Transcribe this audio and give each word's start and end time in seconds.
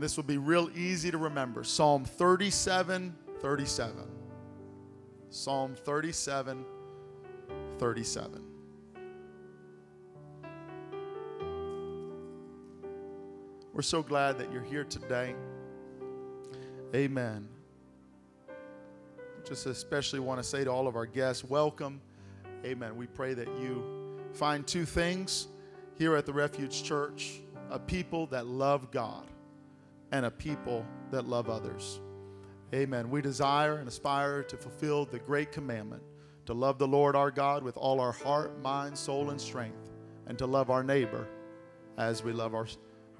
And 0.00 0.04
this 0.06 0.16
will 0.16 0.24
be 0.24 0.38
real 0.38 0.70
easy 0.74 1.10
to 1.10 1.18
remember. 1.18 1.62
Psalm 1.62 2.06
37 2.06 3.14
37. 3.40 3.94
Psalm 5.28 5.74
37 5.74 6.64
37. 7.78 8.42
We're 13.74 13.82
so 13.82 14.02
glad 14.02 14.38
that 14.38 14.50
you're 14.50 14.64
here 14.64 14.84
today. 14.84 15.34
Amen. 16.94 17.46
Just 19.46 19.66
especially 19.66 20.20
want 20.20 20.40
to 20.40 20.42
say 20.42 20.64
to 20.64 20.70
all 20.70 20.88
of 20.88 20.96
our 20.96 21.04
guests, 21.04 21.44
welcome. 21.44 22.00
Amen. 22.64 22.96
We 22.96 23.06
pray 23.06 23.34
that 23.34 23.48
you 23.60 24.16
find 24.32 24.66
two 24.66 24.86
things 24.86 25.48
here 25.98 26.16
at 26.16 26.24
the 26.24 26.32
Refuge 26.32 26.84
Church 26.84 27.42
a 27.68 27.78
people 27.78 28.26
that 28.28 28.46
love 28.46 28.90
God 28.90 29.29
and 30.12 30.26
a 30.26 30.30
people 30.30 30.84
that 31.10 31.26
love 31.26 31.48
others. 31.48 32.00
Amen. 32.74 33.10
We 33.10 33.20
desire 33.20 33.78
and 33.78 33.88
aspire 33.88 34.42
to 34.44 34.56
fulfill 34.56 35.04
the 35.04 35.18
great 35.18 35.52
commandment 35.52 36.02
to 36.46 36.54
love 36.54 36.78
the 36.78 36.88
Lord 36.88 37.14
our 37.14 37.30
God 37.30 37.62
with 37.62 37.76
all 37.76 38.00
our 38.00 38.12
heart, 38.12 38.60
mind, 38.60 38.96
soul, 38.96 39.30
and 39.30 39.40
strength, 39.40 39.90
and 40.26 40.38
to 40.38 40.46
love 40.46 40.70
our 40.70 40.82
neighbor 40.82 41.28
as 41.96 42.24
we 42.24 42.32
love 42.32 42.54
our, 42.54 42.66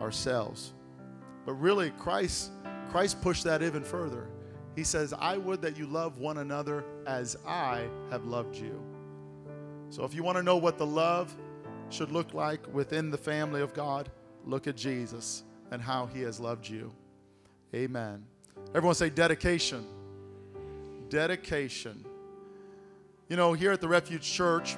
ourselves. 0.00 0.72
But 1.46 1.54
really, 1.54 1.90
Christ, 1.90 2.50
Christ 2.88 3.20
pushed 3.22 3.44
that 3.44 3.62
even 3.62 3.84
further. 3.84 4.28
He 4.74 4.84
says, 4.84 5.12
I 5.16 5.36
would 5.36 5.62
that 5.62 5.76
you 5.76 5.86
love 5.86 6.18
one 6.18 6.38
another 6.38 6.84
as 7.06 7.36
I 7.46 7.86
have 8.10 8.24
loved 8.24 8.56
you. 8.56 8.82
So 9.90 10.04
if 10.04 10.14
you 10.14 10.22
want 10.22 10.36
to 10.38 10.42
know 10.42 10.56
what 10.56 10.78
the 10.78 10.86
love 10.86 11.34
should 11.88 12.12
look 12.12 12.34
like 12.34 12.72
within 12.72 13.10
the 13.10 13.18
family 13.18 13.60
of 13.60 13.74
God, 13.74 14.10
look 14.44 14.66
at 14.66 14.76
Jesus 14.76 15.44
and 15.70 15.80
how 15.80 16.06
he 16.06 16.22
has 16.22 16.40
loved 16.40 16.68
you. 16.68 16.92
Amen. 17.74 18.24
Everyone 18.74 18.94
say 18.94 19.10
dedication. 19.10 19.86
Dedication. 21.08 22.04
You 23.28 23.36
know, 23.36 23.52
here 23.52 23.72
at 23.72 23.80
the 23.80 23.88
Refuge 23.88 24.30
Church, 24.30 24.76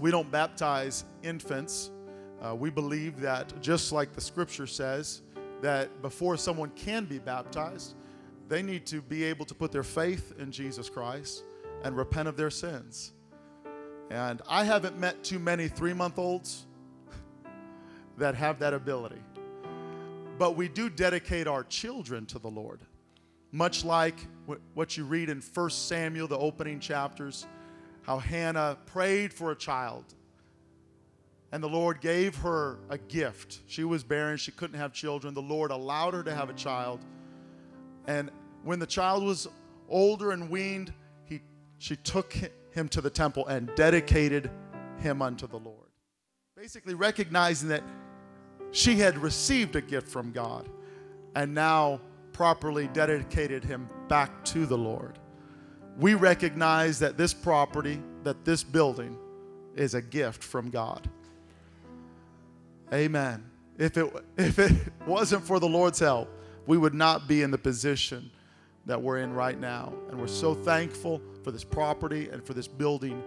we 0.00 0.10
don't 0.10 0.30
baptize 0.30 1.04
infants. 1.22 1.90
Uh, 2.40 2.54
we 2.54 2.70
believe 2.70 3.20
that, 3.20 3.60
just 3.60 3.92
like 3.92 4.12
the 4.12 4.20
scripture 4.20 4.66
says, 4.66 5.22
that 5.60 6.02
before 6.02 6.36
someone 6.36 6.70
can 6.70 7.04
be 7.04 7.18
baptized, 7.18 7.94
they 8.48 8.62
need 8.62 8.86
to 8.86 9.00
be 9.02 9.22
able 9.24 9.44
to 9.44 9.54
put 9.54 9.70
their 9.70 9.82
faith 9.82 10.34
in 10.38 10.50
Jesus 10.50 10.88
Christ 10.88 11.44
and 11.84 11.96
repent 11.96 12.28
of 12.28 12.36
their 12.36 12.50
sins. 12.50 13.12
And 14.10 14.42
I 14.48 14.64
haven't 14.64 14.98
met 14.98 15.22
too 15.22 15.38
many 15.38 15.68
three 15.68 15.92
month 15.92 16.18
olds 16.18 16.66
that 18.18 18.34
have 18.34 18.58
that 18.58 18.74
ability. 18.74 19.22
But 20.40 20.56
we 20.56 20.68
do 20.68 20.88
dedicate 20.88 21.46
our 21.46 21.64
children 21.64 22.24
to 22.24 22.38
the 22.38 22.48
Lord, 22.48 22.80
much 23.52 23.84
like 23.84 24.14
what 24.72 24.96
you 24.96 25.04
read 25.04 25.28
in 25.28 25.42
1 25.42 25.68
Samuel, 25.68 26.28
the 26.28 26.38
opening 26.38 26.80
chapters, 26.80 27.46
how 28.04 28.16
Hannah 28.16 28.78
prayed 28.86 29.34
for 29.34 29.50
a 29.50 29.54
child. 29.54 30.06
And 31.52 31.62
the 31.62 31.68
Lord 31.68 32.00
gave 32.00 32.36
her 32.36 32.78
a 32.88 32.96
gift. 32.96 33.60
She 33.66 33.84
was 33.84 34.02
barren, 34.02 34.38
she 34.38 34.50
couldn't 34.50 34.78
have 34.78 34.94
children. 34.94 35.34
The 35.34 35.42
Lord 35.42 35.72
allowed 35.72 36.14
her 36.14 36.22
to 36.22 36.34
have 36.34 36.48
a 36.48 36.54
child. 36.54 37.00
And 38.06 38.30
when 38.64 38.78
the 38.78 38.86
child 38.86 39.22
was 39.22 39.46
older 39.90 40.30
and 40.30 40.48
weaned, 40.48 40.90
he, 41.26 41.42
she 41.76 41.96
took 41.96 42.34
him 42.70 42.88
to 42.88 43.02
the 43.02 43.10
temple 43.10 43.46
and 43.46 43.70
dedicated 43.74 44.50
him 45.00 45.20
unto 45.20 45.46
the 45.46 45.58
Lord. 45.58 45.90
Basically, 46.56 46.94
recognizing 46.94 47.68
that 47.68 47.82
she 48.72 48.96
had 48.96 49.18
received 49.18 49.76
a 49.76 49.80
gift 49.80 50.08
from 50.08 50.32
God 50.32 50.68
and 51.34 51.54
now 51.54 52.00
properly 52.32 52.88
dedicated 52.88 53.64
him 53.64 53.88
back 54.08 54.44
to 54.46 54.66
the 54.66 54.78
Lord. 54.78 55.18
We 55.98 56.14
recognize 56.14 56.98
that 57.00 57.16
this 57.16 57.34
property, 57.34 58.00
that 58.24 58.44
this 58.44 58.62
building, 58.62 59.16
is 59.74 59.94
a 59.94 60.02
gift 60.02 60.42
from 60.42 60.70
God. 60.70 61.08
Amen. 62.92 63.44
If 63.78 63.96
it, 63.96 64.12
if 64.36 64.58
it 64.58 64.72
wasn't 65.06 65.44
for 65.44 65.60
the 65.60 65.68
Lord's 65.68 65.98
help, 65.98 66.28
we 66.66 66.78
would 66.78 66.94
not 66.94 67.28
be 67.28 67.42
in 67.42 67.50
the 67.50 67.58
position 67.58 68.30
that 68.86 69.00
we're 69.00 69.18
in 69.18 69.32
right 69.32 69.58
now. 69.58 69.92
And 70.10 70.20
we're 70.20 70.26
so 70.26 70.54
thankful 70.54 71.20
for 71.42 71.50
this 71.50 71.64
property 71.64 72.28
and 72.28 72.44
for 72.44 72.54
this 72.54 72.68
building. 72.68 73.22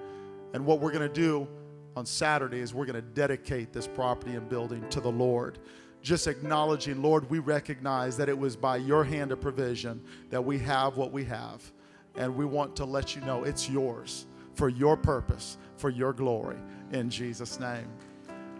And 0.53 0.65
what 0.65 0.79
we're 0.79 0.91
going 0.91 1.07
to 1.07 1.13
do 1.13 1.47
on 1.95 2.05
Saturday 2.05 2.59
is 2.59 2.73
we're 2.73 2.85
going 2.85 2.95
to 2.95 3.01
dedicate 3.01 3.71
this 3.71 3.87
property 3.87 4.35
and 4.35 4.47
building 4.49 4.87
to 4.89 4.99
the 4.99 5.11
Lord. 5.11 5.59
Just 6.01 6.27
acknowledging, 6.27 7.01
Lord, 7.01 7.29
we 7.29 7.39
recognize 7.39 8.17
that 8.17 8.29
it 8.29 8.37
was 8.37 8.55
by 8.55 8.77
your 8.77 9.03
hand 9.03 9.31
of 9.31 9.39
provision 9.39 10.01
that 10.29 10.43
we 10.43 10.59
have 10.59 10.97
what 10.97 11.11
we 11.11 11.23
have. 11.25 11.61
And 12.15 12.35
we 12.35 12.45
want 12.45 12.75
to 12.77 12.85
let 12.85 13.15
you 13.15 13.21
know 13.21 13.43
it's 13.43 13.69
yours 13.69 14.27
for 14.53 14.69
your 14.69 14.95
purpose, 14.95 15.57
for 15.77 15.89
your 15.89 16.13
glory, 16.13 16.57
in 16.91 17.09
Jesus' 17.09 17.59
name. 17.59 17.87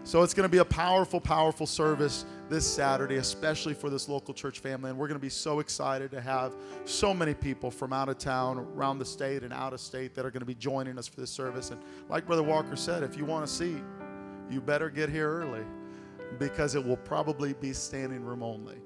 So 0.02 0.22
it's 0.22 0.34
going 0.34 0.44
to 0.44 0.52
be 0.52 0.58
a 0.58 0.64
powerful, 0.64 1.20
powerful 1.20 1.66
service 1.66 2.24
this 2.48 2.66
Saturday, 2.66 3.16
especially 3.16 3.74
for 3.74 3.90
this 3.90 4.08
local 4.08 4.34
church 4.34 4.58
family. 4.58 4.90
And 4.90 4.98
we're 4.98 5.08
going 5.08 5.18
to 5.18 5.24
be 5.24 5.30
so 5.30 5.60
excited 5.60 6.10
to 6.10 6.20
have 6.20 6.54
so 6.84 7.14
many 7.14 7.34
people 7.34 7.70
from 7.70 7.92
out 7.92 8.08
of 8.08 8.18
town, 8.18 8.58
around 8.58 8.98
the 8.98 9.04
state, 9.04 9.42
and 9.42 9.52
out 9.52 9.72
of 9.72 9.80
state 9.80 10.14
that 10.14 10.26
are 10.26 10.30
going 10.30 10.40
to 10.40 10.46
be 10.46 10.54
joining 10.54 10.98
us 10.98 11.06
for 11.06 11.20
this 11.20 11.30
service. 11.30 11.70
And 11.70 11.80
like 12.08 12.26
Brother 12.26 12.42
Walker 12.42 12.76
said, 12.76 13.02
if 13.02 13.16
you 13.16 13.24
want 13.24 13.44
a 13.44 13.48
seat, 13.48 13.82
you 14.50 14.60
better 14.60 14.90
get 14.90 15.08
here 15.08 15.30
early 15.30 15.64
because 16.38 16.74
it 16.74 16.84
will 16.84 16.96
probably 16.98 17.54
be 17.54 17.72
standing 17.72 18.24
room 18.24 18.42
only. 18.42 18.76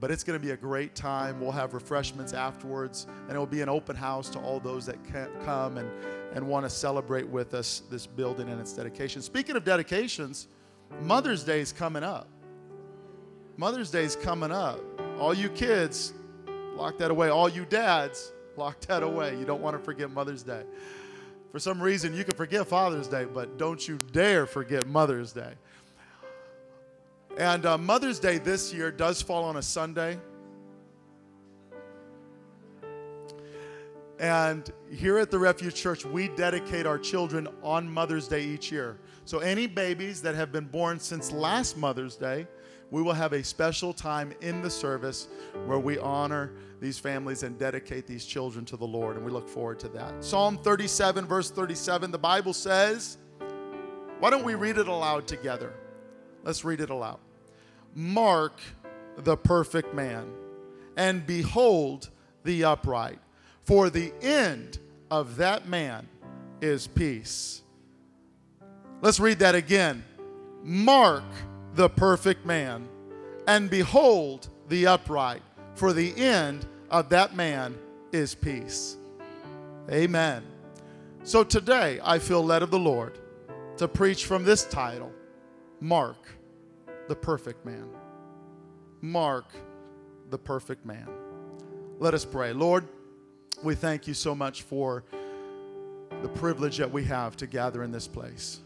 But 0.00 0.12
it's 0.12 0.22
going 0.22 0.38
to 0.38 0.44
be 0.44 0.52
a 0.52 0.56
great 0.56 0.94
time. 0.94 1.40
We'll 1.40 1.50
have 1.50 1.74
refreshments 1.74 2.32
afterwards, 2.32 3.08
and 3.26 3.34
it 3.34 3.38
will 3.38 3.46
be 3.46 3.62
an 3.62 3.68
open 3.68 3.96
house 3.96 4.28
to 4.30 4.38
all 4.38 4.60
those 4.60 4.86
that 4.86 5.02
can't 5.04 5.32
come 5.44 5.76
and, 5.76 5.90
and 6.34 6.46
want 6.46 6.64
to 6.66 6.70
celebrate 6.70 7.28
with 7.28 7.54
us 7.54 7.82
this 7.90 8.06
building 8.06 8.48
and 8.48 8.60
its 8.60 8.72
dedication. 8.72 9.22
Speaking 9.22 9.56
of 9.56 9.64
dedications, 9.64 10.46
Mother's 11.02 11.42
Day 11.42 11.60
is 11.60 11.72
coming 11.72 12.04
up. 12.04 12.28
Mother's 13.58 13.90
Day 13.90 14.04
is 14.04 14.14
coming 14.14 14.52
up. 14.52 14.78
All 15.18 15.34
you 15.34 15.48
kids, 15.48 16.14
lock 16.76 16.96
that 16.98 17.10
away. 17.10 17.28
All 17.28 17.48
you 17.48 17.64
dads, 17.64 18.32
lock 18.56 18.80
that 18.82 19.02
away. 19.02 19.36
You 19.36 19.44
don't 19.44 19.60
want 19.60 19.76
to 19.76 19.82
forget 19.82 20.12
Mother's 20.12 20.44
Day. 20.44 20.62
For 21.50 21.58
some 21.58 21.82
reason, 21.82 22.14
you 22.14 22.22
can 22.22 22.36
forget 22.36 22.68
Father's 22.68 23.08
Day, 23.08 23.24
but 23.24 23.58
don't 23.58 23.86
you 23.88 23.98
dare 24.12 24.46
forget 24.46 24.86
Mother's 24.86 25.32
Day. 25.32 25.54
And 27.36 27.66
uh, 27.66 27.76
Mother's 27.76 28.20
Day 28.20 28.38
this 28.38 28.72
year 28.72 28.92
does 28.92 29.20
fall 29.22 29.42
on 29.42 29.56
a 29.56 29.62
Sunday. 29.62 30.20
And 34.20 34.70
here 34.88 35.18
at 35.18 35.32
the 35.32 35.38
Refuge 35.38 35.74
Church, 35.74 36.04
we 36.04 36.28
dedicate 36.28 36.86
our 36.86 36.98
children 36.98 37.48
on 37.64 37.90
Mother's 37.90 38.28
Day 38.28 38.44
each 38.44 38.70
year. 38.70 38.98
So, 39.24 39.40
any 39.40 39.66
babies 39.66 40.22
that 40.22 40.36
have 40.36 40.52
been 40.52 40.66
born 40.66 41.00
since 41.00 41.32
last 41.32 41.76
Mother's 41.76 42.14
Day, 42.16 42.46
we 42.90 43.02
will 43.02 43.12
have 43.12 43.32
a 43.32 43.44
special 43.44 43.92
time 43.92 44.32
in 44.40 44.62
the 44.62 44.70
service 44.70 45.28
where 45.66 45.78
we 45.78 45.98
honor 45.98 46.52
these 46.80 46.98
families 46.98 47.42
and 47.42 47.58
dedicate 47.58 48.06
these 48.06 48.24
children 48.24 48.64
to 48.66 48.76
the 48.76 48.86
Lord. 48.86 49.16
And 49.16 49.24
we 49.24 49.30
look 49.30 49.48
forward 49.48 49.78
to 49.80 49.88
that. 49.88 50.24
Psalm 50.24 50.58
37, 50.58 51.26
verse 51.26 51.50
37, 51.50 52.10
the 52.10 52.18
Bible 52.18 52.52
says, 52.52 53.18
why 54.20 54.30
don't 54.30 54.44
we 54.44 54.54
read 54.54 54.78
it 54.78 54.88
aloud 54.88 55.26
together? 55.26 55.74
Let's 56.44 56.64
read 56.64 56.80
it 56.80 56.90
aloud. 56.90 57.18
Mark 57.94 58.60
the 59.16 59.36
perfect 59.36 59.94
man, 59.94 60.30
and 60.96 61.26
behold 61.26 62.10
the 62.44 62.64
upright, 62.64 63.18
for 63.64 63.90
the 63.90 64.12
end 64.22 64.78
of 65.10 65.36
that 65.36 65.68
man 65.68 66.08
is 66.60 66.86
peace. 66.86 67.62
Let's 69.00 69.20
read 69.20 69.40
that 69.40 69.54
again. 69.54 70.04
Mark 70.62 71.24
the 71.78 71.88
perfect 71.88 72.44
man, 72.44 72.88
and 73.46 73.70
behold 73.70 74.48
the 74.68 74.84
upright, 74.88 75.42
for 75.76 75.92
the 75.92 76.12
end 76.16 76.66
of 76.90 77.08
that 77.08 77.36
man 77.36 77.72
is 78.10 78.34
peace. 78.34 78.96
Amen. 79.88 80.42
So 81.22 81.44
today 81.44 82.00
I 82.02 82.18
feel 82.18 82.44
led 82.44 82.64
of 82.64 82.72
the 82.72 82.78
Lord 82.80 83.20
to 83.76 83.86
preach 83.86 84.26
from 84.26 84.42
this 84.42 84.64
title 84.64 85.12
Mark 85.80 86.16
the 87.06 87.14
perfect 87.14 87.64
man. 87.64 87.88
Mark 89.00 89.46
the 90.30 90.38
perfect 90.38 90.84
man. 90.84 91.08
Let 92.00 92.12
us 92.12 92.24
pray. 92.24 92.52
Lord, 92.52 92.88
we 93.62 93.76
thank 93.76 94.08
you 94.08 94.14
so 94.14 94.34
much 94.34 94.62
for 94.62 95.04
the 96.22 96.28
privilege 96.28 96.78
that 96.78 96.90
we 96.90 97.04
have 97.04 97.36
to 97.36 97.46
gather 97.46 97.84
in 97.84 97.92
this 97.92 98.08
place 98.08 98.62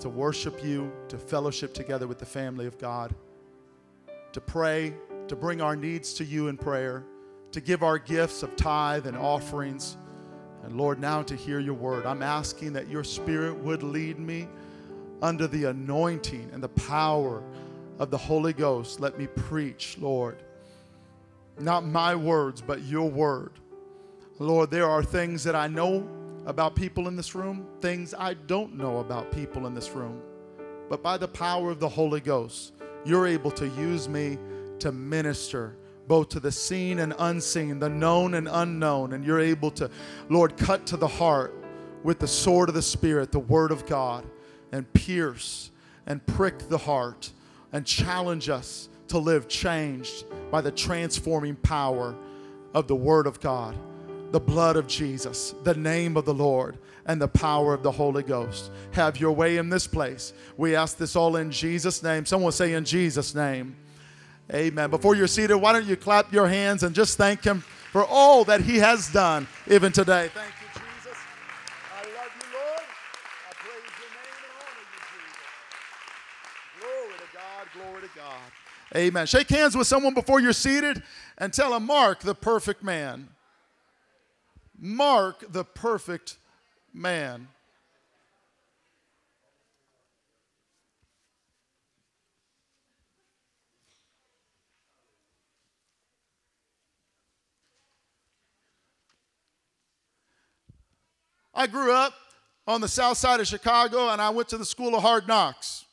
to 0.00 0.08
worship 0.08 0.62
you, 0.62 0.92
to 1.08 1.18
fellowship 1.18 1.74
together 1.74 2.06
with 2.06 2.18
the 2.18 2.26
family 2.26 2.66
of 2.66 2.78
God, 2.78 3.14
to 4.32 4.40
pray, 4.40 4.94
to 5.28 5.36
bring 5.36 5.60
our 5.60 5.76
needs 5.76 6.14
to 6.14 6.24
you 6.24 6.48
in 6.48 6.56
prayer, 6.56 7.04
to 7.52 7.60
give 7.60 7.82
our 7.82 7.98
gifts 7.98 8.42
of 8.42 8.54
tithe 8.56 9.06
and 9.06 9.16
offerings. 9.16 9.96
And 10.64 10.76
Lord, 10.76 11.00
now 11.00 11.22
to 11.22 11.34
hear 11.34 11.60
your 11.60 11.74
word, 11.74 12.06
I'm 12.06 12.22
asking 12.22 12.72
that 12.74 12.88
your 12.88 13.04
spirit 13.04 13.56
would 13.58 13.82
lead 13.82 14.18
me 14.18 14.48
under 15.22 15.46
the 15.46 15.64
anointing 15.64 16.50
and 16.52 16.62
the 16.62 16.68
power 16.68 17.42
of 17.98 18.10
the 18.10 18.18
Holy 18.18 18.52
Ghost. 18.52 19.00
Let 19.00 19.18
me 19.18 19.26
preach, 19.26 19.96
Lord. 19.98 20.42
Not 21.58 21.86
my 21.86 22.14
words, 22.14 22.60
but 22.60 22.82
your 22.82 23.08
word. 23.08 23.52
Lord, 24.38 24.70
there 24.70 24.88
are 24.88 25.02
things 25.02 25.42
that 25.44 25.54
I 25.54 25.68
know 25.68 26.06
about 26.46 26.74
people 26.74 27.08
in 27.08 27.16
this 27.16 27.34
room, 27.34 27.66
things 27.80 28.14
I 28.16 28.34
don't 28.34 28.76
know 28.76 28.98
about 28.98 29.32
people 29.32 29.66
in 29.66 29.74
this 29.74 29.90
room. 29.90 30.20
But 30.88 31.02
by 31.02 31.18
the 31.18 31.28
power 31.28 31.70
of 31.70 31.80
the 31.80 31.88
Holy 31.88 32.20
Ghost, 32.20 32.72
you're 33.04 33.26
able 33.26 33.50
to 33.52 33.68
use 33.68 34.08
me 34.08 34.38
to 34.78 34.92
minister 34.92 35.76
both 36.06 36.28
to 36.30 36.40
the 36.40 36.52
seen 36.52 37.00
and 37.00 37.14
unseen, 37.18 37.80
the 37.80 37.88
known 37.88 38.34
and 38.34 38.48
unknown. 38.48 39.12
And 39.12 39.24
you're 39.24 39.40
able 39.40 39.70
to, 39.72 39.90
Lord, 40.28 40.56
cut 40.56 40.86
to 40.86 40.96
the 40.96 41.08
heart 41.08 41.54
with 42.02 42.20
the 42.20 42.28
sword 42.28 42.68
of 42.68 42.74
the 42.74 42.82
Spirit, 42.82 43.32
the 43.32 43.40
Word 43.40 43.72
of 43.72 43.86
God, 43.86 44.24
and 44.70 44.90
pierce 44.92 45.72
and 46.06 46.24
prick 46.26 46.68
the 46.68 46.78
heart 46.78 47.32
and 47.72 47.84
challenge 47.84 48.48
us 48.48 48.88
to 49.08 49.18
live 49.18 49.48
changed 49.48 50.24
by 50.50 50.60
the 50.60 50.70
transforming 50.70 51.56
power 51.56 52.14
of 52.74 52.86
the 52.86 52.94
Word 52.94 53.26
of 53.26 53.40
God, 53.40 53.76
the 54.32 54.40
blood 54.40 54.76
of 54.76 54.86
Jesus, 54.86 55.54
the 55.62 55.74
name 55.74 56.16
of 56.16 56.24
the 56.24 56.34
Lord, 56.34 56.78
and 57.06 57.20
the 57.20 57.28
power 57.28 57.72
of 57.72 57.82
the 57.82 57.90
Holy 57.90 58.22
Ghost. 58.22 58.70
Have 58.92 59.18
your 59.18 59.32
way 59.32 59.58
in 59.58 59.68
this 59.68 59.86
place. 59.86 60.32
We 60.56 60.74
ask 60.74 60.96
this 60.96 61.16
all 61.16 61.36
in 61.36 61.50
Jesus' 61.50 62.02
name. 62.02 62.26
Someone 62.26 62.52
say, 62.52 62.72
In 62.72 62.84
Jesus' 62.84 63.34
name. 63.34 63.76
Amen. 64.52 64.90
Before 64.90 65.16
you're 65.16 65.26
seated, 65.26 65.56
why 65.56 65.72
don't 65.72 65.86
you 65.86 65.96
clap 65.96 66.32
your 66.32 66.46
hands 66.46 66.82
and 66.82 66.94
just 66.94 67.16
thank 67.16 67.42
Him 67.42 67.60
for 67.90 68.04
all 68.04 68.44
that 68.44 68.60
He 68.60 68.78
has 68.78 69.12
done 69.12 69.46
even 69.68 69.90
today. 69.92 70.30
Thank 70.32 70.52
you, 70.60 70.68
Jesus. 70.80 71.18
I 71.92 72.02
love 72.02 72.30
you, 72.36 72.56
Lord. 72.56 72.82
I 73.48 73.54
praise 73.54 73.90
your 73.98 74.10
name 74.14 74.36
and 74.42 74.52
honor 74.62 74.84
you, 74.92 75.00
Jesus. 75.14 75.42
Glory 76.80 77.14
to 77.18 77.36
God, 77.36 77.66
glory 77.74 78.02
to 78.02 78.08
God. 78.16 78.96
Amen. 78.96 79.26
Shake 79.26 79.48
hands 79.48 79.76
with 79.76 79.88
someone 79.88 80.14
before 80.14 80.40
you're 80.40 80.52
seated 80.52 81.02
and 81.38 81.52
tell 81.52 81.72
them, 81.72 81.86
Mark, 81.86 82.20
the 82.20 82.34
perfect 82.34 82.84
man. 82.84 83.28
Mark, 84.78 85.44
the 85.52 85.64
perfect 85.64 86.36
man. 86.92 87.48
I 101.56 101.66
grew 101.66 101.90
up 101.90 102.12
on 102.66 102.82
the 102.82 102.88
south 102.88 103.16
side 103.16 103.40
of 103.40 103.46
Chicago 103.46 104.10
and 104.10 104.20
I 104.20 104.28
went 104.28 104.50
to 104.50 104.58
the 104.58 104.64
School 104.66 104.94
of 104.94 105.00
Hard 105.00 105.26
Knocks. 105.26 105.85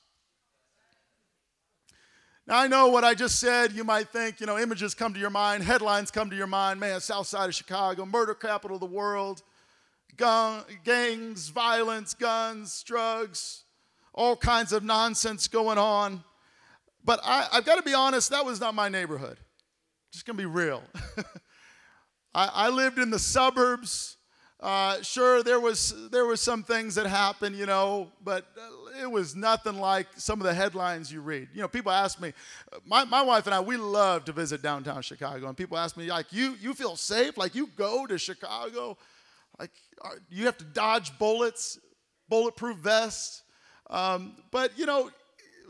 Now, 2.45 2.59
I 2.59 2.67
know 2.67 2.87
what 2.87 3.05
I 3.05 3.13
just 3.13 3.39
said. 3.39 3.71
You 3.71 3.83
might 3.85 4.09
think, 4.09 4.41
you 4.41 4.45
know, 4.45 4.57
images 4.57 4.93
come 4.93 5.13
to 5.13 5.19
your 5.19 5.29
mind, 5.29 5.63
headlines 5.63 6.11
come 6.11 6.29
to 6.29 6.35
your 6.35 6.47
mind. 6.47 6.79
Man, 6.79 6.99
south 6.99 7.27
side 7.27 7.47
of 7.47 7.55
Chicago, 7.55 8.05
murder 8.05 8.33
capital 8.33 8.75
of 8.75 8.81
the 8.81 8.85
world, 8.85 9.41
gun, 10.17 10.63
gangs, 10.83 11.49
violence, 11.49 12.13
guns, 12.13 12.83
drugs, 12.83 13.63
all 14.13 14.35
kinds 14.35 14.73
of 14.73 14.83
nonsense 14.83 15.47
going 15.47 15.77
on. 15.77 16.23
But 17.05 17.21
I, 17.23 17.47
have 17.53 17.65
got 17.65 17.75
to 17.75 17.83
be 17.83 17.93
honest, 17.93 18.29
that 18.31 18.45
was 18.45 18.59
not 18.59 18.75
my 18.75 18.89
neighborhood. 18.89 19.37
Just 20.11 20.25
gonna 20.25 20.37
be 20.37 20.45
real. 20.45 20.83
I, 22.35 22.49
I 22.53 22.69
lived 22.69 22.99
in 22.99 23.09
the 23.09 23.19
suburbs. 23.19 24.17
Uh, 24.63 25.01
sure, 25.01 25.43
there 25.43 25.59
was 25.59 25.93
there 26.09 26.25
was 26.25 26.39
some 26.39 26.63
things 26.63 26.95
that 26.95 27.05
happened, 27.05 27.53
you 27.53 27.65
know, 27.65 28.07
but 28.23 28.45
it 29.01 29.11
was 29.11 29.35
nothing 29.35 29.77
like 29.77 30.07
some 30.15 30.39
of 30.39 30.47
the 30.47 30.53
headlines 30.53 31.11
you 31.11 31.19
read. 31.19 31.49
You 31.53 31.59
know, 31.59 31.67
people 31.67 31.91
ask 31.91 32.21
me, 32.21 32.31
my, 32.85 33.03
my 33.03 33.21
wife 33.21 33.45
and 33.45 33.53
I, 33.53 33.59
we 33.59 33.75
love 33.75 34.23
to 34.23 34.31
visit 34.31 34.61
downtown 34.61 35.01
Chicago, 35.01 35.49
and 35.49 35.57
people 35.57 35.77
ask 35.77 35.97
me, 35.97 36.07
like, 36.09 36.31
you 36.31 36.55
you 36.61 36.73
feel 36.73 36.95
safe? 36.95 37.37
Like 37.37 37.55
you 37.55 37.67
go 37.75 38.07
to 38.07 38.17
Chicago, 38.17 38.97
like 39.59 39.71
you 40.29 40.45
have 40.45 40.57
to 40.59 40.63
dodge 40.63 41.19
bullets, 41.19 41.77
bulletproof 42.29 42.77
vests. 42.77 43.43
Um, 43.89 44.37
but 44.49 44.71
you 44.79 44.85
know, 44.85 45.11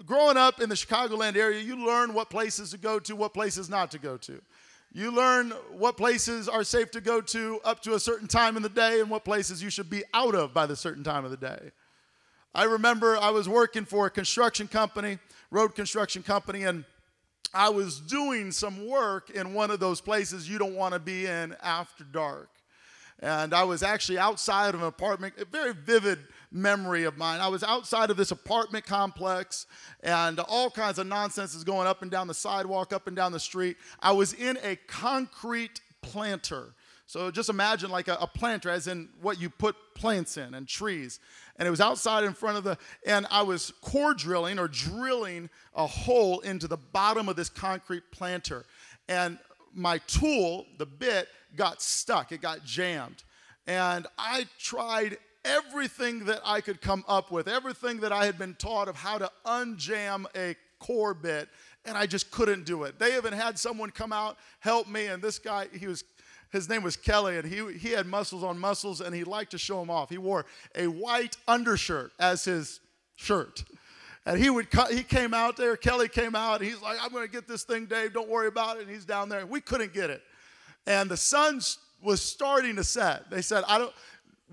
growing 0.06 0.38
up 0.38 0.62
in 0.62 0.70
the 0.70 0.76
Chicagoland 0.76 1.36
area, 1.36 1.62
you 1.62 1.84
learn 1.84 2.14
what 2.14 2.30
places 2.30 2.70
to 2.70 2.78
go 2.78 3.00
to, 3.00 3.16
what 3.16 3.34
places 3.34 3.72
not 3.72 3.90
to 3.90 3.98
go 3.98 4.18
to. 4.18 4.40
You 4.96 5.10
learn 5.10 5.50
what 5.72 5.98
places 5.98 6.48
are 6.48 6.64
safe 6.64 6.92
to 6.92 7.02
go 7.02 7.20
to 7.20 7.60
up 7.66 7.82
to 7.82 7.96
a 7.96 8.00
certain 8.00 8.28
time 8.28 8.56
in 8.56 8.62
the 8.62 8.70
day 8.70 9.00
and 9.00 9.10
what 9.10 9.26
places 9.26 9.62
you 9.62 9.72
should 9.72 9.90
be 9.90 10.04
out 10.14 10.36
of 10.36 10.54
by 10.54 10.68
the 10.68 10.76
certain 10.76 11.04
time 11.04 11.26
of 11.26 11.32
the 11.32 11.38
day. 11.38 11.72
I 12.54 12.66
remember 12.66 13.18
I 13.18 13.32
was 13.32 13.50
working 13.50 13.86
for 13.86 14.06
a 14.06 14.12
construction 14.12 14.68
company, 14.68 15.18
road 15.50 15.74
construction 15.74 16.22
company, 16.22 16.66
and 16.66 16.86
I 17.56 17.70
was 17.70 18.00
doing 18.00 18.52
some 18.52 18.88
work 18.88 19.32
in 19.32 19.56
one 19.56 19.72
of 19.72 19.80
those 19.80 20.00
places 20.00 20.48
you 20.48 20.60
don't 20.60 20.76
want 20.76 20.94
to 20.94 21.00
be 21.00 21.26
in 21.26 21.56
after 21.64 22.04
dark. 22.04 22.50
And 23.20 23.52
I 23.52 23.64
was 23.64 23.82
actually 23.82 24.20
outside 24.20 24.76
of 24.76 24.82
an 24.82 24.88
apartment, 24.88 25.34
a 25.40 25.46
very 25.46 25.74
vivid 25.74 26.20
memory 26.54 27.04
of 27.04 27.18
mine. 27.18 27.42
I 27.42 27.48
was 27.48 27.64
outside 27.64 28.10
of 28.10 28.18
this 28.18 28.32
apartment 28.32 28.86
complex, 28.86 29.66
and 30.02 30.40
all 30.40 30.70
kinds 30.70 31.00
of 31.00 31.08
nonsense 31.08 31.56
is 31.56 31.64
going 31.64 31.88
up 31.88 32.02
and 32.02 32.12
down 32.12 32.28
the 32.28 32.34
sidewalk, 32.34 32.94
up 32.94 33.08
and 33.08 33.16
down 33.16 33.32
the 33.32 33.40
street. 33.40 33.78
I 34.00 34.12
was 34.12 34.34
in 34.34 34.58
a 34.64 34.76
concrete 34.88 35.82
planter. 36.02 36.74
So 37.06 37.30
just 37.32 37.50
imagine 37.50 37.90
like 37.90 38.08
a, 38.08 38.16
a, 38.16 38.28
planter, 38.28 38.70
as 38.70 38.88
in 38.88 39.10
what 39.22 39.40
you 39.40 39.50
put 39.50 39.76
plants 39.94 40.38
in 40.38 40.54
and 40.54 40.68
trees. 40.68 41.20
And 41.58 41.68
it 41.68 41.72
was 41.72 41.82
outside 41.82 42.24
in 42.24 42.34
front 42.34 42.58
of 42.58 42.64
the, 42.64 42.78
and 43.06 43.28
I 43.30 43.44
was 43.44 43.72
core 43.82 44.14
drilling 44.14 44.58
or 44.58 44.68
drilling 44.68 45.50
a 45.76 45.86
hole 45.86 46.40
into 46.40 46.68
the 46.68 46.78
bottom 46.78 47.30
of 47.30 47.36
this 47.36 47.50
concrete 47.50 48.04
planter. 48.12 48.66
And 49.08 49.38
my 49.76 49.98
tool, 50.00 50.66
the 50.78 50.86
bit, 50.86 51.28
got 51.56 51.82
stuck, 51.82 52.32
it 52.32 52.42
got 52.42 52.64
jammed. 52.64 53.24
And 53.68 54.08
I 54.18 54.46
tried 54.58 55.18
everything 55.46 56.26
that 56.26 56.42
I 56.46 56.62
could 56.62 56.82
come 56.82 57.04
up 57.08 57.32
with, 57.32 57.48
everything 57.48 58.00
that 58.02 58.12
I 58.12 58.26
had 58.26 58.38
been 58.38 58.56
taught 58.56 58.88
of 58.88 58.96
how 58.96 59.18
to 59.18 59.32
unjam 59.46 60.26
a 60.36 60.56
core 60.80 61.14
bit, 61.14 61.50
and 61.86 61.98
I 61.98 62.06
just 62.06 62.32
couldn't 62.32 62.66
do 62.66 62.84
it. 62.84 63.00
They 63.00 63.18
even 63.18 63.34
had 63.34 63.58
someone 63.60 63.90
come 63.92 64.14
out, 64.14 64.38
help 64.60 64.88
me, 64.88 65.08
and 65.08 65.22
this 65.22 65.40
guy, 65.40 65.68
he 65.78 65.88
was 65.88 66.04
his 66.54 66.70
name 66.70 66.84
was 66.84 66.96
Kelly, 66.96 67.38
and 67.38 67.48
he, 67.48 67.74
he 67.74 67.90
had 67.90 68.06
muscles 68.06 68.44
on 68.44 68.60
muscles, 68.60 69.02
and 69.02 69.14
he 69.14 69.24
liked 69.24 69.50
to 69.52 69.58
show 69.58 69.80
them 69.80 69.90
off. 69.90 70.12
He 70.12 70.20
wore 70.20 70.46
a 70.76 70.86
white 70.86 71.36
undershirt 71.48 72.12
as 72.20 72.46
his 72.46 72.80
shirt. 73.16 73.64
And 74.28 74.40
he 74.40 74.52
would 74.52 74.70
cut, 74.70 74.94
he 74.94 75.02
came 75.02 75.34
out 75.34 75.58
there, 75.58 75.76
Kelly 75.76 76.08
came 76.08 76.36
out, 76.36 76.62
and 76.62 76.70
he's 76.70 76.80
like, 76.80 77.00
I'm 77.02 77.12
gonna 77.12 77.28
get 77.28 77.48
this 77.48 77.64
thing, 77.64 77.88
Dave, 77.88 78.14
don't 78.14 78.30
worry 78.30 78.48
about 78.48 78.78
it. 78.78 78.84
And 78.84 78.92
he's 78.92 79.04
down 79.04 79.30
there. 79.30 79.40
And 79.40 79.50
we 79.50 79.62
couldn't 79.62 79.94
get 79.94 80.12
it. 80.12 80.22
And 80.86 81.10
the 81.10 81.18
sun 81.18 81.60
was 82.04 82.22
starting 82.22 82.76
to 82.76 82.84
set. 82.84 83.32
They 83.32 83.42
said, 83.42 83.64
I 83.68 83.80
don't, 83.80 83.94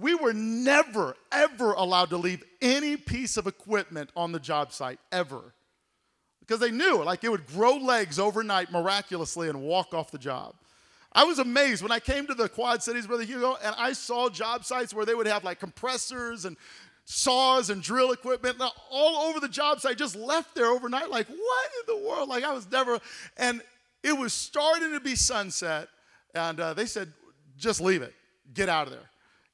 we 0.01 0.15
were 0.15 0.33
never, 0.33 1.15
ever 1.31 1.73
allowed 1.73 2.11
to 2.11 2.17
leave 2.17 2.43
any 2.61 2.97
piece 2.97 3.37
of 3.37 3.47
equipment 3.47 4.11
on 4.17 4.33
the 4.33 4.41
job 4.41 4.73
site, 4.73 4.99
ever. 5.13 5.55
Because 6.41 6.61
they 6.61 6.71
knew, 6.71 7.05
like, 7.05 7.23
it 7.23 7.31
would 7.31 7.47
grow 7.47 7.77
legs 7.77 8.19
overnight 8.19 8.73
miraculously 8.73 9.49
and 9.49 9.63
walk 9.63 9.95
off 9.95 10.11
the 10.11 10.19
job. 10.19 10.55
I 11.13 11.25
was 11.25 11.39
amazed 11.39 11.83
when 11.83 11.93
I 11.93 12.01
came 12.01 12.27
to 12.29 12.35
the 12.35 12.49
Quad 12.49 12.83
Cities, 12.83 13.07
Brother 13.07 13.25
Hugo, 13.25 13.57
and 13.63 13.75
I 13.77 13.93
saw 13.93 14.29
job 14.29 14.65
sites 14.65 14.95
where 14.95 15.05
they 15.05 15.15
would 15.15 15.27
have 15.27 15.45
like 15.45 15.59
compressors 15.59 16.45
and 16.45 16.57
saws 17.05 17.71
and 17.71 17.83
drill 17.83 18.13
equipment 18.13 18.61
all 18.91 19.29
over 19.29 19.41
the 19.41 19.49
job 19.49 19.81
site, 19.81 19.99
just 19.99 20.15
left 20.15 20.55
there 20.55 20.67
overnight. 20.67 21.11
Like, 21.11 21.27
what 21.27 21.71
in 21.81 21.95
the 21.97 22.09
world? 22.09 22.29
Like, 22.29 22.45
I 22.45 22.53
was 22.53 22.71
never, 22.71 23.01
and 23.37 23.61
it 24.03 24.17
was 24.17 24.33
starting 24.33 24.93
to 24.93 25.01
be 25.01 25.17
sunset, 25.17 25.89
and 26.35 26.61
uh, 26.61 26.75
they 26.75 26.87
said, 26.87 27.13
just 27.57 27.81
leave 27.81 28.03
it, 28.03 28.15
get 28.55 28.69
out 28.69 28.87
of 28.87 28.93
there 28.93 29.10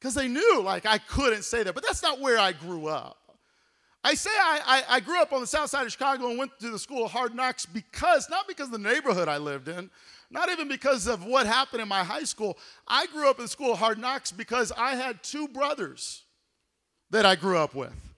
because 0.07 0.15
they 0.15 0.29
knew 0.29 0.63
like 0.63 0.87
I 0.87 0.99
couldn't 0.99 1.43
say 1.43 1.65
that. 1.65 1.75
But 1.75 1.85
that's 1.85 2.01
not 2.01 2.21
where 2.21 2.39
I 2.39 2.53
grew 2.53 2.87
up. 2.87 3.17
I 4.05 4.15
say 4.15 4.31
I, 4.31 4.61
I, 4.65 4.97
I, 4.97 5.01
grew 5.01 5.21
up 5.21 5.33
on 5.33 5.41
the 5.41 5.49
south 5.49 5.69
side 5.69 5.85
of 5.85 5.91
Chicago 5.91 6.29
and 6.29 6.39
went 6.39 6.53
to 6.61 6.71
the 6.71 6.79
school 6.79 7.07
of 7.07 7.11
hard 7.11 7.35
knocks 7.35 7.67
because, 7.67 8.31
not 8.31 8.47
because 8.47 8.67
of 8.67 8.73
the 8.73 8.79
neighborhood 8.79 9.27
I 9.27 9.39
lived 9.39 9.67
in, 9.67 9.91
not 10.31 10.49
even 10.49 10.69
because 10.69 11.09
of 11.09 11.25
what 11.25 11.49
happened 11.49 11.83
in 11.83 11.89
my 11.89 12.05
high 12.05 12.23
school. 12.23 12.57
I 12.87 13.07
grew 13.07 13.29
up 13.29 13.39
in 13.41 13.47
the 13.47 13.49
school 13.49 13.73
of 13.73 13.81
hard 13.81 13.99
knocks 13.99 14.31
because 14.31 14.71
I 14.79 14.95
had 14.95 15.25
two 15.25 15.49
brothers 15.49 16.23
that 17.11 17.27
I 17.27 17.35
grew 17.35 17.59
up 17.59 17.75
with 17.75 18.15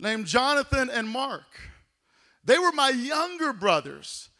named 0.00 0.26
Jonathan 0.26 0.90
and 0.90 1.08
Mark. 1.08 1.46
They 2.44 2.58
were 2.58 2.72
my 2.72 2.88
younger 2.88 3.52
brothers. 3.52 4.30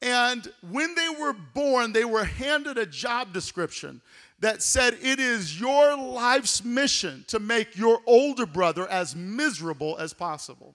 And 0.00 0.46
when 0.70 0.94
they 0.94 1.08
were 1.08 1.32
born, 1.32 1.92
they 1.92 2.04
were 2.04 2.24
handed 2.24 2.78
a 2.78 2.86
job 2.86 3.32
description 3.32 4.00
that 4.40 4.62
said 4.62 4.98
it 5.00 5.20
is 5.20 5.58
your 5.58 5.96
life's 5.96 6.64
mission 6.64 7.24
to 7.28 7.38
make 7.38 7.76
your 7.76 8.00
older 8.06 8.46
brother 8.46 8.88
as 8.88 9.14
miserable 9.14 9.96
as 9.98 10.12
possible. 10.12 10.74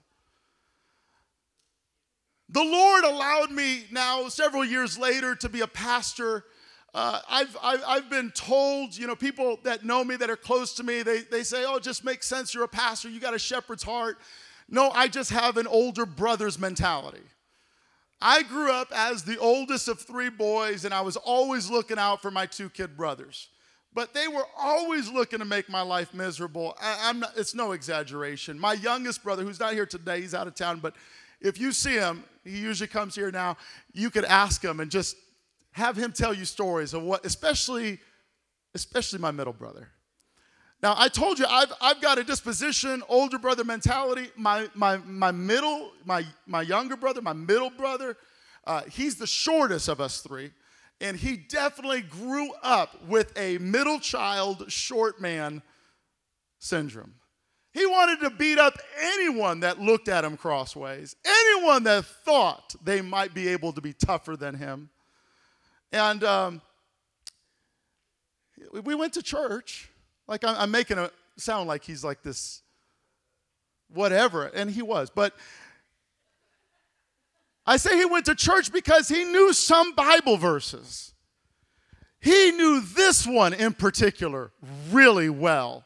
The 2.48 2.64
Lord 2.64 3.04
allowed 3.04 3.52
me 3.52 3.84
now, 3.92 4.28
several 4.28 4.64
years 4.64 4.98
later, 4.98 5.36
to 5.36 5.48
be 5.48 5.60
a 5.60 5.68
pastor. 5.68 6.44
Uh, 6.92 7.20
I've, 7.28 7.56
I've, 7.62 7.82
I've, 7.86 8.10
been 8.10 8.32
told, 8.32 8.96
you 8.96 9.06
know, 9.06 9.14
people 9.14 9.60
that 9.62 9.84
know 9.84 10.02
me 10.02 10.16
that 10.16 10.28
are 10.28 10.36
close 10.36 10.74
to 10.74 10.82
me, 10.82 11.04
they, 11.04 11.20
they 11.20 11.44
say, 11.44 11.64
oh, 11.64 11.76
it 11.76 11.84
just 11.84 12.04
makes 12.04 12.26
sense. 12.26 12.52
You're 12.52 12.64
a 12.64 12.68
pastor, 12.68 13.08
you 13.08 13.20
got 13.20 13.34
a 13.34 13.38
shepherd's 13.38 13.84
heart. 13.84 14.18
No, 14.68 14.90
I 14.90 15.06
just 15.06 15.30
have 15.30 15.56
an 15.58 15.68
older 15.68 16.04
brother's 16.06 16.58
mentality. 16.58 17.22
I 18.22 18.42
grew 18.42 18.70
up 18.70 18.88
as 18.94 19.22
the 19.22 19.38
oldest 19.38 19.88
of 19.88 20.00
three 20.00 20.28
boys, 20.28 20.84
and 20.84 20.92
I 20.92 21.00
was 21.00 21.16
always 21.16 21.70
looking 21.70 21.98
out 21.98 22.20
for 22.20 22.30
my 22.30 22.46
two 22.46 22.68
kid 22.68 22.96
brothers. 22.96 23.48
But 23.92 24.14
they 24.14 24.28
were 24.28 24.44
always 24.56 25.10
looking 25.10 25.40
to 25.40 25.44
make 25.44 25.68
my 25.68 25.80
life 25.80 26.14
miserable. 26.14 26.76
I, 26.80 27.12
not, 27.12 27.32
it's 27.36 27.54
no 27.54 27.72
exaggeration. 27.72 28.58
My 28.58 28.74
youngest 28.74 29.24
brother, 29.24 29.42
who's 29.42 29.58
not 29.58 29.72
here 29.72 29.86
today, 29.86 30.20
he's 30.20 30.34
out 30.34 30.46
of 30.46 30.54
town, 30.54 30.78
but 30.80 30.94
if 31.40 31.58
you 31.58 31.72
see 31.72 31.94
him, 31.94 32.22
he 32.44 32.58
usually 32.58 32.88
comes 32.88 33.14
here 33.14 33.30
now, 33.30 33.56
you 33.92 34.10
could 34.10 34.24
ask 34.24 34.62
him 34.62 34.80
and 34.80 34.90
just 34.90 35.16
have 35.72 35.96
him 35.96 36.12
tell 36.12 36.34
you 36.34 36.44
stories 36.44 36.94
of 36.94 37.02
what, 37.02 37.24
especially, 37.24 37.98
especially 38.74 39.18
my 39.18 39.30
middle 39.30 39.52
brother. 39.52 39.88
Now, 40.82 40.94
I 40.96 41.08
told 41.08 41.38
you 41.38 41.44
I've, 41.46 41.72
I've 41.80 42.00
got 42.00 42.18
a 42.18 42.24
disposition, 42.24 43.02
older 43.08 43.38
brother 43.38 43.64
mentality. 43.64 44.30
My, 44.36 44.68
my, 44.74 44.96
my 44.98 45.30
middle, 45.30 45.92
my, 46.06 46.24
my 46.46 46.62
younger 46.62 46.96
brother, 46.96 47.20
my 47.20 47.34
middle 47.34 47.70
brother, 47.70 48.16
uh, 48.66 48.82
he's 48.90 49.16
the 49.16 49.26
shortest 49.26 49.88
of 49.88 50.00
us 50.00 50.20
three. 50.22 50.52
And 51.02 51.16
he 51.16 51.36
definitely 51.36 52.02
grew 52.02 52.50
up 52.62 53.06
with 53.06 53.36
a 53.36 53.58
middle 53.58 54.00
child, 54.00 54.70
short 54.70 55.20
man 55.20 55.62
syndrome. 56.58 57.14
He 57.72 57.86
wanted 57.86 58.20
to 58.20 58.30
beat 58.30 58.58
up 58.58 58.78
anyone 59.00 59.60
that 59.60 59.80
looked 59.80 60.08
at 60.08 60.24
him 60.24 60.36
crossways, 60.36 61.14
anyone 61.24 61.84
that 61.84 62.04
thought 62.04 62.74
they 62.82 63.00
might 63.00 63.32
be 63.32 63.48
able 63.48 63.72
to 63.74 63.80
be 63.80 63.92
tougher 63.92 64.36
than 64.36 64.54
him. 64.54 64.90
And 65.92 66.24
um, 66.24 66.62
we 68.72 68.94
went 68.94 69.12
to 69.14 69.22
church 69.22 69.89
like 70.30 70.44
I'm, 70.44 70.56
I'm 70.56 70.70
making 70.70 70.96
it 70.96 71.12
sound 71.36 71.68
like 71.68 71.84
he's 71.84 72.04
like 72.04 72.22
this 72.22 72.62
whatever, 73.92 74.46
and 74.46 74.70
he 74.70 74.80
was. 74.80 75.10
But 75.10 75.34
I 77.66 77.76
say 77.76 77.98
he 77.98 78.04
went 78.04 78.26
to 78.26 78.34
church 78.34 78.72
because 78.72 79.08
he 79.08 79.24
knew 79.24 79.52
some 79.52 79.92
Bible 79.94 80.36
verses. 80.36 81.12
He 82.20 82.52
knew 82.52 82.80
this 82.80 83.26
one 83.26 83.52
in 83.52 83.74
particular 83.74 84.52
really 84.90 85.28
well. 85.28 85.84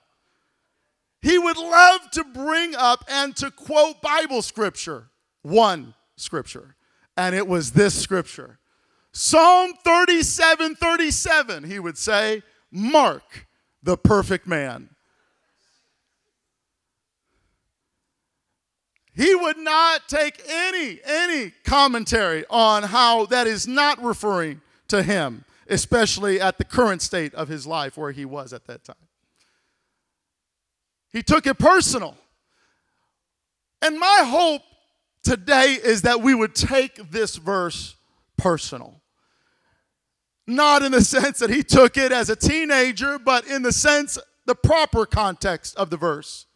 He 1.23 1.39
would 1.39 1.57
love 1.57 2.11
to 2.13 2.25
bring 2.25 2.75
up 2.75 3.05
and 3.09 3.35
to 3.37 3.51
quote 3.51 4.03
Bible 4.03 4.43
scripture, 4.43 5.09
one 5.41 5.95
scripture, 6.17 6.77
and 7.17 7.35
it 7.35 7.49
was 7.49 7.73
this 7.73 7.95
scripture. 7.99 8.59
Psalm 9.13 9.73
37 9.85 10.75
37, 10.75 11.65
he 11.65 11.79
would 11.79 11.97
say, 11.97 12.43
Mark 12.71 13.47
the 13.85 13.97
perfect 13.97 14.47
man. 14.47 14.89
He 19.15 19.33
would 19.35 19.59
not 19.59 20.09
take 20.09 20.43
any 20.49 20.99
any 21.05 21.53
commentary 21.65 22.45
on 22.51 22.83
how 22.83 23.27
that 23.27 23.47
is 23.47 23.69
not 23.69 24.03
referring 24.03 24.61
to 24.89 25.05
him, 25.05 25.45
especially 25.69 26.41
at 26.41 26.59
the 26.59 26.65
current 26.65 27.01
state 27.01 27.33
of 27.35 27.47
his 27.47 27.65
life 27.67 27.97
where 27.97 28.11
he 28.11 28.25
was 28.25 28.53
at 28.53 28.67
that 28.67 28.83
time. 28.83 28.97
He 31.13 31.23
took 31.23 31.47
it 31.47 31.59
personal. 31.59 32.17
And 33.81 34.01
my 34.01 34.23
hope 34.25 34.63
today 35.23 35.79
is 35.81 36.03
that 36.03 36.23
we 36.23 36.35
would 36.35 36.55
take 36.55 37.11
this 37.13 37.37
verse 37.37 37.95
personal. 38.37 39.01
Not 40.47 40.83
in 40.83 40.93
the 40.93 41.03
sense 41.03 41.39
that 41.39 41.51
he 41.51 41.63
took 41.63 41.97
it 41.97 42.13
as 42.13 42.29
a 42.29 42.37
teenager, 42.37 43.19
but 43.19 43.47
in 43.47 43.63
the 43.63 43.73
sense, 43.73 44.19
the 44.47 44.55
proper 44.55 45.07
context 45.07 45.77
of 45.77 45.91
the 45.91 45.97
verse. 45.97 46.47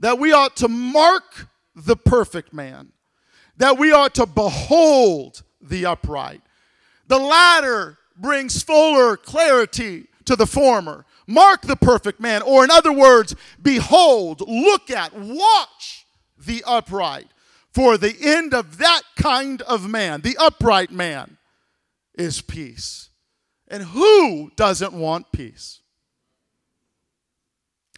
That 0.00 0.18
we 0.18 0.32
ought 0.32 0.56
to 0.56 0.68
mark 0.68 1.48
the 1.74 1.96
perfect 1.96 2.52
man, 2.52 2.92
that 3.56 3.78
we 3.78 3.92
ought 3.92 4.14
to 4.16 4.26
behold 4.26 5.42
the 5.60 5.86
upright. 5.86 6.42
The 7.06 7.18
latter 7.18 7.98
brings 8.16 8.62
fuller 8.62 9.16
clarity 9.16 10.06
to 10.24 10.36
the 10.36 10.46
former. 10.46 11.06
Mark 11.26 11.62
the 11.62 11.76
perfect 11.76 12.20
man, 12.20 12.42
or 12.42 12.64
in 12.64 12.70
other 12.70 12.92
words, 12.92 13.34
behold, 13.60 14.42
look 14.46 14.90
at, 14.90 15.14
watch 15.14 16.06
the 16.36 16.62
upright. 16.66 17.28
For 17.72 17.96
the 17.96 18.16
end 18.20 18.54
of 18.54 18.78
that 18.78 19.02
kind 19.16 19.62
of 19.62 19.88
man, 19.88 20.22
the 20.22 20.36
upright 20.38 20.90
man, 20.90 21.38
is 22.14 22.40
peace. 22.40 23.07
And 23.68 23.82
who 23.82 24.50
doesn't 24.56 24.92
want 24.92 25.30
peace? 25.32 25.80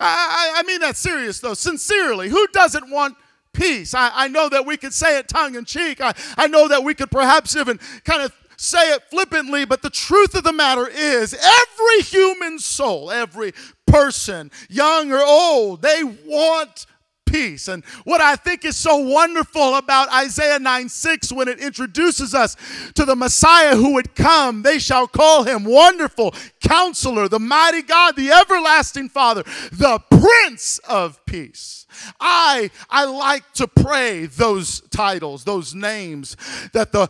I, 0.00 0.54
I, 0.56 0.60
I 0.60 0.62
mean 0.64 0.80
that 0.80 0.96
serious 0.96 1.40
though, 1.40 1.54
sincerely. 1.54 2.28
Who 2.28 2.46
doesn't 2.48 2.90
want 2.90 3.16
peace? 3.52 3.94
I, 3.94 4.10
I 4.12 4.28
know 4.28 4.48
that 4.48 4.66
we 4.66 4.76
could 4.76 4.94
say 4.94 5.18
it 5.18 5.28
tongue 5.28 5.54
in 5.54 5.64
cheek. 5.64 6.00
I, 6.00 6.14
I 6.36 6.46
know 6.48 6.68
that 6.68 6.82
we 6.82 6.94
could 6.94 7.10
perhaps 7.10 7.54
even 7.54 7.78
kind 8.04 8.22
of 8.22 8.32
say 8.56 8.92
it 8.92 9.02
flippantly, 9.10 9.64
but 9.64 9.82
the 9.82 9.90
truth 9.90 10.34
of 10.34 10.44
the 10.44 10.52
matter 10.52 10.86
is 10.86 11.34
every 11.34 12.02
human 12.02 12.58
soul, 12.58 13.10
every 13.10 13.52
person, 13.86 14.50
young 14.68 15.12
or 15.12 15.22
old, 15.22 15.82
they 15.82 16.02
want 16.04 16.86
peace. 17.30 17.68
And 17.68 17.84
what 18.04 18.20
I 18.20 18.36
think 18.36 18.64
is 18.64 18.76
so 18.76 18.96
wonderful 18.96 19.76
about 19.76 20.12
Isaiah 20.12 20.58
9 20.58 20.88
6 20.88 21.32
when 21.32 21.48
it 21.48 21.60
introduces 21.60 22.34
us 22.34 22.56
to 22.94 23.04
the 23.04 23.16
Messiah 23.16 23.76
who 23.76 23.94
would 23.94 24.14
come, 24.14 24.62
they 24.62 24.78
shall 24.78 25.06
call 25.06 25.44
him 25.44 25.64
Wonderful 25.64 26.34
Counselor, 26.60 27.28
the 27.28 27.38
Mighty 27.38 27.82
God, 27.82 28.16
the 28.16 28.30
Everlasting 28.30 29.08
Father, 29.08 29.44
the 29.72 30.00
Prince 30.10 30.78
of 30.88 31.24
Peace. 31.24 31.86
I, 32.20 32.70
I 32.88 33.04
like 33.04 33.52
to 33.54 33.66
pray 33.66 34.26
those 34.26 34.80
titles, 34.90 35.44
those 35.44 35.74
names 35.74 36.36
that 36.72 36.92
the 36.92 37.08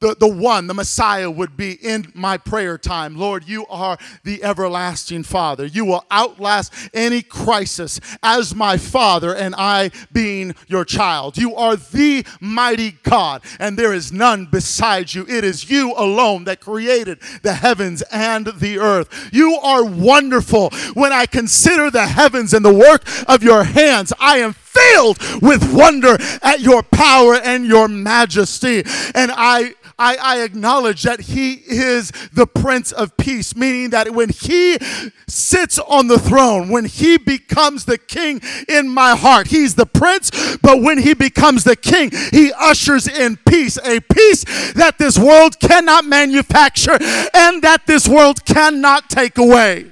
the, 0.00 0.14
the 0.18 0.28
one, 0.28 0.66
the 0.66 0.74
Messiah, 0.74 1.30
would 1.30 1.56
be 1.56 1.72
in 1.72 2.12
my 2.14 2.36
prayer 2.36 2.78
time. 2.78 3.16
Lord, 3.16 3.48
you 3.48 3.66
are 3.66 3.98
the 4.24 4.42
everlasting 4.44 5.24
Father. 5.24 5.66
You 5.66 5.84
will 5.84 6.04
outlast 6.10 6.72
any 6.94 7.22
crisis 7.22 8.00
as 8.22 8.54
my 8.54 8.76
Father 8.76 9.34
and 9.34 9.54
I 9.56 9.90
being 10.12 10.54
your 10.68 10.84
child. 10.84 11.36
You 11.36 11.54
are 11.56 11.76
the 11.76 12.24
mighty 12.40 12.92
God, 13.02 13.42
and 13.58 13.78
there 13.78 13.92
is 13.92 14.12
none 14.12 14.46
beside 14.46 15.14
you. 15.14 15.26
It 15.28 15.44
is 15.44 15.68
you 15.68 15.94
alone 15.96 16.44
that 16.44 16.60
created 16.60 17.20
the 17.42 17.54
heavens 17.54 18.02
and 18.12 18.46
the 18.46 18.78
earth. 18.78 19.30
You 19.32 19.54
are 19.62 19.84
wonderful. 19.84 20.70
When 20.94 21.12
I 21.12 21.26
consider 21.26 21.90
the 21.90 22.06
heavens 22.06 22.54
and 22.54 22.64
the 22.64 22.74
work 22.74 23.02
of 23.28 23.42
your 23.42 23.64
hands, 23.64 24.12
I 24.20 24.38
am 24.38 24.52
filled 24.68 25.18
with 25.42 25.72
wonder 25.72 26.16
at 26.42 26.60
your 26.60 26.82
power 26.82 27.34
and 27.34 27.66
your 27.66 27.88
majesty. 27.88 28.82
And 29.14 29.30
I 29.34 29.74
I, 29.98 30.16
I 30.16 30.40
acknowledge 30.42 31.02
that 31.02 31.20
He 31.20 31.54
is 31.54 32.12
the 32.32 32.46
Prince 32.46 32.92
of 32.92 33.16
Peace, 33.16 33.56
meaning 33.56 33.90
that 33.90 34.12
when 34.12 34.28
He 34.28 34.78
sits 35.26 35.78
on 35.80 36.06
the 36.06 36.20
throne, 36.20 36.68
when 36.68 36.84
He 36.84 37.18
becomes 37.18 37.84
the 37.84 37.98
King 37.98 38.40
in 38.68 38.88
my 38.88 39.16
heart, 39.16 39.48
He's 39.48 39.74
the 39.74 39.86
Prince, 39.86 40.56
but 40.58 40.80
when 40.82 40.98
He 40.98 41.14
becomes 41.14 41.64
the 41.64 41.74
King, 41.74 42.10
He 42.30 42.52
ushers 42.52 43.08
in 43.08 43.38
peace, 43.38 43.76
a 43.84 43.98
peace 43.98 44.44
that 44.74 44.98
this 44.98 45.18
world 45.18 45.58
cannot 45.58 46.04
manufacture 46.04 46.96
and 47.34 47.62
that 47.62 47.82
this 47.86 48.06
world 48.06 48.44
cannot 48.44 49.10
take 49.10 49.36
away. 49.36 49.86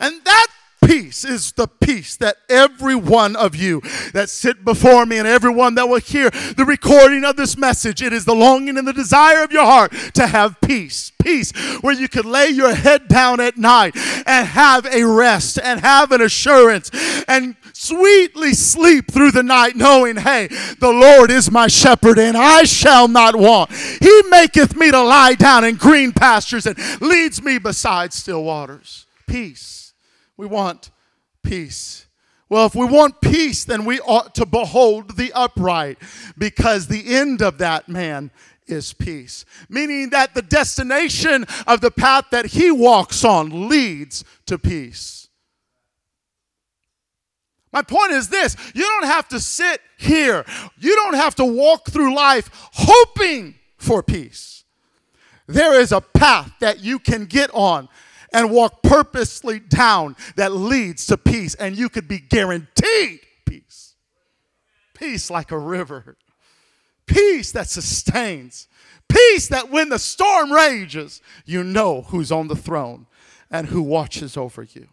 And 0.00 0.24
that 0.24 0.46
peace 0.86 1.24
is 1.24 1.52
the 1.52 1.66
peace 1.66 2.16
that 2.16 2.36
every 2.48 2.94
one 2.94 3.34
of 3.36 3.56
you 3.56 3.80
that 4.12 4.30
sit 4.30 4.64
before 4.64 5.04
me 5.04 5.18
and 5.18 5.26
everyone 5.26 5.74
that 5.74 5.88
will 5.88 6.00
hear 6.00 6.30
the 6.30 6.64
recording 6.64 7.24
of 7.24 7.36
this 7.36 7.56
message, 7.56 8.02
it 8.02 8.12
is 8.12 8.24
the 8.24 8.34
longing 8.34 8.78
and 8.78 8.86
the 8.86 8.92
desire 8.92 9.42
of 9.42 9.50
your 9.50 9.64
heart 9.64 9.92
to 10.14 10.26
have 10.26 10.60
peace. 10.60 11.12
Peace 11.22 11.50
where 11.80 11.94
you 11.94 12.08
could 12.08 12.24
lay 12.24 12.48
your 12.48 12.72
head 12.72 13.08
down 13.08 13.40
at 13.40 13.56
night 13.56 13.96
and 14.26 14.46
have 14.46 14.86
a 14.86 15.04
rest 15.04 15.58
and 15.60 15.80
have 15.80 16.12
an 16.12 16.20
assurance 16.20 16.90
and 17.26 17.56
sweetly 17.72 18.52
sleep 18.52 19.10
through 19.10 19.32
the 19.32 19.42
night 19.42 19.74
knowing, 19.74 20.16
hey, 20.16 20.46
the 20.78 20.92
Lord 20.92 21.32
is 21.32 21.50
my 21.50 21.66
shepherd 21.66 22.18
and 22.18 22.36
I 22.36 22.62
shall 22.62 23.08
not 23.08 23.34
want. 23.34 23.72
He 23.72 24.22
maketh 24.30 24.76
me 24.76 24.92
to 24.92 25.02
lie 25.02 25.34
down 25.34 25.64
in 25.64 25.74
green 25.74 26.12
pastures 26.12 26.66
and 26.66 26.78
leads 27.00 27.42
me 27.42 27.58
beside 27.58 28.12
still 28.12 28.44
waters. 28.44 29.06
Peace. 29.26 29.85
We 30.36 30.46
want 30.46 30.90
peace. 31.42 32.06
Well, 32.48 32.66
if 32.66 32.74
we 32.74 32.86
want 32.86 33.20
peace, 33.20 33.64
then 33.64 33.84
we 33.84 33.98
ought 34.00 34.34
to 34.36 34.46
behold 34.46 35.16
the 35.16 35.32
upright 35.32 35.98
because 36.38 36.86
the 36.86 37.14
end 37.14 37.42
of 37.42 37.58
that 37.58 37.88
man 37.88 38.30
is 38.66 38.92
peace. 38.92 39.44
Meaning 39.68 40.10
that 40.10 40.34
the 40.34 40.42
destination 40.42 41.46
of 41.66 41.80
the 41.80 41.90
path 41.90 42.26
that 42.30 42.46
he 42.46 42.70
walks 42.70 43.24
on 43.24 43.68
leads 43.68 44.24
to 44.46 44.58
peace. 44.58 45.28
My 47.72 47.82
point 47.82 48.12
is 48.12 48.28
this 48.28 48.56
you 48.74 48.82
don't 48.82 49.06
have 49.06 49.28
to 49.28 49.40
sit 49.40 49.80
here, 49.98 50.44
you 50.78 50.94
don't 50.94 51.14
have 51.14 51.34
to 51.36 51.44
walk 51.44 51.90
through 51.90 52.14
life 52.14 52.50
hoping 52.72 53.56
for 53.76 54.02
peace. 54.02 54.64
There 55.46 55.78
is 55.78 55.92
a 55.92 56.00
path 56.00 56.52
that 56.60 56.80
you 56.80 56.98
can 56.98 57.26
get 57.26 57.50
on 57.52 57.88
and 58.32 58.50
walk 58.50 58.82
purposely 58.82 59.58
down 59.58 60.16
that 60.36 60.52
leads 60.52 61.06
to 61.06 61.16
peace, 61.16 61.54
and 61.54 61.76
you 61.76 61.88
could 61.88 62.08
be 62.08 62.18
guaranteed 62.18 63.20
peace. 63.46 63.94
Peace 64.94 65.30
like 65.30 65.50
a 65.50 65.58
river. 65.58 66.16
peace 67.06 67.52
that 67.52 67.68
sustains, 67.68 68.68
peace 69.08 69.48
that 69.48 69.70
when 69.70 69.88
the 69.88 69.98
storm 69.98 70.52
rages, 70.52 71.22
you 71.44 71.62
know 71.64 72.02
who's 72.02 72.32
on 72.32 72.48
the 72.48 72.56
throne 72.56 73.06
and 73.50 73.68
who 73.68 73.82
watches 73.82 74.36
over 74.36 74.62
you. 74.62 74.88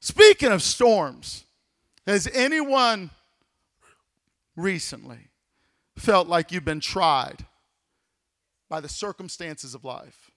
Speaking 0.00 0.50
of 0.50 0.62
storms, 0.62 1.44
has 2.06 2.28
anyone 2.32 3.10
recently 4.56 5.28
felt 5.96 6.26
like 6.26 6.50
you've 6.50 6.64
been 6.64 6.80
tried 6.80 7.44
by 8.68 8.80
the 8.80 8.88
circumstances 8.88 9.74
of 9.74 9.84
life? 9.84 10.30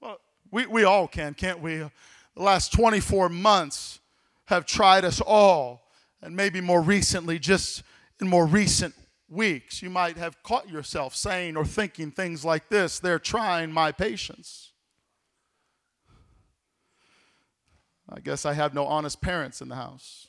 Well, 0.00 0.18
we, 0.56 0.64
we 0.64 0.84
all 0.84 1.06
can, 1.06 1.34
can't 1.34 1.60
we? 1.60 1.76
The 1.76 1.90
last 2.34 2.72
24 2.72 3.28
months 3.28 4.00
have 4.46 4.64
tried 4.64 5.04
us 5.04 5.20
all, 5.20 5.82
and 6.22 6.34
maybe 6.34 6.62
more 6.62 6.80
recently, 6.80 7.38
just 7.38 7.82
in 8.22 8.28
more 8.28 8.46
recent 8.46 8.94
weeks, 9.28 9.82
you 9.82 9.90
might 9.90 10.16
have 10.16 10.42
caught 10.42 10.66
yourself 10.66 11.14
saying 11.14 11.58
or 11.58 11.66
thinking 11.66 12.10
things 12.10 12.42
like 12.42 12.70
this 12.70 12.98
They're 12.98 13.18
trying 13.18 13.70
my 13.70 13.92
patience. 13.92 14.72
I 18.08 18.20
guess 18.20 18.46
I 18.46 18.54
have 18.54 18.72
no 18.72 18.86
honest 18.86 19.20
parents 19.20 19.60
in 19.60 19.68
the 19.68 19.74
house. 19.74 20.28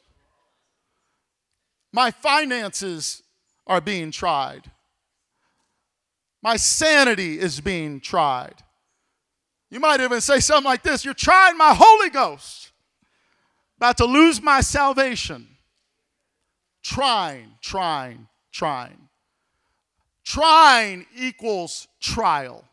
My 1.93 2.11
finances 2.11 3.23
are 3.65 3.79
being 3.79 4.11
tried. 4.11 4.71
My 6.43 6.57
sanity 6.57 7.39
is 7.39 7.61
being 7.61 8.01
tried. 8.01 8.63
You 9.69 9.79
might 9.79 9.99
even 9.99 10.21
say 10.21 10.39
something 10.39 10.65
like 10.65 10.83
this 10.83 11.03
You're 11.03 11.13
trying 11.13 11.57
my 11.57 11.73
Holy 11.73 12.09
Ghost. 12.09 12.71
About 13.77 13.97
to 13.97 14.05
lose 14.05 14.41
my 14.41 14.61
salvation. 14.61 15.47
Trying, 16.81 17.51
trying, 17.61 18.27
trying. 18.51 19.09
Trying 20.23 21.05
equals 21.15 21.87
trial, 22.01 22.65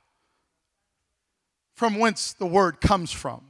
from 1.74 1.98
whence 1.98 2.32
the 2.32 2.46
word 2.46 2.80
comes 2.80 3.12
from. 3.12 3.42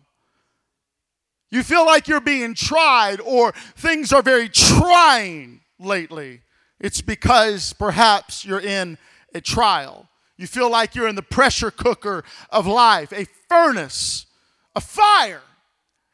You 1.51 1.63
feel 1.63 1.87
like 1.87 2.09
you're 2.09 2.21
being 2.21 2.55
tried 2.55 3.21
or 3.21 3.53
things 3.77 4.13
are 4.13 4.23
very 4.23 4.49
trying 4.49 5.61
lately. 5.79 6.43
It's 6.81 7.01
because 7.01 7.73
perhaps 7.73 8.45
you're 8.45 8.61
in 8.61 8.99
a 9.35 9.41
trial. 9.41 10.09
You 10.37 10.47
feel 10.47 10.71
like 10.71 10.95
you're 10.95 11.09
in 11.09 11.15
the 11.15 11.23
pressure 11.23 11.71
cooker 11.71 12.25
of 12.51 12.67
life, 12.67 13.13
a 13.13 13.27
furnace, 13.49 14.27
a 14.75 14.81
fire. 14.81 15.43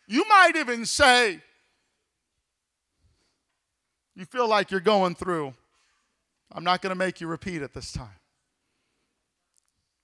You 0.07 0.25
might 0.29 0.57
even 0.57 0.85
say, 0.85 1.41
you 4.15 4.25
feel 4.27 4.49
like 4.49 4.71
you're 4.71 4.81
going 4.81 5.15
through. 5.15 5.55
I'm 6.53 6.65
not 6.65 6.83
going 6.83 6.91
to 6.91 6.99
make 6.99 7.21
you 7.21 7.29
repeat 7.29 7.63
it 7.63 7.73
this 7.73 7.93
time. 7.93 8.09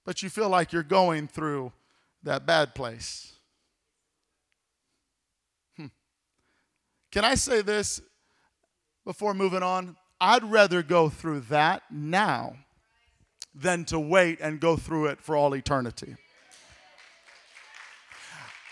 But 0.04 0.22
you 0.22 0.30
feel 0.30 0.48
like 0.48 0.72
you're 0.72 0.82
going 0.82 1.26
through 1.26 1.72
that 2.22 2.46
bad 2.46 2.74
place. 2.74 3.34
Hmm. 5.76 5.86
Can 7.10 7.24
I 7.24 7.34
say 7.34 7.60
this 7.60 8.00
before 9.04 9.34
moving 9.34 9.62
on? 9.62 9.96
I'd 10.20 10.44
rather 10.44 10.82
go 10.82 11.10
through 11.10 11.40
that 11.40 11.82
now 11.90 12.54
than 13.58 13.84
to 13.86 13.98
wait 13.98 14.38
and 14.40 14.60
go 14.60 14.76
through 14.76 15.06
it 15.06 15.20
for 15.20 15.36
all 15.36 15.54
eternity. 15.54 16.16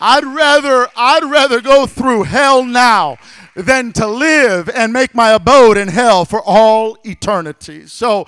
I'd 0.00 0.24
rather 0.24 0.88
I'd 0.96 1.24
rather 1.24 1.60
go 1.60 1.86
through 1.86 2.24
hell 2.24 2.64
now 2.64 3.16
than 3.54 3.92
to 3.94 4.06
live 4.06 4.68
and 4.68 4.92
make 4.92 5.14
my 5.14 5.30
abode 5.30 5.76
in 5.76 5.88
hell 5.88 6.24
for 6.24 6.42
all 6.44 6.98
eternity. 7.04 7.86
So 7.86 8.26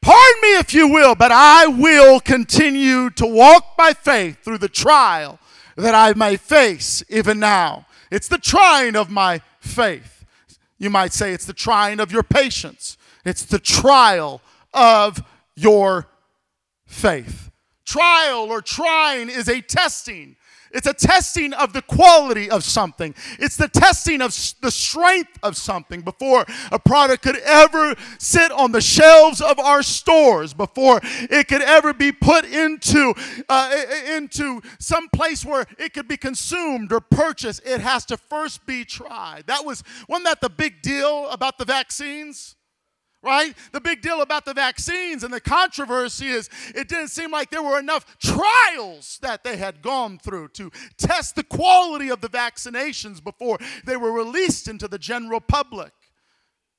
pardon 0.00 0.40
me 0.42 0.56
if 0.58 0.72
you 0.74 0.88
will, 0.88 1.14
but 1.14 1.30
I 1.30 1.66
will 1.66 2.18
continue 2.20 3.10
to 3.10 3.26
walk 3.26 3.76
by 3.76 3.92
faith 3.92 4.42
through 4.42 4.58
the 4.58 4.68
trial 4.68 5.38
that 5.76 5.94
I 5.94 6.14
may 6.14 6.36
face 6.36 7.04
even 7.08 7.38
now. 7.38 7.86
It's 8.10 8.28
the 8.28 8.38
trying 8.38 8.96
of 8.96 9.10
my 9.10 9.42
faith. 9.60 10.24
You 10.78 10.90
might 10.90 11.12
say 11.12 11.32
it's 11.32 11.46
the 11.46 11.52
trying 11.52 12.00
of 12.00 12.10
your 12.10 12.22
patience. 12.22 12.96
It's 13.24 13.44
the 13.44 13.58
trial 13.58 14.40
of 14.72 15.22
your 15.56 16.08
faith. 16.86 17.50
Trial 17.84 18.50
or 18.50 18.60
trying 18.60 19.28
is 19.28 19.48
a 19.48 19.60
testing. 19.60 20.36
It's 20.72 20.86
a 20.86 20.92
testing 20.92 21.54
of 21.54 21.72
the 21.72 21.80
quality 21.80 22.50
of 22.50 22.64
something. 22.64 23.14
It's 23.38 23.56
the 23.56 23.68
testing 23.68 24.20
of 24.20 24.36
the 24.60 24.70
strength 24.70 25.38
of 25.42 25.56
something 25.56 26.02
before 26.02 26.44
a 26.70 26.78
product 26.78 27.22
could 27.22 27.38
ever 27.38 27.94
sit 28.18 28.50
on 28.52 28.72
the 28.72 28.80
shelves 28.80 29.40
of 29.40 29.58
our 29.58 29.82
stores, 29.82 30.52
before 30.52 31.00
it 31.02 31.48
could 31.48 31.62
ever 31.62 31.94
be 31.94 32.12
put 32.12 32.44
into, 32.44 33.14
uh, 33.48 33.74
into 34.14 34.60
some 34.78 35.08
place 35.08 35.44
where 35.44 35.66
it 35.78 35.94
could 35.94 36.08
be 36.08 36.16
consumed 36.16 36.92
or 36.92 37.00
purchased. 37.00 37.62
It 37.64 37.80
has 37.80 38.04
to 38.06 38.16
first 38.16 38.66
be 38.66 38.84
tried. 38.84 39.44
That 39.46 39.64
was, 39.64 39.82
wasn't 40.08 40.26
that 40.26 40.40
the 40.40 40.50
big 40.50 40.82
deal 40.82 41.28
about 41.30 41.56
the 41.56 41.64
vaccines? 41.64 42.56
Right? 43.26 43.54
The 43.72 43.80
big 43.80 44.00
deal 44.00 44.22
about 44.22 44.44
the 44.44 44.54
vaccines 44.54 45.24
and 45.24 45.34
the 45.34 45.40
controversy 45.40 46.28
is 46.28 46.48
it 46.74 46.88
didn't 46.88 47.08
seem 47.08 47.32
like 47.32 47.50
there 47.50 47.62
were 47.62 47.78
enough 47.78 48.16
trials 48.18 49.18
that 49.20 49.42
they 49.42 49.56
had 49.56 49.82
gone 49.82 50.18
through 50.18 50.48
to 50.48 50.70
test 50.96 51.34
the 51.34 51.42
quality 51.42 52.08
of 52.08 52.20
the 52.20 52.28
vaccinations 52.28 53.22
before 53.22 53.58
they 53.84 53.96
were 53.96 54.12
released 54.12 54.68
into 54.68 54.86
the 54.86 54.98
general 54.98 55.40
public. 55.40 55.92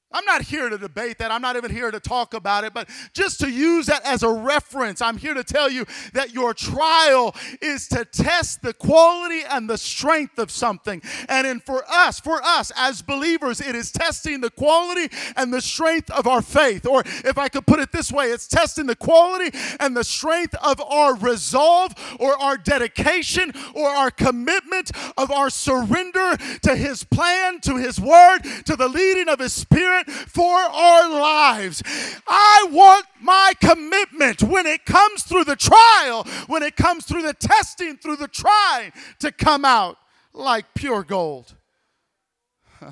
I'm 0.10 0.24
not 0.24 0.42
here 0.42 0.70
to 0.70 0.78
debate 0.78 1.18
that. 1.18 1.32
I'm 1.32 1.42
not 1.42 1.58
even 1.58 1.70
here 1.70 1.92
to 1.92 2.00
talk 2.00 2.34
about 2.34 2.64
it, 2.64 2.74
but 2.74 2.88
just 3.12 3.42
to 3.42 3.52
use 3.52 3.88
that 3.88 4.06
as 4.06 4.24
a 4.24 4.30
reference, 4.30 5.02
I'm 5.02 5.18
here 5.18 5.34
to 5.34 5.44
tell 5.44 5.70
you 5.70 5.86
that 6.14 6.34
your 6.34 6.54
trial 6.54 7.36
is 7.62 7.90
to 7.90 8.06
test 8.06 8.62
the 8.62 8.74
quality 8.74 9.42
and 9.50 9.70
the 9.70 9.78
strength 9.78 10.40
of 10.40 10.50
something. 10.50 11.02
And 11.28 11.46
in 11.46 11.60
for 11.60 11.84
us, 11.90 12.22
for 12.22 12.42
us 12.42 12.72
as 12.78 13.02
believers, 13.02 13.60
it 13.60 13.76
is 13.76 13.92
testing 13.92 14.40
the 14.40 14.50
quality 14.50 15.14
and 15.36 15.54
the 15.54 15.62
strength 15.62 16.10
of 16.12 16.26
our 16.26 16.42
faith. 16.42 16.86
Or 16.86 17.02
if 17.06 17.38
I 17.38 17.50
could 17.50 17.68
put 17.68 17.80
it 17.80 17.92
this 17.92 18.10
way, 18.10 18.28
it's 18.28 18.48
testing 18.48 18.86
the 18.86 18.96
quality 18.96 19.58
and 19.82 19.96
the 19.96 20.06
strength 20.06 20.56
of 20.64 20.80
our 20.82 21.16
resolve 21.16 21.94
or 22.18 22.42
our 22.42 22.56
dedication 22.56 23.52
or 23.76 23.90
our 23.90 24.12
commitment 24.12 24.92
of 25.18 25.32
our 25.32 25.50
surrender 25.50 26.38
to 26.62 26.78
his 26.78 27.04
plan, 27.04 27.60
to 27.62 27.76
his 27.76 28.00
word, 28.00 28.40
to 28.66 28.78
the 28.78 28.88
leading 28.88 29.28
of 29.28 29.40
his 29.40 29.52
spirit 29.52 29.97
for 30.06 30.56
our 30.58 31.10
lives. 31.10 31.84
I 32.28 32.68
want 32.72 33.06
my 33.22 33.54
commitment 33.62 34.44
when 34.44 34.66
it 34.66 34.86
comes 34.86 35.24
through 35.24 35.46
the 35.46 35.56
trial, 35.56 36.26
when 36.48 36.64
it 36.64 36.76
comes 36.76 37.06
through 37.06 37.24
the 37.24 37.34
testing, 37.34 37.98
through 37.98 38.18
the 38.18 38.28
trying, 38.28 38.92
to 39.20 39.32
come 39.32 39.66
out 39.66 39.98
like 40.34 40.74
pure 40.74 41.04
gold. 41.04 41.56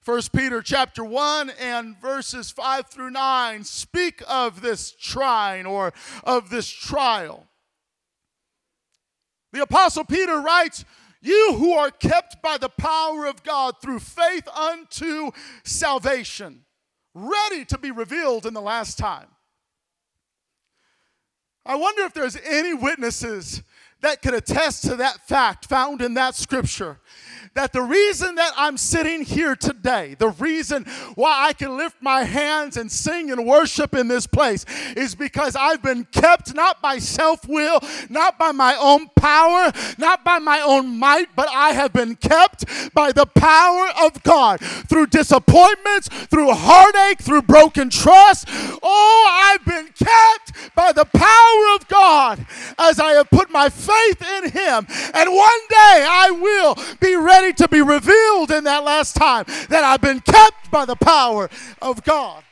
First 0.00 0.32
Peter 0.32 0.62
chapter 0.62 1.04
1 1.04 1.50
and 1.60 2.00
verses 2.00 2.50
5 2.50 2.86
through 2.86 3.10
9 3.10 3.64
speak 3.64 4.22
of 4.28 4.60
this 4.60 4.92
trying 4.92 5.66
or 5.66 5.92
of 6.24 6.50
this 6.50 6.68
trial. 6.68 7.46
The 9.52 9.62
apostle 9.62 10.04
Peter 10.04 10.40
writes, 10.40 10.84
you 11.24 11.54
who 11.58 11.72
are 11.72 11.90
kept 11.90 12.42
by 12.42 12.58
the 12.58 12.68
power 12.68 13.26
of 13.26 13.42
God 13.42 13.76
through 13.80 14.00
faith 14.00 14.46
unto 14.48 15.30
salvation, 15.64 16.64
ready 17.14 17.64
to 17.66 17.78
be 17.78 17.90
revealed 17.90 18.46
in 18.46 18.54
the 18.54 18.60
last 18.60 18.98
time. 18.98 19.28
I 21.66 21.76
wonder 21.76 22.02
if 22.02 22.12
there's 22.12 22.36
any 22.44 22.74
witnesses 22.74 23.62
that 24.02 24.20
could 24.20 24.34
attest 24.34 24.82
to 24.82 24.96
that 24.96 25.26
fact 25.26 25.64
found 25.64 26.02
in 26.02 26.14
that 26.14 26.34
scripture 26.34 27.00
that 27.54 27.72
the 27.72 27.82
reason 27.82 28.34
that 28.34 28.52
I'm 28.56 28.76
sitting 28.76 29.22
here 29.22 29.54
today, 29.54 30.16
the 30.18 30.30
reason 30.30 30.84
why 31.14 31.46
I 31.46 31.52
can 31.52 31.76
lift 31.76 31.96
my 32.00 32.24
hands 32.24 32.76
and 32.76 32.90
sing 32.90 33.30
and 33.30 33.46
worship 33.46 33.94
in 33.94 34.08
this 34.08 34.26
place 34.26 34.64
is 34.96 35.14
because 35.14 35.54
I've 35.54 35.82
been 35.82 36.04
kept 36.06 36.52
not 36.54 36.82
by 36.82 36.98
self 36.98 37.46
will, 37.46 37.80
not 38.08 38.38
by 38.38 38.50
my 38.50 38.76
own 38.80 39.08
power, 39.14 39.72
not 39.98 40.24
by 40.24 40.40
my 40.40 40.60
own 40.60 40.98
might, 40.98 41.28
but 41.36 41.48
I 41.48 41.70
have 41.70 41.92
been 41.92 42.16
kept 42.16 42.92
by 42.92 43.12
the 43.12 43.26
power 43.26 43.88
of 44.02 44.20
God 44.24 44.60
through 44.60 45.06
disappointments, 45.06 46.08
through 46.08 46.50
heartache, 46.52 47.20
through 47.20 47.42
broken 47.42 47.88
trust. 47.88 48.48
Oh, 48.82 49.42
I've 49.44 49.64
been 49.64 49.86
kept 49.86 50.74
by 50.74 50.90
the 50.90 51.04
power 51.04 51.74
of 51.76 51.86
God 51.86 52.44
as 52.78 52.98
I 52.98 53.12
have 53.12 53.30
put 53.30 53.50
my 53.50 53.68
faith 53.68 54.22
in 54.38 54.50
Him. 54.50 54.86
And 55.14 55.32
one 55.32 55.60
day 55.68 56.06
I 56.08 56.30
will 56.30 56.76
be 56.98 57.14
ready 57.14 57.43
ready 57.44 57.54
to 57.54 57.68
be 57.68 57.82
revealed 57.82 58.50
in 58.50 58.64
that 58.64 58.84
last 58.84 59.16
time 59.16 59.44
that 59.68 59.84
I've 59.84 60.00
been 60.00 60.20
kept 60.20 60.70
by 60.70 60.86
the 60.86 60.96
power 60.96 61.50
of 61.82 62.02
God. 62.02 62.42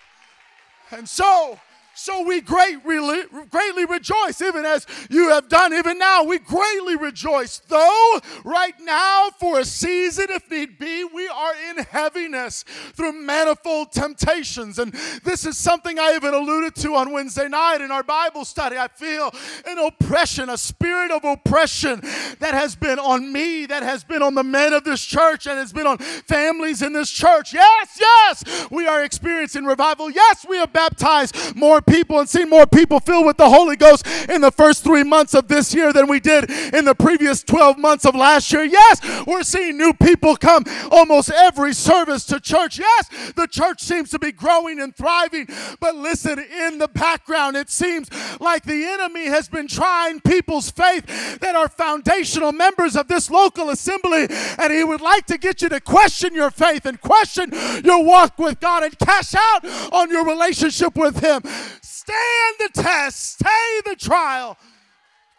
And 0.91 1.09
so, 1.09 1.59
So 1.95 2.23
we 2.23 2.41
greatly, 2.41 3.23
greatly 3.51 3.85
rejoice, 3.85 4.41
even 4.41 4.65
as 4.65 4.87
you 5.11 5.29
have 5.29 5.49
done, 5.49 5.75
even 5.75 5.99
now. 5.99 6.25
We 6.25 6.39
greatly 6.39 6.97
rejoice. 6.97 7.61
Though 7.69 8.21
right 8.45 8.75
now, 8.81 9.29
for 9.39 9.61
a 9.61 9.65
season, 9.65 10.27
if 10.31 10.51
need 10.51 10.79
be, 10.79 11.05
we 11.05 11.29
are 11.29 11.53
in 11.71 11.85
heaviness 11.85 12.65
through 12.95 13.13
manifold 13.13 13.93
temptations. 13.93 14.79
And 14.79 14.93
this 15.23 15.45
is 15.45 15.59
something 15.59 15.99
I 15.99 16.15
even 16.15 16.33
alluded 16.33 16.75
to 16.77 16.95
on 16.95 17.13
Wednesday 17.13 17.49
night 17.49 17.83
in 17.83 17.91
our 17.91 18.03
Bible 18.03 18.45
study. 18.45 18.77
I 18.79 18.89
feel 18.89 19.31
an 19.67 19.79
oppression, 19.79 20.49
a 20.49 20.57
spirit 20.57 21.11
of 21.11 21.25
oppression 21.25 22.01
that 22.39 22.55
has 22.55 22.75
been 22.75 22.99
on 22.99 23.33
me, 23.33 23.67
that 23.67 23.83
has 23.83 24.03
been 24.03 24.23
on 24.23 24.35
the 24.35 24.45
men 24.45 24.73
of 24.73 24.85
this 24.85 25.05
church, 25.05 25.47
and 25.47 25.59
has 25.59 25.73
been 25.73 25.87
on 25.87 25.99
families 25.99 26.81
in 26.81 26.95
this 26.95 27.11
church. 27.11 27.53
Yes, 27.53 27.99
yes, 28.01 28.67
we 28.71 28.87
are 28.87 29.05
experiencing 29.05 29.65
revival. 29.65 30.11
Yes, 30.11 30.47
we 30.49 30.57
have 30.57 30.73
baptized 30.73 31.55
more 31.55 31.82
people 31.83 32.19
and 32.19 32.29
seen 32.29 32.49
more 32.49 32.67
people 32.67 33.01
filled 33.01 33.27
with 33.27 33.37
the 33.37 33.49
Holy 33.49 33.77
Ghost 33.77 34.07
in 34.29 34.41
the 34.41 34.51
first 34.51 34.85
three 34.85 35.03
months 35.03 35.35
of 35.35 35.49
this 35.49 35.75
year 35.75 35.93
than 35.93 36.09
we 36.09 36.21
did 36.21 36.51
in 36.75 36.85
the 36.85 36.95
previous 36.95 37.43
12 37.43 37.79
months 37.79 38.05
of 38.05 38.15
last 38.15 38.53
year. 38.53 38.65
Yes, 38.65 39.01
we're 39.27 39.43
seeing 39.43 39.77
new 39.77 39.93
people 39.93 40.37
come 40.37 40.65
almost 40.91 41.31
every 41.31 41.73
service 41.73 42.25
to 42.27 42.41
church. 42.41 42.79
Yes, 42.79 43.33
the 43.35 43.47
church 43.47 43.81
seems 43.81 44.11
to 44.11 44.19
be 44.19 44.33
growing 44.33 44.81
and 44.81 44.95
thriving. 44.95 45.49
But 45.81 45.97
listen, 45.97 46.39
in 46.39 46.79
the 46.79 46.89
background, 46.89 47.57
it 47.57 47.71
seems 47.71 48.09
like 48.41 48.65
the 48.65 48.85
enemy 48.85 49.27
has 49.27 49.49
been 49.49 49.69
trying 49.69 50.21
people's 50.21 50.71
faith 50.71 51.39
that 51.41 51.55
are 51.55 51.69
foundational 51.69 52.53
members 52.53 52.97
of 52.97 53.09
this 53.09 53.31
local 53.31 53.71
assembly. 53.71 54.27
And 54.59 54.73
he 54.73 54.85
would 54.85 55.01
like 55.01 55.27
to 55.27 55.39
get 55.39 55.63
you 55.63 55.69
to 55.69 55.81
question 55.81 56.35
your 56.35 56.51
faith 56.51 56.87
and 56.87 57.01
question 57.01 57.51
your 57.85 58.05
walk 58.05 58.39
with 58.39 58.61
God 58.61 58.83
and 58.83 58.99
cash 58.99 59.35
out 59.35 59.65
on 59.93 60.11
your 60.11 60.25
relationship 60.25 60.97
with 60.97 61.21
Him. 61.21 61.43
Stand 61.81 62.57
the 62.59 62.83
test, 62.83 63.39
stay 63.39 63.81
the 63.85 63.97
trial. 63.97 64.57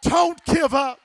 Don't 0.02 0.44
give 0.46 0.74
up. 0.74 1.00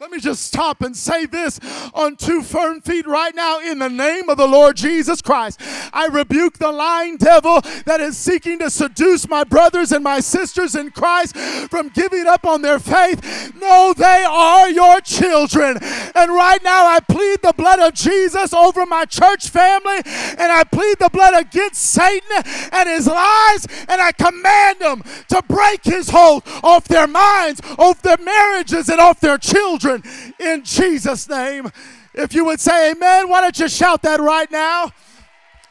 Let 0.00 0.10
me 0.10 0.18
just 0.18 0.42
stop 0.42 0.82
and 0.82 0.96
say 0.96 1.24
this 1.24 1.60
on 1.94 2.16
two 2.16 2.42
firm 2.42 2.80
feet 2.80 3.06
right 3.06 3.32
now 3.32 3.60
in 3.60 3.78
the 3.78 3.88
name 3.88 4.28
of 4.28 4.36
the 4.36 4.46
Lord 4.46 4.76
Jesus 4.76 5.22
Christ. 5.22 5.60
I 5.92 6.08
rebuke 6.08 6.58
the 6.58 6.72
lying 6.72 7.16
devil 7.16 7.60
that 7.86 8.00
is 8.00 8.18
seeking 8.18 8.58
to 8.58 8.70
seduce 8.70 9.28
my 9.28 9.44
brothers 9.44 9.92
and 9.92 10.02
my 10.02 10.18
sisters 10.18 10.74
in 10.74 10.90
Christ 10.90 11.36
from 11.36 11.90
giving 11.90 12.26
up 12.26 12.44
on 12.44 12.60
their 12.62 12.80
faith. 12.80 13.54
No, 13.54 13.94
they 13.96 14.26
are 14.28 14.68
your 14.68 15.00
children. 15.00 15.78
And 16.16 16.32
right 16.32 16.62
now 16.64 16.86
I 16.88 16.98
plead 16.98 17.42
the 17.42 17.54
blood 17.56 17.78
of 17.78 17.94
Jesus 17.94 18.52
over 18.52 18.84
my 18.86 19.04
church 19.04 19.48
family 19.48 20.02
and 20.04 20.50
I 20.50 20.64
plead 20.64 20.98
the 20.98 21.10
blood 21.12 21.40
against 21.40 21.80
Satan 21.80 22.42
and 22.72 22.88
his 22.88 23.06
lies 23.06 23.68
and 23.88 24.00
I 24.00 24.10
command 24.10 24.80
them 24.80 25.02
to 25.28 25.40
break 25.46 25.84
his 25.84 26.10
hold 26.10 26.42
off 26.64 26.88
their 26.88 27.06
minds, 27.06 27.60
off 27.78 28.02
their 28.02 28.18
marriages, 28.18 28.88
and 28.88 29.00
off 29.00 29.20
their 29.20 29.38
children 29.38 29.83
in 29.84 30.64
Jesus' 30.64 31.28
name. 31.28 31.70
If 32.14 32.34
you 32.34 32.44
would 32.44 32.60
say 32.60 32.92
amen, 32.92 33.28
why 33.28 33.40
don't 33.40 33.58
you 33.58 33.68
shout 33.68 34.02
that 34.02 34.20
right 34.20 34.50
now? 34.50 34.92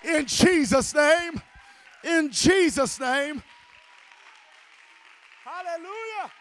In 0.04 0.26
Jesus' 0.26 0.94
name. 0.94 1.42
In 2.04 2.30
Jesus' 2.32 3.00
name. 3.00 3.42
Hallelujah. 5.46 6.32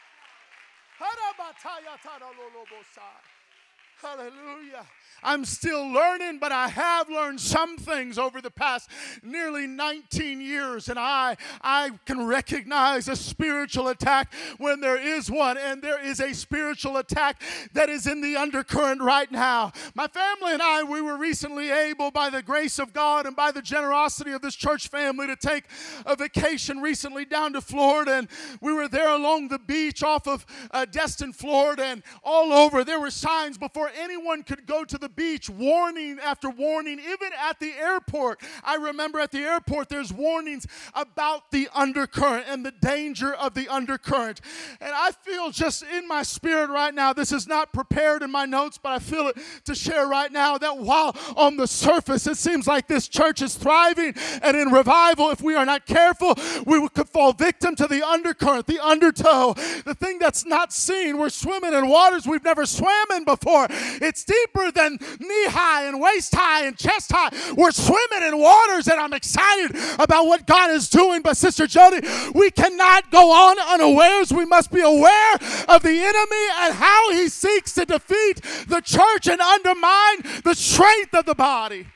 Hallelujah. 4.00 4.87
I'm 5.22 5.44
still 5.44 5.87
learning, 5.88 6.38
but 6.38 6.53
I 6.53 6.68
have 6.68 7.09
learned 7.09 7.40
some 7.40 7.77
things 7.77 8.18
over 8.18 8.40
the 8.40 8.51
past 8.51 8.90
nearly 9.22 9.66
19 9.66 10.40
years, 10.40 10.88
and 10.88 10.98
I, 10.98 11.37
I 11.62 11.90
can 12.07 12.27
recognize 12.27 13.09
a 13.09 13.16
spiritual 13.16 13.88
attack 13.88 14.33
when 14.59 14.81
there 14.81 14.96
is 14.96 15.31
one, 15.31 15.57
and 15.59 15.81
there 15.83 16.05
is 16.05 16.20
a 16.20 16.33
spiritual 16.33 16.96
attack 16.96 17.42
that 17.72 17.88
is 17.88 18.07
in 18.07 18.20
the 18.20 18.37
undercurrent 18.37 19.01
right 19.03 19.31
now. 19.31 19.72
My 19.94 20.09
family 20.09 20.53
and 20.53 20.62
I, 20.62 20.83
we 20.83 21.01
were 21.01 21.16
recently 21.16 21.70
able, 21.70 22.11
by 22.11 22.31
the 22.31 22.42
grace 22.42 22.79
of 22.79 22.92
God 22.92 23.27
and 23.27 23.37
by 23.37 23.53
the 23.53 23.62
generosity 23.62 24.33
of 24.33 24.42
this 24.42 24.55
church 24.55 24.88
family, 24.88 25.27
to 25.27 25.37
take 25.37 25.64
a 26.07 26.16
vacation 26.16 26.81
recently 26.81 27.25
down 27.25 27.53
to 27.53 27.61
Florida, 27.61 28.12
and 28.12 28.29
we 28.61 28.72
were 28.72 28.88
there 28.88 29.11
along 29.11 29.48
the 29.48 29.59
beach 29.59 30.03
off 30.03 30.27
of 30.27 30.44
uh, 30.70 30.85
Destin, 30.85 31.33
Florida, 31.33 31.85
and 31.85 32.03
all 32.25 32.53
over 32.53 32.85
there 32.85 33.01
were 33.01 33.11
signs 33.11 33.57
before 33.59 33.90
anyone 33.96 34.42
could 34.42 34.66
go 34.66 34.85
to 34.85 34.98
the 35.02 35.10
beach, 35.10 35.50
warning 35.50 36.18
after 36.24 36.48
warning, 36.48 36.98
even 36.98 37.30
at 37.38 37.60
the 37.60 37.72
airport. 37.72 38.40
I 38.64 38.76
remember 38.76 39.20
at 39.20 39.32
the 39.32 39.40
airport, 39.40 39.90
there's 39.90 40.12
warnings 40.12 40.66
about 40.94 41.50
the 41.50 41.68
undercurrent 41.74 42.46
and 42.48 42.64
the 42.64 42.72
danger 42.72 43.34
of 43.34 43.52
the 43.52 43.68
undercurrent. 43.68 44.40
And 44.80 44.92
I 44.94 45.10
feel 45.10 45.50
just 45.50 45.82
in 45.82 46.08
my 46.08 46.22
spirit 46.22 46.70
right 46.70 46.94
now, 46.94 47.12
this 47.12 47.32
is 47.32 47.46
not 47.46 47.72
prepared 47.72 48.22
in 48.22 48.30
my 48.30 48.46
notes, 48.46 48.78
but 48.82 48.92
I 48.92 48.98
feel 49.00 49.28
it 49.28 49.36
to 49.64 49.74
share 49.74 50.06
right 50.06 50.32
now 50.32 50.56
that 50.56 50.78
while 50.78 51.14
on 51.36 51.56
the 51.56 51.66
surface 51.66 52.26
it 52.26 52.36
seems 52.36 52.66
like 52.66 52.86
this 52.86 53.08
church 53.08 53.42
is 53.42 53.54
thriving 53.54 54.14
and 54.42 54.56
in 54.56 54.68
revival, 54.68 55.30
if 55.30 55.42
we 55.42 55.54
are 55.54 55.66
not 55.66 55.86
careful, 55.86 56.34
we 56.64 56.88
could 56.90 57.08
fall 57.08 57.32
victim 57.32 57.74
to 57.76 57.86
the 57.86 58.06
undercurrent, 58.06 58.66
the 58.66 58.78
undertow, 58.78 59.54
the 59.84 59.96
thing 59.98 60.18
that's 60.18 60.46
not 60.46 60.72
seen. 60.72 61.18
We're 61.18 61.28
swimming 61.28 61.74
in 61.74 61.88
waters 61.88 62.26
we've 62.26 62.44
never 62.44 62.64
swam 62.66 63.06
in 63.14 63.24
before. 63.24 63.66
It's 63.70 64.24
deeper 64.24 64.70
than 64.70 64.91
knee 65.20 65.46
high 65.48 65.85
and 65.87 66.00
waist 66.00 66.35
high 66.35 66.64
and 66.64 66.76
chest 66.76 67.12
high. 67.12 67.31
We're 67.57 67.70
swimming 67.70 68.28
in 68.28 68.38
waters, 68.38 68.88
and 68.88 69.00
I'm 69.00 69.12
excited 69.12 69.76
about 69.98 70.26
what 70.26 70.46
God 70.46 70.70
is 70.70 70.88
doing. 70.88 71.22
But, 71.22 71.37
Sister 71.37 71.66
Jody, 71.66 72.07
we 72.35 72.50
cannot 72.50 73.11
go 73.11 73.31
on 73.31 73.59
unawares. 73.59 74.33
We 74.33 74.44
must 74.44 74.70
be 74.70 74.81
aware 74.81 75.35
of 75.68 75.83
the 75.83 75.90
enemy 75.90 76.46
and 76.61 76.74
how 76.74 77.12
he 77.12 77.28
seeks 77.28 77.74
to 77.74 77.85
defeat 77.85 78.40
the 78.68 78.81
church 78.81 79.28
and 79.28 79.40
undermine 79.40 80.42
the 80.44 80.55
strength 80.55 81.14
of 81.14 81.26
the 81.26 81.35
body. 81.35 81.87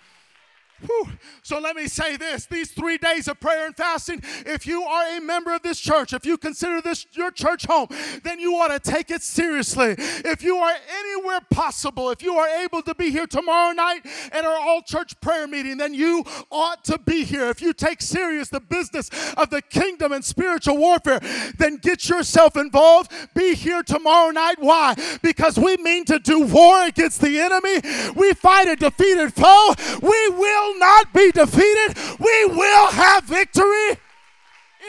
Whew. 0.85 1.09
So 1.47 1.61
let 1.61 1.77
me 1.77 1.87
say 1.87 2.17
this 2.17 2.47
these 2.47 2.73
three 2.73 2.99
days 2.99 3.29
of 3.29 3.39
prayer 3.39 3.67
and 3.67 3.77
fasting, 3.77 4.21
if 4.45 4.67
you 4.67 4.83
are 4.83 5.17
a 5.17 5.21
member 5.21 5.55
of 5.55 5.63
this 5.63 5.79
church, 5.79 6.13
if 6.13 6.27
you 6.27 6.37
consider 6.37 6.81
this 6.81 7.07
your 7.13 7.31
church 7.31 7.67
home, 7.67 7.87
then 8.25 8.41
you 8.41 8.57
ought 8.57 8.73
to 8.77 8.81
take 8.81 9.13
it 9.13 9.23
seriously. 9.23 9.95
If 9.97 10.43
you 10.43 10.57
are 10.57 10.75
anywhere 10.99 11.39
possible, 11.49 12.11
if 12.11 12.21
you 12.21 12.35
are 12.35 12.49
able 12.65 12.83
to 12.83 12.97
be 12.97 13.13
here 13.13 13.29
tomorrow 13.29 13.73
night 13.73 14.01
at 14.33 14.45
our 14.45 14.57
all 14.57 14.83
church 14.83 15.21
prayer 15.21 15.47
meeting, 15.47 15.77
then 15.77 15.95
you 15.95 16.25
ought 16.51 16.83
to 16.87 16.99
be 16.99 17.23
here. 17.23 17.49
If 17.49 17.63
you 17.63 17.73
take 17.73 18.03
serious 18.03 18.49
the 18.49 18.59
business 18.59 19.09
of 19.37 19.51
the 19.51 19.63
kingdom 19.63 20.11
and 20.11 20.25
spiritual 20.25 20.79
warfare, 20.79 21.21
then 21.59 21.77
get 21.77 22.09
yourself 22.09 22.57
involved. 22.57 23.13
Be 23.35 23.55
here 23.55 23.85
tomorrow 23.85 24.33
night. 24.33 24.57
Why? 24.59 24.97
Because 25.23 25.61
we 25.61 25.77
mean 25.77 26.07
to 26.07 26.19
do 26.19 26.41
war 26.41 26.87
against 26.87 27.21
the 27.21 27.39
enemy. 27.39 27.83
We 28.17 28.33
fight 28.33 28.67
a 28.67 28.75
defeated 28.75 29.33
foe. 29.33 29.75
We 30.03 30.29
will 30.31 30.79
not 30.81 31.13
be 31.13 31.31
defeated. 31.37 31.97
We 32.19 32.47
will 32.47 32.91
have 32.91 33.25
victory 33.25 33.91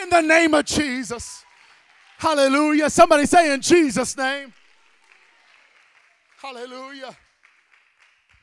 in 0.02 0.10
the 0.10 0.22
name 0.22 0.54
of 0.54 0.66
Jesus. 0.66 1.44
Hallelujah. 2.18 2.90
Somebody 2.90 3.26
say 3.26 3.54
in 3.54 3.62
Jesus' 3.62 4.18
name. 4.18 4.54
Hallelujah. 6.42 7.16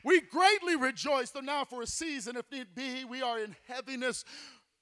We 0.05 0.21
greatly 0.21 0.77
rejoice, 0.77 1.31
though 1.31 1.41
now 1.41 1.65
for 1.65 1.81
a 1.83 1.87
season, 1.87 2.37
if 2.37 2.51
need 2.53 2.75
be, 2.75 3.05
we 3.05 3.23
are 3.23 3.39
in 3.39 3.57
heaviness 3.67 4.25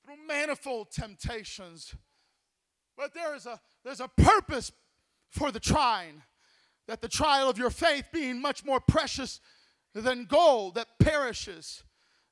through 0.04 0.16
manifold 0.26 0.90
temptations. 0.90 1.94
But 2.96 3.14
there 3.14 3.34
is 3.34 3.46
a 3.46 3.60
there's 3.84 4.00
a 4.00 4.08
purpose 4.08 4.72
for 5.30 5.52
the 5.52 5.60
trying, 5.60 6.22
that 6.88 7.00
the 7.00 7.08
trial 7.08 7.48
of 7.48 7.56
your 7.56 7.70
faith 7.70 8.06
being 8.12 8.42
much 8.42 8.64
more 8.64 8.80
precious 8.80 9.40
than 9.94 10.24
gold 10.24 10.74
that 10.74 10.88
perishes 10.98 11.84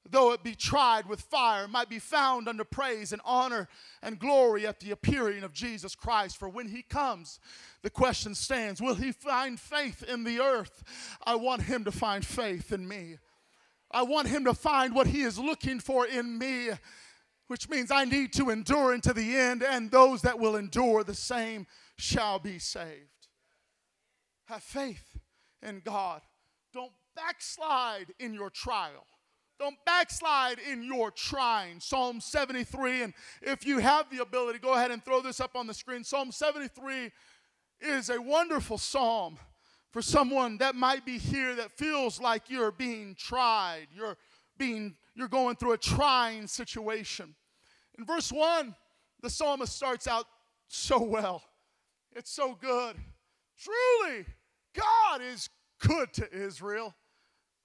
though 0.08 0.32
it 0.32 0.42
be 0.42 0.54
tried 0.54 1.06
with 1.06 1.20
fire, 1.20 1.68
might 1.68 1.88
be 1.88 1.98
found 1.98 2.48
under 2.48 2.64
praise 2.64 3.12
and 3.12 3.20
honor 3.24 3.68
and 4.02 4.18
glory 4.18 4.66
at 4.66 4.80
the 4.80 4.90
appearing 4.90 5.42
of 5.42 5.52
Jesus 5.52 5.94
Christ. 5.94 6.38
For 6.38 6.48
when 6.48 6.68
he 6.68 6.82
comes, 6.82 7.38
the 7.82 7.90
question 7.90 8.34
stands 8.34 8.80
Will 8.80 8.94
he 8.94 9.12
find 9.12 9.58
faith 9.58 10.02
in 10.02 10.24
the 10.24 10.40
earth? 10.40 10.82
I 11.24 11.34
want 11.34 11.62
him 11.62 11.84
to 11.84 11.92
find 11.92 12.24
faith 12.24 12.72
in 12.72 12.88
me. 12.88 13.18
I 13.90 14.02
want 14.02 14.28
him 14.28 14.44
to 14.44 14.54
find 14.54 14.94
what 14.94 15.08
he 15.08 15.22
is 15.22 15.38
looking 15.38 15.80
for 15.80 16.06
in 16.06 16.38
me, 16.38 16.70
which 17.48 17.68
means 17.68 17.90
I 17.90 18.04
need 18.04 18.32
to 18.34 18.50
endure 18.50 18.92
unto 18.92 19.12
the 19.12 19.36
end, 19.36 19.62
and 19.62 19.90
those 19.90 20.22
that 20.22 20.38
will 20.38 20.56
endure 20.56 21.02
the 21.02 21.14
same 21.14 21.66
shall 21.96 22.38
be 22.38 22.58
saved. 22.58 23.28
Have 24.46 24.62
faith 24.62 25.18
in 25.62 25.82
God. 25.84 26.22
Don't 26.72 26.92
backslide 27.16 28.14
in 28.20 28.32
your 28.32 28.50
trial. 28.50 29.06
Don't 29.60 29.76
backslide 29.84 30.58
in 30.58 30.82
your 30.82 31.10
trying. 31.10 31.80
Psalm 31.80 32.18
73, 32.18 33.02
and 33.02 33.14
if 33.42 33.66
you 33.66 33.78
have 33.78 34.08
the 34.10 34.22
ability, 34.22 34.58
go 34.58 34.72
ahead 34.72 34.90
and 34.90 35.04
throw 35.04 35.20
this 35.20 35.38
up 35.38 35.54
on 35.54 35.66
the 35.66 35.74
screen. 35.74 36.02
Psalm 36.02 36.32
73 36.32 37.12
is 37.82 38.08
a 38.08 38.18
wonderful 38.18 38.78
psalm 38.78 39.38
for 39.90 40.00
someone 40.00 40.56
that 40.58 40.74
might 40.74 41.04
be 41.04 41.18
here 41.18 41.54
that 41.56 41.72
feels 41.72 42.18
like 42.18 42.48
you're 42.48 42.72
being 42.72 43.14
tried. 43.14 43.88
You're 43.94 44.16
being 44.56 44.96
you're 45.14 45.28
going 45.28 45.56
through 45.56 45.72
a 45.72 45.78
trying 45.78 46.46
situation. 46.46 47.34
In 47.98 48.06
verse 48.06 48.32
1, 48.32 48.74
the 49.20 49.28
psalmist 49.28 49.76
starts 49.76 50.06
out 50.06 50.24
so 50.68 51.02
well. 51.02 51.42
It's 52.12 52.30
so 52.30 52.56
good. 52.58 52.96
Truly, 53.58 54.24
God 54.74 55.20
is 55.20 55.50
good 55.86 56.14
to 56.14 56.32
Israel. 56.32 56.94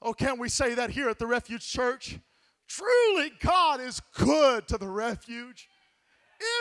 Oh, 0.01 0.13
can't 0.13 0.39
we 0.39 0.49
say 0.49 0.75
that 0.75 0.91
here 0.91 1.09
at 1.09 1.19
the 1.19 1.27
Refuge 1.27 1.67
Church? 1.67 2.19
Truly, 2.67 3.31
God 3.41 3.79
is 3.79 4.01
good 4.15 4.67
to 4.67 4.77
the 4.77 4.87
refuge, 4.87 5.67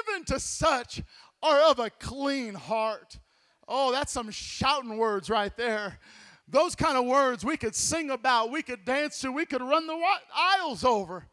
even 0.08 0.24
to 0.26 0.38
such 0.38 1.02
are 1.42 1.60
of 1.70 1.78
a 1.78 1.90
clean 1.90 2.54
heart. 2.54 3.18
Oh, 3.66 3.92
that's 3.92 4.12
some 4.12 4.30
shouting 4.30 4.98
words 4.98 5.30
right 5.30 5.54
there. 5.56 5.98
Those 6.46 6.74
kind 6.74 6.98
of 6.98 7.06
words 7.06 7.44
we 7.44 7.56
could 7.56 7.74
sing 7.74 8.10
about, 8.10 8.50
we 8.50 8.62
could 8.62 8.84
dance 8.84 9.20
to, 9.20 9.32
we 9.32 9.46
could 9.46 9.62
run 9.62 9.86
the 9.86 9.98
aisles 10.34 10.84
over. 10.84 11.26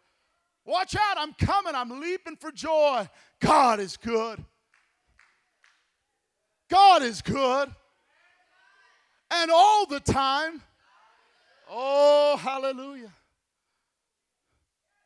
Watch 0.65 0.95
out, 0.95 1.17
I'm 1.17 1.33
coming, 1.33 1.75
I'm 1.75 1.99
leaping 1.99 2.37
for 2.37 2.51
joy. 2.51 3.09
God 3.41 3.79
is 3.79 3.97
good. 3.97 4.43
God 6.69 7.01
is 7.03 7.21
good. 7.21 7.69
And 9.31 9.51
all 9.51 9.85
the 9.85 9.99
time. 9.99 10.61
Oh, 11.73 12.35
hallelujah. 12.35 13.13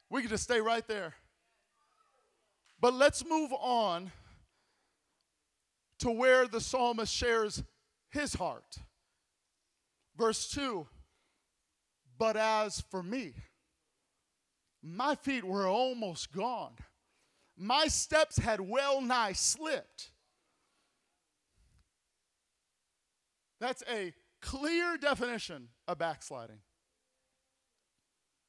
We 0.10 0.22
could 0.22 0.32
just 0.32 0.46
stay 0.46 0.60
right 0.60 0.86
there. 0.88 1.14
But 2.82 2.96
let's 2.96 3.24
move 3.24 3.54
on 3.54 4.12
to 6.00 6.10
where 6.10 6.48
the 6.48 6.60
psalmist 6.60 7.14
shares 7.14 7.64
his 8.10 8.34
heart. 8.34 8.80
Verse 10.18 10.50
2 10.50 10.88
But 12.18 12.36
as 12.36 12.82
for 12.90 13.04
me, 13.04 13.34
my 14.82 15.14
feet 15.14 15.44
were 15.44 15.68
almost 15.68 16.32
gone. 16.32 16.74
My 17.56 17.86
steps 17.88 18.38
had 18.38 18.60
well 18.60 19.02
nigh 19.02 19.34
slipped. 19.34 20.10
That's 23.60 23.84
a 23.88 24.14
clear 24.42 24.98
definition 24.98 25.70
of 25.88 25.98
backsliding. 25.98 26.60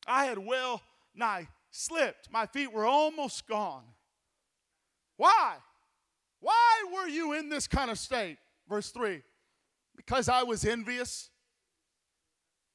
I 0.06 0.26
had 0.26 0.38
well 0.38 0.82
nigh 1.14 1.48
slipped. 1.70 2.30
My 2.30 2.46
feet 2.46 2.72
were 2.72 2.86
almost 2.86 3.46
gone. 3.46 3.84
Why? 5.16 5.56
Why 6.40 6.84
were 6.94 7.08
you 7.08 7.32
in 7.32 7.48
this 7.48 7.66
kind 7.66 7.90
of 7.90 7.98
state? 7.98 8.38
Verse 8.68 8.90
3 8.90 9.22
Because 9.96 10.28
I 10.28 10.42
was 10.42 10.64
envious 10.64 11.30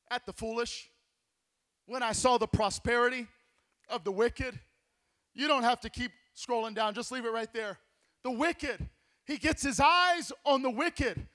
at 0.10 0.26
the 0.26 0.34
foolish, 0.34 0.90
when 1.86 2.04
I 2.04 2.12
saw 2.12 2.38
the 2.38 2.48
prosperity 2.48 3.28
of 3.90 4.04
the 4.04 4.12
wicked. 4.12 4.60
You 5.34 5.48
don't 5.48 5.64
have 5.64 5.80
to 5.82 5.90
keep 5.90 6.12
scrolling 6.36 6.76
down, 6.76 6.94
just 6.94 7.12
leave 7.12 7.26
it 7.26 7.32
right 7.32 7.52
there. 7.54 7.78
The 8.24 8.32
wicked, 8.32 8.90
he 9.26 9.38
gets 9.38 9.64
his 9.64 9.80
eyes 9.80 10.32
on 10.46 10.62
the 10.62 10.70
wicked. 10.70 11.28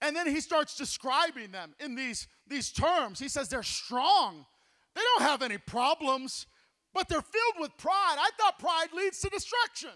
And 0.00 0.16
then 0.16 0.26
he 0.26 0.40
starts 0.40 0.76
describing 0.76 1.52
them 1.52 1.74
in 1.78 1.94
these, 1.94 2.26
these 2.52 2.70
terms. 2.70 3.18
He 3.18 3.28
says 3.28 3.48
they're 3.48 3.62
strong. 3.62 4.46
They 4.94 5.00
don't 5.00 5.28
have 5.28 5.42
any 5.42 5.58
problems, 5.58 6.46
but 6.94 7.08
they're 7.08 7.22
filled 7.22 7.54
with 7.58 7.76
pride. 7.78 8.16
I 8.18 8.30
thought 8.38 8.58
pride 8.58 8.88
leads 8.94 9.20
to 9.20 9.28
destruction. 9.28 9.90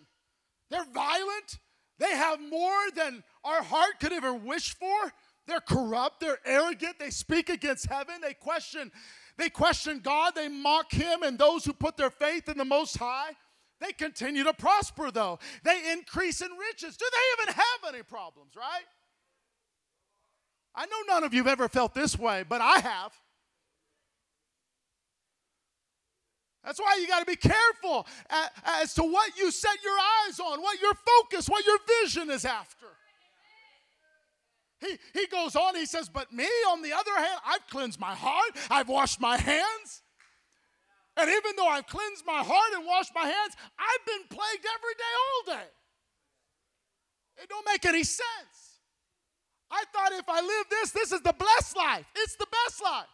They're 0.71 0.87
violent. 0.93 1.59
They 1.99 2.11
have 2.11 2.41
more 2.41 2.91
than 2.95 3.23
our 3.45 3.63
heart 3.63 4.01
could 4.01 4.13
ever 4.13 4.35
wish 4.35 4.75
for. 4.75 5.13
They're 5.47 5.61
corrupt, 5.61 6.19
they're 6.21 6.41
arrogant, 6.45 6.99
they 6.99 7.11
speak 7.11 7.49
against 7.49 7.87
heaven, 7.87 8.17
they 8.21 8.35
question 8.35 8.91
they 9.39 9.51
question 9.51 10.01
God, 10.03 10.35
they 10.35 10.49
mock 10.49 10.93
him 10.93 11.23
and 11.23 11.39
those 11.39 11.65
who 11.65 11.73
put 11.73 11.97
their 11.97 12.11
faith 12.11 12.49
in 12.49 12.57
the 12.57 12.65
most 12.65 12.97
high. 12.97 13.33
They 13.81 13.93
continue 13.93 14.45
to 14.45 14.55
prosper 14.55 15.11
though. 15.11 15.39
They 15.63 15.93
increase 15.93 16.41
in 16.41 16.49
riches. 16.53 16.97
Do 16.97 17.07
they 17.13 17.43
even 17.43 17.55
have 17.55 17.95
any 17.95 18.03
problems, 18.03 18.57
right? 18.57 18.85
I 20.77 20.85
know 20.87 21.15
none 21.15 21.25
of 21.25 21.33
you 21.33 21.43
have 21.43 21.53
ever 21.53 21.69
felt 21.69 21.95
this 21.95 22.19
way, 22.19 22.45
but 22.47 22.61
I 22.61 22.79
have. 22.81 23.13
That's 26.63 26.81
why 26.81 26.99
you 27.01 27.07
got 27.07 27.21
to 27.21 27.25
be 27.27 27.37
careful 27.37 28.07
as 28.83 28.93
to 28.95 29.03
what 29.03 29.39
you 29.39 29.51
set 29.53 29.83
your 29.85 29.97
eyes 30.27 30.41
on, 30.41 30.61
what 30.61 30.81
your 30.81 30.95
focus, 30.95 31.49
what 31.49 31.65
your 31.65 31.79
vision 32.03 32.29
is 32.29 32.45
after. 32.45 32.87
He, 34.81 34.99
he 35.15 35.27
goes 35.29 35.57
on, 35.57 35.77
he 35.77 35.87
says, 35.87 36.09
But 36.09 36.33
me, 36.33 36.49
on 36.69 36.83
the 36.83 36.93
other 36.93 37.17
hand, 37.17 37.41
I've 37.47 37.67
cleansed 37.69 38.01
my 38.01 38.15
heart, 38.15 38.51
I've 38.69 38.89
washed 38.89 39.21
my 39.21 39.39
hands. 39.39 40.03
And 41.17 41.31
even 41.31 41.53
though 41.57 41.69
I've 41.69 41.87
cleansed 41.87 42.27
my 42.27 42.43
heart 42.43 42.75
and 42.75 42.85
washed 42.85 43.13
my 43.15 43.25
hands, 43.25 43.55
I've 43.79 44.05
been 44.05 44.29
plagued 44.29 44.67
every 44.67 44.95
day, 44.99 45.15
all 45.23 45.55
day. 45.57 45.69
It 47.43 47.49
don't 47.49 47.65
make 47.65 47.87
any 47.87 48.05
sense. 48.05 48.66
I 49.71 49.85
thought 49.93 50.13
if 50.13 50.29
I 50.29 50.41
live 50.41 50.67
this, 50.71 50.91
this 50.93 51.13
is 51.13 51.21
the 51.23 51.33
blessed 51.33 51.77
life. 51.77 52.07
It's 52.17 52.37
the 52.37 52.47
best 52.47 52.83
life. 52.83 53.07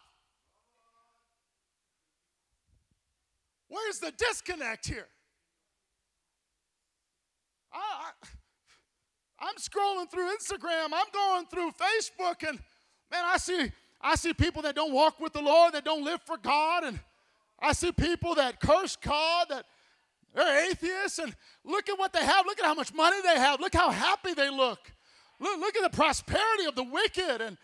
Where's 3.67 3.99
the 3.99 4.11
disconnect 4.11 4.87
here? 4.87 5.07
I, 7.73 7.77
I 7.79 8.27
I'm 9.39 9.55
scrolling 9.55 10.09
through 10.09 10.29
Instagram, 10.37 10.91
I'm 10.93 11.11
going 11.11 11.47
through 11.47 11.71
Facebook, 11.71 12.47
and 12.47 12.59
man, 13.11 13.23
I 13.25 13.37
see 13.37 13.71
I 13.99 14.15
see 14.15 14.33
people 14.33 14.61
that 14.63 14.75
don't 14.75 14.93
walk 14.93 15.19
with 15.19 15.33
the 15.33 15.41
Lord, 15.41 15.73
that 15.73 15.85
don't 15.85 16.03
live 16.03 16.21
for 16.25 16.37
God, 16.37 16.83
and 16.83 16.99
I 17.59 17.73
see 17.73 17.91
people 17.91 18.35
that 18.35 18.59
curse 18.59 18.95
God, 18.95 19.47
that 19.49 19.65
they're 20.35 20.69
atheists, 20.69 21.19
and 21.19 21.33
look 21.63 21.89
at 21.89 21.97
what 21.97 22.11
they 22.11 22.23
have. 22.23 22.45
Look 22.45 22.59
at 22.59 22.65
how 22.65 22.73
much 22.73 22.93
money 22.93 23.17
they 23.21 23.39
have. 23.39 23.59
Look 23.59 23.73
how 23.73 23.89
happy 23.89 24.33
they 24.33 24.49
look. 24.49 24.91
Look, 25.39 25.59
look 25.59 25.75
at 25.75 25.91
the 25.91 25.95
prosperity 25.95 26.65
of 26.65 26.75
the 26.75 26.83
wicked, 26.83 27.41
and 27.41 27.57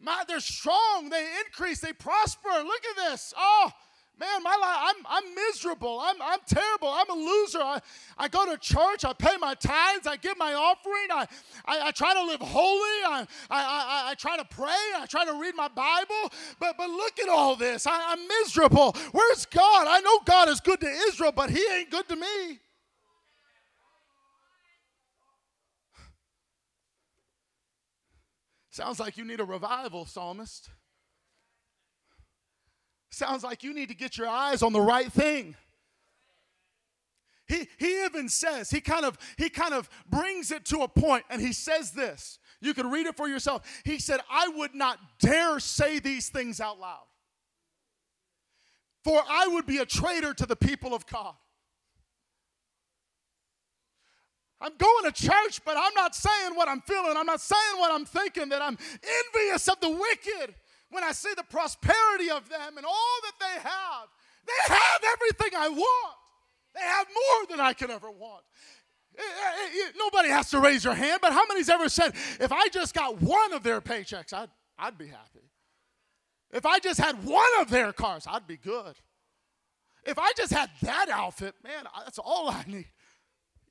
my, 0.00 0.24
they're 0.28 0.40
strong, 0.40 1.08
they 1.08 1.26
increase, 1.44 1.80
they 1.80 1.92
prosper. 1.92 2.48
Look 2.48 2.82
at 2.90 3.10
this. 3.10 3.32
Oh, 3.36 3.70
Man, 4.16 4.44
my 4.44 4.56
life, 4.60 4.78
I'm, 4.80 5.06
I'm 5.08 5.34
miserable. 5.34 5.98
I'm, 6.00 6.14
I'm 6.22 6.38
terrible. 6.46 6.88
I'm 6.88 7.10
a 7.10 7.14
loser. 7.14 7.58
I, 7.60 7.80
I 8.16 8.28
go 8.28 8.46
to 8.46 8.56
church. 8.58 9.04
I 9.04 9.12
pay 9.12 9.36
my 9.40 9.54
tithes. 9.54 10.06
I 10.06 10.16
give 10.16 10.38
my 10.38 10.54
offering. 10.54 11.08
I, 11.10 11.26
I, 11.64 11.88
I 11.88 11.90
try 11.90 12.14
to 12.14 12.22
live 12.22 12.40
holy. 12.40 13.02
I, 13.06 13.26
I, 13.50 13.60
I, 13.60 14.10
I 14.10 14.14
try 14.14 14.36
to 14.36 14.44
pray. 14.44 14.68
I 14.96 15.06
try 15.08 15.24
to 15.24 15.32
read 15.32 15.56
my 15.56 15.66
Bible. 15.66 16.32
But, 16.60 16.76
but 16.78 16.90
look 16.90 17.18
at 17.18 17.28
all 17.28 17.56
this. 17.56 17.88
I, 17.88 18.12
I'm 18.12 18.28
miserable. 18.28 18.94
Where's 19.10 19.46
God? 19.46 19.88
I 19.88 19.98
know 19.98 20.20
God 20.24 20.48
is 20.48 20.60
good 20.60 20.80
to 20.80 20.88
Israel, 21.08 21.32
but 21.32 21.50
He 21.50 21.64
ain't 21.72 21.90
good 21.90 22.08
to 22.08 22.14
me. 22.14 22.60
Sounds 28.74 28.98
like 28.98 29.16
you 29.16 29.24
need 29.24 29.38
a 29.38 29.44
revival, 29.44 30.04
psalmist. 30.04 30.68
Sounds 33.08 33.44
like 33.44 33.62
you 33.62 33.72
need 33.72 33.88
to 33.90 33.94
get 33.94 34.18
your 34.18 34.26
eyes 34.26 34.64
on 34.64 34.72
the 34.72 34.80
right 34.80 35.12
thing. 35.12 35.54
He, 37.46 37.68
he 37.78 38.04
even 38.04 38.28
says, 38.28 38.70
he 38.70 38.80
kind 38.80 39.04
of 39.04 39.16
he 39.38 39.48
kind 39.48 39.74
of 39.74 39.88
brings 40.10 40.50
it 40.50 40.64
to 40.64 40.80
a 40.80 40.88
point 40.88 41.22
and 41.30 41.40
he 41.40 41.52
says 41.52 41.92
this. 41.92 42.40
You 42.60 42.74
can 42.74 42.90
read 42.90 43.06
it 43.06 43.16
for 43.16 43.28
yourself. 43.28 43.62
He 43.84 44.00
said, 44.00 44.18
I 44.28 44.48
would 44.56 44.74
not 44.74 44.98
dare 45.20 45.60
say 45.60 46.00
these 46.00 46.28
things 46.28 46.60
out 46.60 46.80
loud. 46.80 47.06
For 49.04 49.22
I 49.30 49.46
would 49.52 49.66
be 49.66 49.78
a 49.78 49.86
traitor 49.86 50.34
to 50.34 50.46
the 50.46 50.56
people 50.56 50.94
of 50.94 51.06
God. 51.06 51.36
I'm 54.64 54.72
going 54.78 55.12
to 55.12 55.12
church, 55.12 55.60
but 55.62 55.76
I'm 55.76 55.92
not 55.94 56.14
saying 56.14 56.54
what 56.54 56.68
I'm 56.68 56.80
feeling. 56.80 57.18
I'm 57.18 57.26
not 57.26 57.42
saying 57.42 57.76
what 57.76 57.92
I'm 57.92 58.06
thinking, 58.06 58.48
that 58.48 58.62
I'm 58.62 58.78
envious 59.26 59.68
of 59.68 59.78
the 59.80 59.90
wicked 59.90 60.54
when 60.88 61.04
I 61.04 61.12
see 61.12 61.34
the 61.36 61.42
prosperity 61.42 62.30
of 62.30 62.48
them 62.48 62.78
and 62.78 62.86
all 62.86 63.18
that 63.24 63.32
they 63.40 63.60
have, 63.60 64.08
they 64.46 64.74
have 64.74 65.00
everything 65.12 65.50
I 65.54 65.68
want. 65.68 66.16
They 66.74 66.80
have 66.80 67.06
more 67.08 67.46
than 67.50 67.60
I 67.60 67.74
could 67.74 67.90
ever 67.90 68.10
want. 68.10 68.42
Eh, 69.18 69.22
eh, 69.22 69.86
eh, 69.86 69.90
nobody 69.98 70.30
has 70.30 70.48
to 70.50 70.60
raise 70.60 70.82
your 70.82 70.94
hand, 70.94 71.18
but 71.20 71.32
how 71.32 71.44
many's 71.46 71.68
ever 71.68 71.90
said, 71.90 72.14
if 72.40 72.50
I 72.50 72.68
just 72.68 72.94
got 72.94 73.20
one 73.20 73.52
of 73.52 73.62
their 73.62 73.82
paychecks, 73.82 74.32
I'd, 74.32 74.48
I'd 74.78 74.96
be 74.96 75.08
happy. 75.08 75.50
If 76.52 76.64
I 76.64 76.78
just 76.78 76.98
had 76.98 77.22
one 77.24 77.44
of 77.60 77.68
their 77.68 77.92
cars, 77.92 78.26
I'd 78.26 78.46
be 78.46 78.56
good. 78.56 78.96
If 80.04 80.18
I 80.18 80.32
just 80.36 80.52
had 80.52 80.70
that 80.82 81.10
outfit, 81.10 81.54
man, 81.62 81.84
that's 82.04 82.18
all 82.18 82.48
I 82.48 82.64
need. 82.66 82.86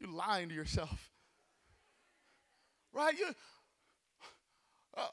You're 0.04 0.12
lying 0.12 0.50
to 0.50 0.56
yourself. 0.56 1.12
Right? 2.92 3.18
You, 3.18 3.28
uh, 4.98 5.08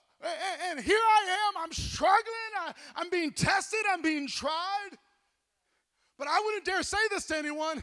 and 0.69 0.81
here 0.81 0.99
I 0.99 1.49
am, 1.49 1.63
I'm 1.63 1.73
struggling, 1.73 2.25
I, 2.59 3.01
am 3.01 3.09
being 3.09 3.31
tested, 3.33 3.81
I'm 3.91 4.03
being 4.03 4.27
tried. 4.27 4.91
But 6.19 6.29
I 6.29 6.43
wouldn't 6.45 6.65
dare 6.65 6.83
say 6.83 6.99
this 7.11 7.27
to 7.27 7.39
anyone, 7.39 7.83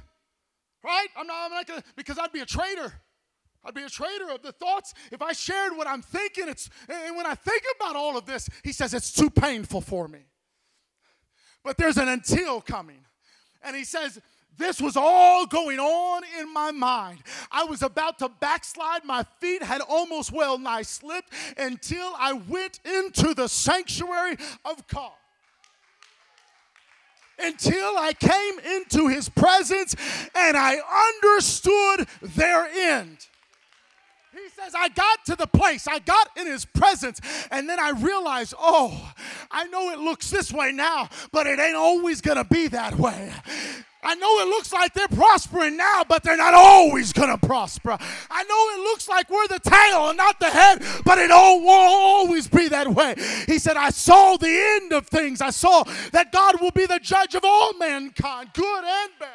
right? 0.84 1.08
I'm 1.16 1.26
not, 1.26 1.46
I'm 1.46 1.52
not 1.52 1.66
gonna, 1.66 1.84
because 1.96 2.20
I'd 2.20 2.34
be 2.34 2.42
a 2.42 2.46
traitor. 2.46 2.94
I'd 3.64 3.74
be 3.74 3.84
a 3.84 3.90
traitor 3.90 4.30
of 4.30 4.44
the 4.44 4.52
thoughts. 4.52 4.94
If 5.12 5.22
I 5.22 5.32
shared 5.32 5.76
what 5.76 5.88
I'm 5.88 6.02
thinking, 6.02 6.48
it's, 6.48 6.70
and 6.90 7.16
when 7.16 7.26
I 7.26 7.36
think 7.36 7.64
about 7.78 7.96
all 7.96 8.18
of 8.18 8.26
this, 8.26 8.50
he 8.64 8.72
says 8.72 8.94
it's 8.94 9.12
too 9.12 9.30
painful 9.30 9.82
for 9.82 10.08
me. 10.08 10.26
But 11.64 11.78
there's 11.78 11.98
an 11.98 12.10
until 12.10 12.62
coming. 12.62 13.06
And 13.64 13.76
he 13.76 13.84
says, 13.84 14.22
This 14.58 14.82
was 14.82 14.98
all 14.98 15.46
going 15.46 15.80
on 15.80 16.24
in 16.40 16.52
my 16.54 16.72
mind. 16.72 17.20
I 17.52 17.64
was 17.64 17.84
about 17.84 18.20
to 18.20 18.30
backslide. 18.30 19.06
My 19.06 19.24
feet 19.40 19.62
had 19.62 19.82
almost 19.82 20.32
well 20.32 20.58
nigh 20.58 20.82
slipped 20.82 21.32
until 21.58 22.14
I 22.18 22.34
went 22.34 22.80
into 22.86 23.34
the 23.34 23.48
sanctuary 23.48 24.38
of 24.66 24.88
God 24.88 25.12
until 27.40 27.98
I 27.98 28.14
came 28.14 28.60
into 28.76 29.08
his 29.08 29.30
presence 29.30 29.96
and 30.36 30.58
I 30.58 30.78
understood 31.16 32.08
their 32.22 32.66
end. 32.66 33.28
He 34.38 34.50
says, 34.50 34.74
I 34.78 34.90
got 34.90 35.26
to 35.26 35.36
the 35.36 35.48
place, 35.48 35.88
I 35.88 36.00
got 36.00 36.30
in 36.38 36.46
his 36.46 36.64
presence, 36.64 37.20
and 37.50 37.68
then 37.68 37.80
I 37.80 37.92
realized, 37.92 38.54
oh, 38.60 39.14
I 39.50 39.66
know 39.66 39.90
it 39.90 40.00
looks 40.00 40.30
this 40.30 40.54
way 40.54 40.72
now, 40.72 41.10
but 41.32 41.48
it 41.48 41.60
ain't 41.60 41.76
always 41.76 42.22
gonna 42.22 42.44
be 42.44 42.68
that 42.68 42.98
way. 42.98 43.34
I 44.04 44.14
know 44.16 44.40
it 44.40 44.48
looks 44.48 44.72
like 44.72 44.94
they're 44.94 45.08
prospering 45.08 45.76
now, 45.76 46.04
but 46.08 46.24
they're 46.24 46.38
not 46.38 46.54
always 46.54 47.12
going 47.12 47.28
to 47.30 47.46
prosper. 47.46 47.98
I 48.30 48.44
know 48.44 48.82
it 48.82 48.90
looks 48.90 49.10
like 49.10 49.30
we're 49.30 49.48
the 49.48 49.60
tail 49.60 50.10
and 50.10 50.18
not 50.18 50.40
the 50.40 50.50
head, 50.50 50.82
but 51.04 51.18
it 51.18 51.32
all 51.32 51.62
won't 51.62 51.90
always 51.90 52.48
be 52.48 52.70
that 52.70 52.88
way. 52.88 53.16
He 53.48 53.58
said, 53.58 53.76
I 53.76 53.90
saw 53.90 54.38
the 54.38 54.48
end 54.48 54.94
of 54.94 55.08
things. 55.08 55.42
I 55.42 55.50
saw 55.50 55.84
that 56.14 56.32
God 56.32 56.62
will 56.62 56.72
be 56.72 56.86
the 56.86 57.00
judge 57.00 57.34
of 57.36 57.44
all 57.44 57.74
mankind, 57.74 58.52
good 58.54 58.84
and 58.86 59.12
bad. 59.20 59.30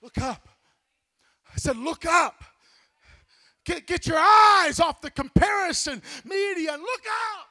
Look 0.00 0.16
up. 0.18 0.48
I 1.52 1.58
said, 1.58 1.76
Look 1.76 2.06
up. 2.06 2.42
Get, 3.64 3.86
get 3.86 4.06
your 4.06 4.18
eyes 4.18 4.80
off 4.80 5.00
the 5.00 5.10
comparison 5.10 6.02
media 6.24 6.72
and 6.72 6.82
look 6.82 7.02
up. 7.36 7.49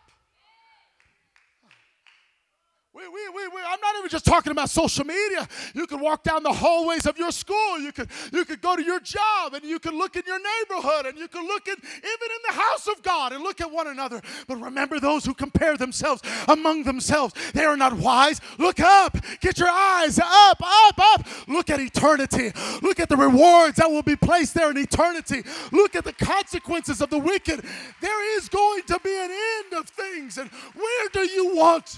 We, 3.00 3.08
we, 3.08 3.30
we, 3.30 3.48
we, 3.48 3.62
I'm 3.66 3.80
not 3.80 3.96
even 3.98 4.10
just 4.10 4.26
talking 4.26 4.52
about 4.52 4.70
social 4.70 5.06
media. 5.06 5.48
You 5.74 5.88
could 5.88 6.02
walk 6.02 6.22
down 6.24 6.44
the 6.44 6.52
hallways 6.52 7.06
of 7.06 7.18
your 7.18 7.32
school. 7.32 7.80
You 7.80 7.94
could, 7.94 8.10
you 8.34 8.44
could 8.44 8.62
go 8.62 8.76
to 8.76 8.84
your 8.84 9.00
job 9.00 9.54
and 9.54 9.64
you 9.64 9.80
could 9.80 9.94
look 9.94 10.18
in 10.18 10.24
your 10.28 10.38
neighborhood 10.38 11.06
and 11.06 11.18
you 11.18 11.30
could 11.30 11.46
look 11.46 11.70
at 11.70 11.78
even 11.78 12.04
in 12.04 12.42
the 12.50 12.56
house 12.56 12.90
of 12.90 13.02
God 13.02 13.32
and 13.32 13.42
look 13.42 13.62
at 13.62 13.72
one 13.72 13.88
another. 13.88 14.22
But 14.50 14.58
remember 14.58 15.00
those 15.00 15.24
who 15.24 15.34
compare 15.34 15.78
themselves 15.78 16.22
among 16.50 16.84
themselves. 16.84 17.34
They 17.54 17.64
are 17.64 17.78
not 17.78 17.94
wise. 17.94 18.42
Look 18.58 18.82
up. 18.82 19.16
Get 19.40 19.60
your 19.60 19.70
eyes 19.70 20.20
up, 20.20 20.62
up, 20.62 21.00
up. 21.00 21.26
Look 21.48 21.70
at 21.70 21.80
eternity. 21.80 22.52
Look 22.82 23.00
at 23.00 23.08
the 23.08 23.16
rewards 23.16 23.78
that 23.78 23.90
will 23.90 24.04
be 24.04 24.18
placed 24.18 24.56
there 24.56 24.72
in 24.72 24.78
eternity. 24.78 25.44
Look 25.72 25.96
at 25.96 26.04
the 26.04 26.14
consequences 26.14 27.00
of 27.00 27.10
the 27.10 27.20
wicked. 27.20 27.64
There 28.02 28.38
is 28.38 28.50
going 28.50 28.84
to 28.88 29.00
be 29.02 29.18
an 29.18 29.32
end 29.32 29.74
of 29.80 29.88
things. 29.88 30.38
And 30.38 30.50
where 30.50 31.10
do 31.14 31.22
you 31.22 31.56
want? 31.56 31.98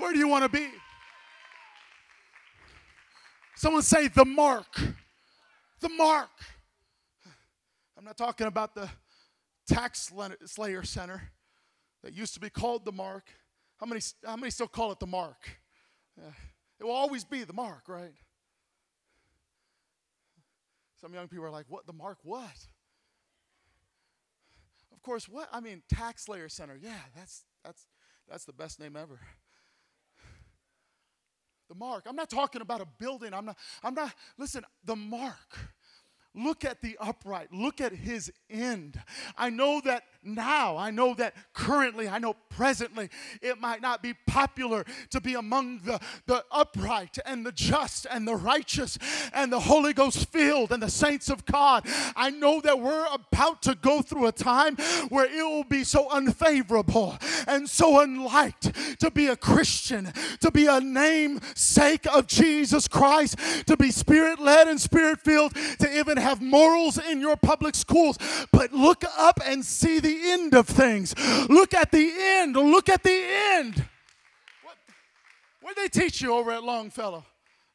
Where 0.00 0.14
do 0.14 0.18
you 0.18 0.28
want 0.28 0.44
to 0.44 0.48
be? 0.48 0.66
Someone 3.54 3.82
say 3.82 4.08
the 4.08 4.24
mark. 4.24 4.80
The 5.80 5.90
mark. 5.90 6.30
I'm 7.98 8.06
not 8.06 8.16
talking 8.16 8.46
about 8.46 8.74
the 8.74 8.88
tax 9.68 10.10
slayer 10.46 10.82
center 10.84 11.30
that 12.02 12.14
used 12.14 12.32
to 12.32 12.40
be 12.40 12.48
called 12.48 12.86
the 12.86 12.92
mark. 12.92 13.24
How 13.76 13.84
many, 13.84 14.00
how 14.24 14.36
many 14.36 14.50
still 14.50 14.68
call 14.68 14.90
it 14.90 15.00
the 15.00 15.06
mark? 15.06 15.50
Yeah. 16.16 16.32
It 16.78 16.84
will 16.84 16.92
always 16.92 17.24
be 17.24 17.44
the 17.44 17.52
mark, 17.52 17.82
right? 17.86 18.14
Some 20.98 21.12
young 21.12 21.28
people 21.28 21.44
are 21.44 21.50
like, 21.50 21.66
what? 21.68 21.86
The 21.86 21.92
mark 21.92 22.16
what? 22.22 22.56
Of 24.92 25.02
course, 25.02 25.28
what? 25.28 25.50
I 25.52 25.60
mean, 25.60 25.82
TaxSlayer 25.94 26.50
Center. 26.50 26.78
Yeah, 26.80 27.00
that's, 27.14 27.44
that's, 27.62 27.86
that's 28.26 28.46
the 28.46 28.54
best 28.54 28.80
name 28.80 28.96
ever 28.96 29.20
the 31.70 31.74
mark. 31.76 32.04
I'm 32.06 32.16
not 32.16 32.28
talking 32.28 32.60
about 32.60 32.82
a 32.82 32.86
building. 32.98 33.32
I'm 33.32 33.46
not, 33.46 33.56
I'm 33.82 33.94
not, 33.94 34.12
listen, 34.36 34.64
the 34.84 34.96
mark. 34.96 35.56
Look 36.34 36.64
at 36.64 36.82
the 36.82 36.96
upright. 37.00 37.52
Look 37.52 37.80
at 37.80 37.92
his 37.92 38.30
end. 38.50 39.00
I 39.36 39.50
know 39.50 39.80
that 39.84 40.04
now, 40.22 40.76
I 40.76 40.90
know 40.90 41.14
that 41.14 41.34
currently, 41.54 42.06
I 42.06 42.18
know 42.18 42.36
presently, 42.50 43.08
it 43.40 43.58
might 43.58 43.80
not 43.80 44.02
be 44.02 44.12
popular 44.26 44.84
to 45.10 45.20
be 45.20 45.32
among 45.32 45.78
the, 45.78 45.98
the 46.26 46.44
upright 46.52 47.18
and 47.24 47.46
the 47.46 47.52
just 47.52 48.06
and 48.10 48.28
the 48.28 48.36
righteous 48.36 48.98
and 49.32 49.50
the 49.50 49.60
Holy 49.60 49.94
Ghost 49.94 50.30
filled 50.30 50.72
and 50.72 50.82
the 50.82 50.90
saints 50.90 51.30
of 51.30 51.46
God. 51.46 51.86
I 52.16 52.28
know 52.28 52.60
that 52.60 52.80
we're 52.80 53.06
about 53.06 53.62
to 53.62 53.74
go 53.74 54.02
through 54.02 54.26
a 54.26 54.32
time 54.32 54.76
where 55.08 55.24
it 55.24 55.42
will 55.42 55.64
be 55.64 55.84
so 55.84 56.10
unfavorable 56.10 57.16
and 57.46 57.68
so 57.68 58.00
unliked 58.00 59.00
to 59.00 59.10
be 59.10 59.28
a 59.28 59.36
Christian, 59.36 60.12
to 60.40 60.50
be 60.50 60.66
a 60.66 60.80
namesake 60.80 62.06
of 62.12 62.26
Jesus 62.26 62.88
Christ, 62.88 63.38
to 63.66 63.74
be 63.74 63.90
spirit 63.90 64.38
led 64.38 64.68
and 64.68 64.78
spirit 64.78 65.20
filled, 65.20 65.54
to 65.78 65.98
even 65.98 66.18
have 66.18 66.42
morals 66.42 66.98
in 66.98 67.22
your 67.22 67.36
public 67.36 67.74
schools. 67.74 68.18
But 68.52 68.74
look 68.74 69.02
up 69.16 69.40
and 69.46 69.64
see 69.64 69.98
the 69.98 70.09
end 70.10 70.54
of 70.54 70.66
things. 70.66 71.14
Look 71.48 71.74
at 71.74 71.90
the 71.90 72.12
end. 72.16 72.56
Look 72.56 72.88
at 72.88 73.02
the 73.02 73.22
end. 73.54 73.86
What, 74.62 74.76
what 75.60 75.76
did 75.76 75.92
they 75.92 76.00
teach 76.00 76.20
you 76.20 76.34
over 76.34 76.50
at 76.50 76.62
Longfellow? 76.62 77.24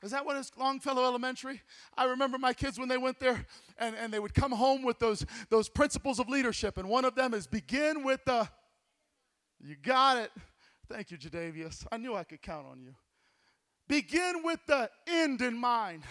Is 0.04 0.12
that 0.12 0.26
what 0.26 0.38
is 0.38 0.52
Longfellow 0.58 1.04
Elementary? 1.04 1.62
I 1.98 2.06
remember 2.06 2.38
my 2.38 2.54
kids 2.54 2.78
when 2.78 2.88
they 2.88 2.98
went 2.98 3.20
there 3.20 3.44
and, 3.80 3.96
and 3.96 4.14
they 4.14 4.20
would 4.20 4.36
come 4.36 4.52
home 4.52 4.84
with 4.84 5.00
those, 5.00 5.26
those 5.50 5.68
principles 5.68 6.20
of 6.20 6.30
leadership. 6.30 6.78
And 6.78 6.88
one 6.88 7.06
of 7.06 7.16
them 7.16 7.34
is 7.34 7.48
begin 7.48 8.04
with 8.04 8.24
the, 8.26 8.48
you 9.60 9.76
got 9.82 10.18
it. 10.18 10.32
Thank 10.88 11.10
you, 11.10 11.18
Jadavius. 11.18 11.88
I 11.92 11.98
knew 11.98 12.14
I 12.14 12.24
could 12.24 12.42
count 12.42 12.68
on 12.70 12.82
you. 12.82 12.94
Begin 13.88 14.42
with 14.44 14.60
the 14.68 14.90
end 15.08 15.42
in 15.42 15.58
mind. 15.58 16.04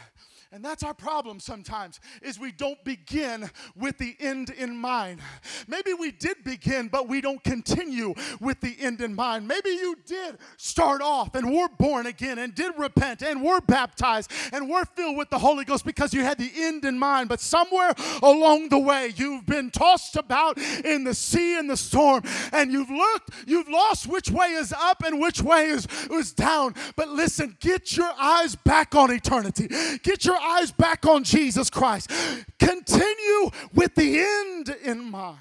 And 0.54 0.64
that's 0.64 0.84
our 0.84 0.94
problem 0.94 1.40
sometimes 1.40 1.98
is 2.22 2.38
we 2.38 2.52
don't 2.52 2.82
begin 2.84 3.50
with 3.74 3.98
the 3.98 4.14
end 4.20 4.50
in 4.50 4.76
mind. 4.76 5.18
Maybe 5.66 5.94
we 5.94 6.12
did 6.12 6.44
begin 6.44 6.87
but 6.87 7.08
we 7.08 7.20
don't 7.20 7.42
continue 7.42 8.14
with 8.40 8.60
the 8.60 8.76
end 8.78 9.00
in 9.00 9.16
mind. 9.16 9.48
Maybe 9.48 9.70
you 9.70 9.96
did 10.06 10.38
start 10.56 11.02
off 11.02 11.34
and 11.34 11.52
were 11.52 11.66
born 11.76 12.06
again 12.06 12.38
and 12.38 12.54
did 12.54 12.72
repent 12.78 13.20
and 13.20 13.42
were 13.42 13.60
baptized 13.62 14.30
and 14.52 14.68
were 14.68 14.84
filled 14.84 15.16
with 15.16 15.28
the 15.28 15.40
Holy 15.40 15.64
Ghost 15.64 15.84
because 15.84 16.14
you 16.14 16.22
had 16.22 16.38
the 16.38 16.52
end 16.54 16.84
in 16.84 17.00
mind. 17.00 17.28
But 17.28 17.40
somewhere 17.40 17.92
along 18.22 18.68
the 18.68 18.78
way 18.78 19.12
you've 19.16 19.46
been 19.46 19.72
tossed 19.72 20.14
about 20.14 20.56
in 20.58 21.02
the 21.02 21.14
sea 21.14 21.58
and 21.58 21.68
the 21.68 21.76
storm 21.76 22.22
and 22.52 22.70
you've 22.70 22.90
looked, 22.90 23.30
you've 23.48 23.68
lost 23.68 24.06
which 24.06 24.30
way 24.30 24.52
is 24.52 24.72
up 24.72 25.02
and 25.02 25.20
which 25.20 25.42
way 25.42 25.64
is, 25.64 25.88
is 26.12 26.32
down. 26.32 26.76
But 26.94 27.08
listen, 27.08 27.56
get 27.64 27.96
your 27.96 28.12
eyes 28.18 28.55
back 28.55 28.94
on 28.94 29.11
eternity. 29.11 29.68
Get 30.03 30.24
your 30.24 30.37
eyes 30.37 30.70
back 30.70 31.07
on 31.07 31.24
Jesus 31.24 31.70
Christ. 31.70 32.11
Continue 32.59 33.50
with 33.72 33.94
the 33.94 34.20
end 34.20 34.77
in 34.85 35.11
mind. 35.11 35.38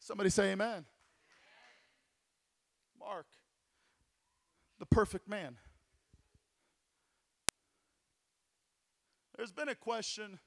Somebody 0.00 0.30
say 0.30 0.52
amen. 0.52 0.84
Mark, 2.98 3.26
the 4.80 4.86
perfect 4.86 5.28
man. 5.28 5.56
There's 9.36 9.52
been 9.52 9.68
a 9.68 9.74
question, 9.74 10.38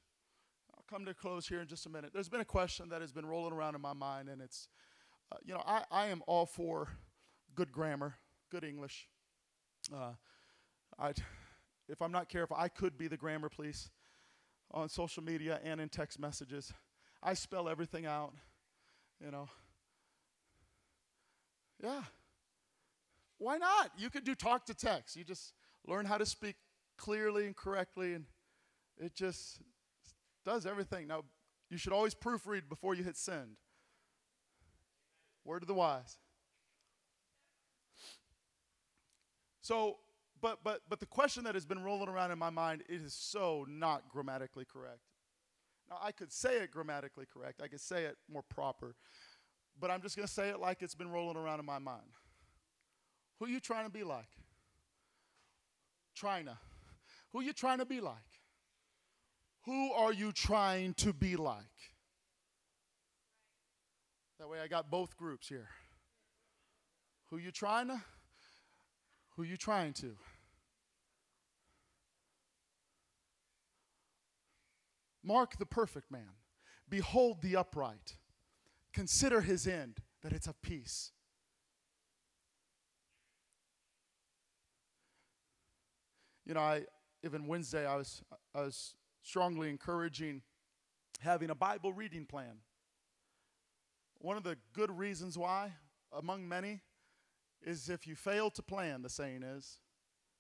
I'll 0.76 0.84
come 0.90 1.06
to 1.06 1.12
a 1.12 1.14
close 1.14 1.48
here 1.48 1.62
in 1.62 1.68
just 1.68 1.86
a 1.86 1.90
minute. 1.90 2.12
There's 2.14 2.30
been 2.30 2.42
a 2.42 2.46
question 2.46 2.90
that 2.90 3.02
has 3.02 3.12
been 3.12 3.26
rolling 3.26 3.54
around 3.54 3.76
in 3.76 3.82
my 3.82 3.94
mind, 3.94 4.30
and 4.30 4.42
it's, 4.42 4.68
uh, 5.32 5.36
you 5.46 5.54
know, 5.54 5.62
I, 5.66 5.84
I 5.92 6.08
am 6.08 6.24
all 6.26 6.46
for 6.46 6.88
good 7.56 7.72
grammar, 7.72 8.16
good 8.52 8.64
English. 8.64 9.08
Uh, 9.94 10.14
I, 10.98 11.14
if 11.88 12.02
I'm 12.02 12.12
not 12.12 12.30
careful, 12.30 12.58
I 12.60 12.68
could 12.68 12.98
be 12.98 13.08
the 13.08 13.18
grammar 13.18 13.50
police 13.50 13.90
on 14.72 14.90
social 14.90 15.24
media 15.24 15.60
and 15.64 15.82
in 15.82 15.90
text 15.90 16.20
messages. 16.20 16.74
I 17.22 17.34
spell 17.34 17.68
everything 17.68 18.06
out, 18.06 18.34
you 19.24 19.32
know. 19.32 19.50
Yeah. 21.82 22.02
Why 23.38 23.58
not? 23.58 23.92
You 23.98 24.10
could 24.10 24.24
do 24.24 24.36
talk 24.36 24.66
to 24.66 24.74
text. 24.74 25.16
You 25.16 25.24
just 25.24 25.54
learn 25.88 26.06
how 26.06 26.18
to 26.18 26.26
speak 26.26 26.56
clearly 26.98 27.46
and 27.46 27.56
correctly, 27.56 28.14
and 28.14 28.26
it 28.98 29.16
just 29.16 29.60
does 30.46 30.66
everything. 30.66 31.08
Now, 31.08 31.24
you 31.70 31.78
should 31.78 31.94
always 31.94 32.14
proofread 32.14 32.68
before 32.68 32.96
you 32.96 33.04
hit 33.04 33.16
send. 33.16 33.56
Word 35.46 35.64
of 35.64 35.68
the 35.68 35.74
wise. 35.74 36.18
So, 39.70 39.98
but 40.42 40.64
but 40.64 40.82
but 40.90 41.00
the 41.00 41.06
question 41.06 41.44
that 41.44 41.54
has 41.54 41.64
been 41.64 41.84
rolling 41.84 42.10
around 42.10 42.32
in 42.32 42.40
my 42.40 42.50
mind 42.50 42.82
it 42.90 43.02
is 43.02 43.14
so 43.14 43.68
not 43.70 44.10
grammatically 44.10 44.66
correct. 44.66 45.02
Now 45.88 45.98
I 46.02 46.12
could 46.12 46.32
say 46.32 46.58
it 46.58 46.72
grammatically 46.72 47.26
correct. 47.32 47.62
I 47.62 47.68
could 47.68 47.80
say 47.80 48.06
it 48.06 48.18
more 48.28 48.42
proper. 48.42 48.96
But 49.80 49.92
I'm 49.92 50.02
just 50.02 50.16
going 50.16 50.28
to 50.28 50.34
say 50.34 50.50
it 50.50 50.60
like 50.60 50.82
it's 50.82 50.96
been 50.96 51.12
rolling 51.12 51.38
around 51.38 51.60
in 51.60 51.68
my 51.68 51.78
mind. 51.78 52.18
Who 53.38 53.46
are 53.46 53.50
you 53.50 53.60
trying 53.60 53.86
to 53.86 53.92
be 53.92 54.04
like? 54.04 54.26
Trying 56.16 56.46
to. 56.46 56.58
Who 57.32 57.42
you 57.42 57.54
trying 57.54 57.78
to 57.78 57.86
be 57.86 58.02
like? 58.02 58.16
Who 59.66 59.94
are 59.94 60.12
you 60.12 60.32
trying 60.32 60.96
to 60.96 61.14
be 61.14 61.36
like? 61.36 61.64
That 64.40 64.50
way 64.50 64.62
I 64.62 64.68
got 64.68 64.90
both 64.90 65.16
groups 65.16 65.48
here. 65.48 65.70
Who 67.30 67.38
you 67.38 67.52
trying 67.52 67.90
to 67.90 68.02
Who 69.40 69.46
you 69.46 69.56
trying 69.56 69.94
to? 69.94 70.18
Mark 75.24 75.58
the 75.58 75.66
perfect 75.66 76.12
man. 76.12 76.36
Behold 76.90 77.42
the 77.42 77.56
upright. 77.56 78.18
Consider 78.92 79.40
his 79.40 79.66
end, 79.66 80.00
that 80.24 80.34
it's 80.34 80.48
of 80.48 80.62
peace. 80.62 81.14
You 86.46 86.56
know, 86.56 86.60
I 86.60 86.84
even 87.24 87.48
Wednesday 87.48 87.88
I 87.88 87.96
was 87.96 88.22
I 88.54 88.60
was 88.60 88.96
strongly 89.22 89.70
encouraging 89.70 90.42
having 91.22 91.50
a 91.50 91.56
Bible 91.56 91.94
reading 91.94 92.26
plan. 92.26 92.58
One 94.18 94.36
of 94.36 94.44
the 94.44 94.58
good 94.74 94.92
reasons 94.92 95.38
why, 95.38 95.72
among 96.12 96.46
many, 96.46 96.82
is 97.64 97.90
if 97.90 98.08
you 98.08 98.16
fail 98.16 98.50
to 98.52 98.62
plan, 98.62 99.02
the 99.02 99.10
saying 99.10 99.44
is, 99.44 99.80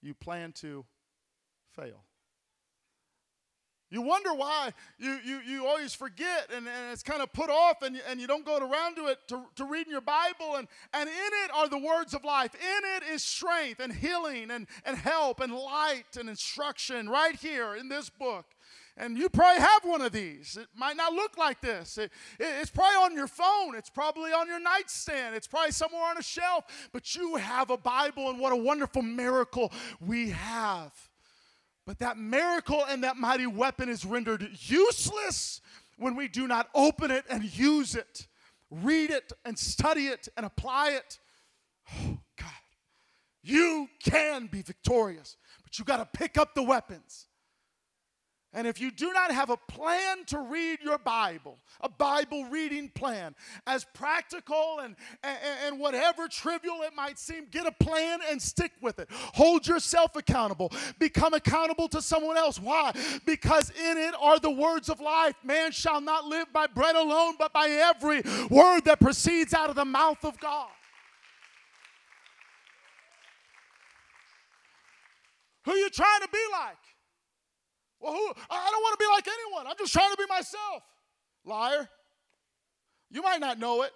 you 0.01 0.13
plan 0.13 0.53
to 0.53 0.85
fail. 1.71 2.05
You 3.91 4.03
wonder 4.03 4.33
why 4.33 4.71
you, 4.99 5.17
you, 5.25 5.39
you 5.39 5.65
always 5.65 5.95
forget 5.95 6.49
and, 6.55 6.67
and 6.67 6.91
it's 6.91 7.01
kind 7.01 7.23
of 7.23 7.33
put 7.33 7.49
off 7.49 7.81
and, 7.81 7.99
and 8.07 8.21
you 8.21 8.27
don't 8.27 8.45
go 8.45 8.57
around 8.57 8.95
to 8.97 9.07
it 9.07 9.17
to, 9.29 9.41
to 9.55 9.65
reading 9.65 9.91
your 9.91 10.01
Bible. 10.01 10.57
And, 10.57 10.67
and 10.93 11.09
in 11.09 11.15
it 11.45 11.51
are 11.55 11.67
the 11.67 11.79
words 11.79 12.13
of 12.13 12.23
life. 12.23 12.53
In 12.53 12.81
it 12.97 13.03
is 13.11 13.23
strength 13.23 13.79
and 13.79 13.91
healing 13.91 14.51
and, 14.51 14.67
and 14.85 14.95
help 14.95 15.39
and 15.39 15.51
light 15.51 16.17
and 16.19 16.29
instruction 16.29 17.09
right 17.09 17.35
here 17.35 17.75
in 17.75 17.89
this 17.89 18.11
book. 18.11 18.45
And 18.99 19.17
you 19.17 19.29
probably 19.29 19.61
have 19.61 19.85
one 19.85 20.01
of 20.01 20.11
these. 20.11 20.57
It 20.59 20.67
might 20.75 20.97
not 20.97 21.13
look 21.13 21.37
like 21.37 21.61
this. 21.61 21.97
It, 21.97 22.11
it, 22.37 22.47
it's 22.59 22.69
probably 22.69 22.97
on 22.97 23.15
your 23.15 23.27
phone. 23.27 23.73
It's 23.75 23.89
probably 23.89 24.33
on 24.33 24.47
your 24.47 24.59
nightstand. 24.59 25.35
It's 25.35 25.47
probably 25.47 25.71
somewhere 25.71 26.03
on 26.03 26.17
a 26.17 26.21
shelf. 26.21 26.65
But 26.91 27.15
you 27.15 27.37
have 27.37 27.69
a 27.69 27.77
Bible, 27.77 28.29
and 28.29 28.39
what 28.39 28.51
a 28.51 28.57
wonderful 28.57 29.01
miracle 29.01 29.71
we 30.05 30.31
have. 30.31 30.91
But 31.85 31.99
that 31.99 32.17
miracle 32.17 32.83
and 32.89 33.05
that 33.05 33.15
mighty 33.15 33.47
weapon 33.47 33.87
is 33.87 34.03
rendered 34.03 34.49
useless 34.59 35.61
when 35.97 36.17
we 36.17 36.27
do 36.27 36.45
not 36.45 36.67
open 36.75 37.09
it 37.09 37.23
and 37.29 37.57
use 37.57 37.95
it, 37.95 38.27
read 38.69 39.11
it 39.11 39.31
and 39.45 39.57
study 39.57 40.07
it 40.07 40.27
and 40.35 40.45
apply 40.45 40.89
it. 40.89 41.19
Oh, 41.93 42.19
God. 42.37 42.51
You 43.41 43.87
can 44.03 44.47
be 44.47 44.61
victorious, 44.61 45.37
but 45.63 45.79
you 45.79 45.85
got 45.85 45.97
to 45.97 46.19
pick 46.19 46.37
up 46.37 46.53
the 46.53 46.63
weapons. 46.63 47.28
And 48.51 48.65
if 48.65 48.81
you 48.81 48.89
do 48.89 49.13
not 49.13 49.31
have 49.31 49.51
a 49.51 49.57
plan 49.57 50.25
to 50.27 50.39
read 50.39 50.79
your 50.81 50.97
Bible, 50.97 51.59
a 51.81 51.89
Bible 51.89 52.45
reading 52.45 52.89
plan, 52.89 53.35
as 53.67 53.85
practical 53.93 54.79
and, 54.81 54.95
and, 55.23 55.37
and, 55.67 55.79
whatever 55.79 56.27
trivial 56.27 56.81
it 56.81 56.95
might 56.95 57.19
seem, 57.19 57.45
get 57.51 57.67
a 57.67 57.71
plan 57.71 58.21
and 58.27 58.41
stick 58.41 58.71
with 58.81 58.97
it. 58.97 59.07
Hold 59.35 59.67
yourself 59.67 60.15
accountable. 60.15 60.71
Become 60.97 61.35
accountable 61.35 61.87
to 61.89 62.01
someone 62.01 62.37
else. 62.37 62.59
Why? 62.59 62.91
Because 63.23 63.69
in 63.69 63.99
it 63.99 64.15
are 64.19 64.39
the 64.39 64.49
words 64.49 64.89
of 64.89 64.99
life. 64.99 65.35
Man 65.43 65.71
shall 65.71 66.01
not 66.01 66.25
live 66.25 66.51
by 66.51 66.65
bread 66.65 66.95
alone, 66.95 67.35
but 67.37 67.53
by 67.53 67.69
every 67.69 68.23
word 68.49 68.81
that 68.85 68.99
proceeds 68.99 69.53
out 69.53 69.69
of 69.69 69.75
the 69.75 69.85
mouth 69.85 70.25
of 70.25 70.39
God. 70.39 70.69
Who 75.65 75.73
you 75.75 75.91
trying 75.91 76.21
to 76.21 76.29
be 76.31 76.39
like? 76.51 76.88
Well, 77.99 78.13
who? 78.13 78.33
I 78.49 78.69
don't 78.71 78.81
want 78.81 78.99
to 78.99 79.03
be 79.03 79.09
like 79.11 79.27
anyone. 79.27 79.67
I'm 79.67 79.77
just 79.77 79.93
trying 79.93 80.11
to 80.11 80.17
be 80.17 80.25
myself. 80.29 80.83
Liar. 81.45 81.89
You 83.11 83.21
might 83.21 83.39
not 83.39 83.59
know 83.59 83.81
it, 83.83 83.91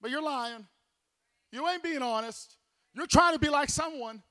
but 0.00 0.10
you're 0.10 0.22
lying. 0.22 0.66
You 1.50 1.68
ain't 1.68 1.82
being 1.82 2.02
honest. 2.02 2.56
You're 2.94 3.06
trying 3.06 3.34
to 3.34 3.38
be 3.38 3.48
like 3.48 3.68
someone. 3.68 4.22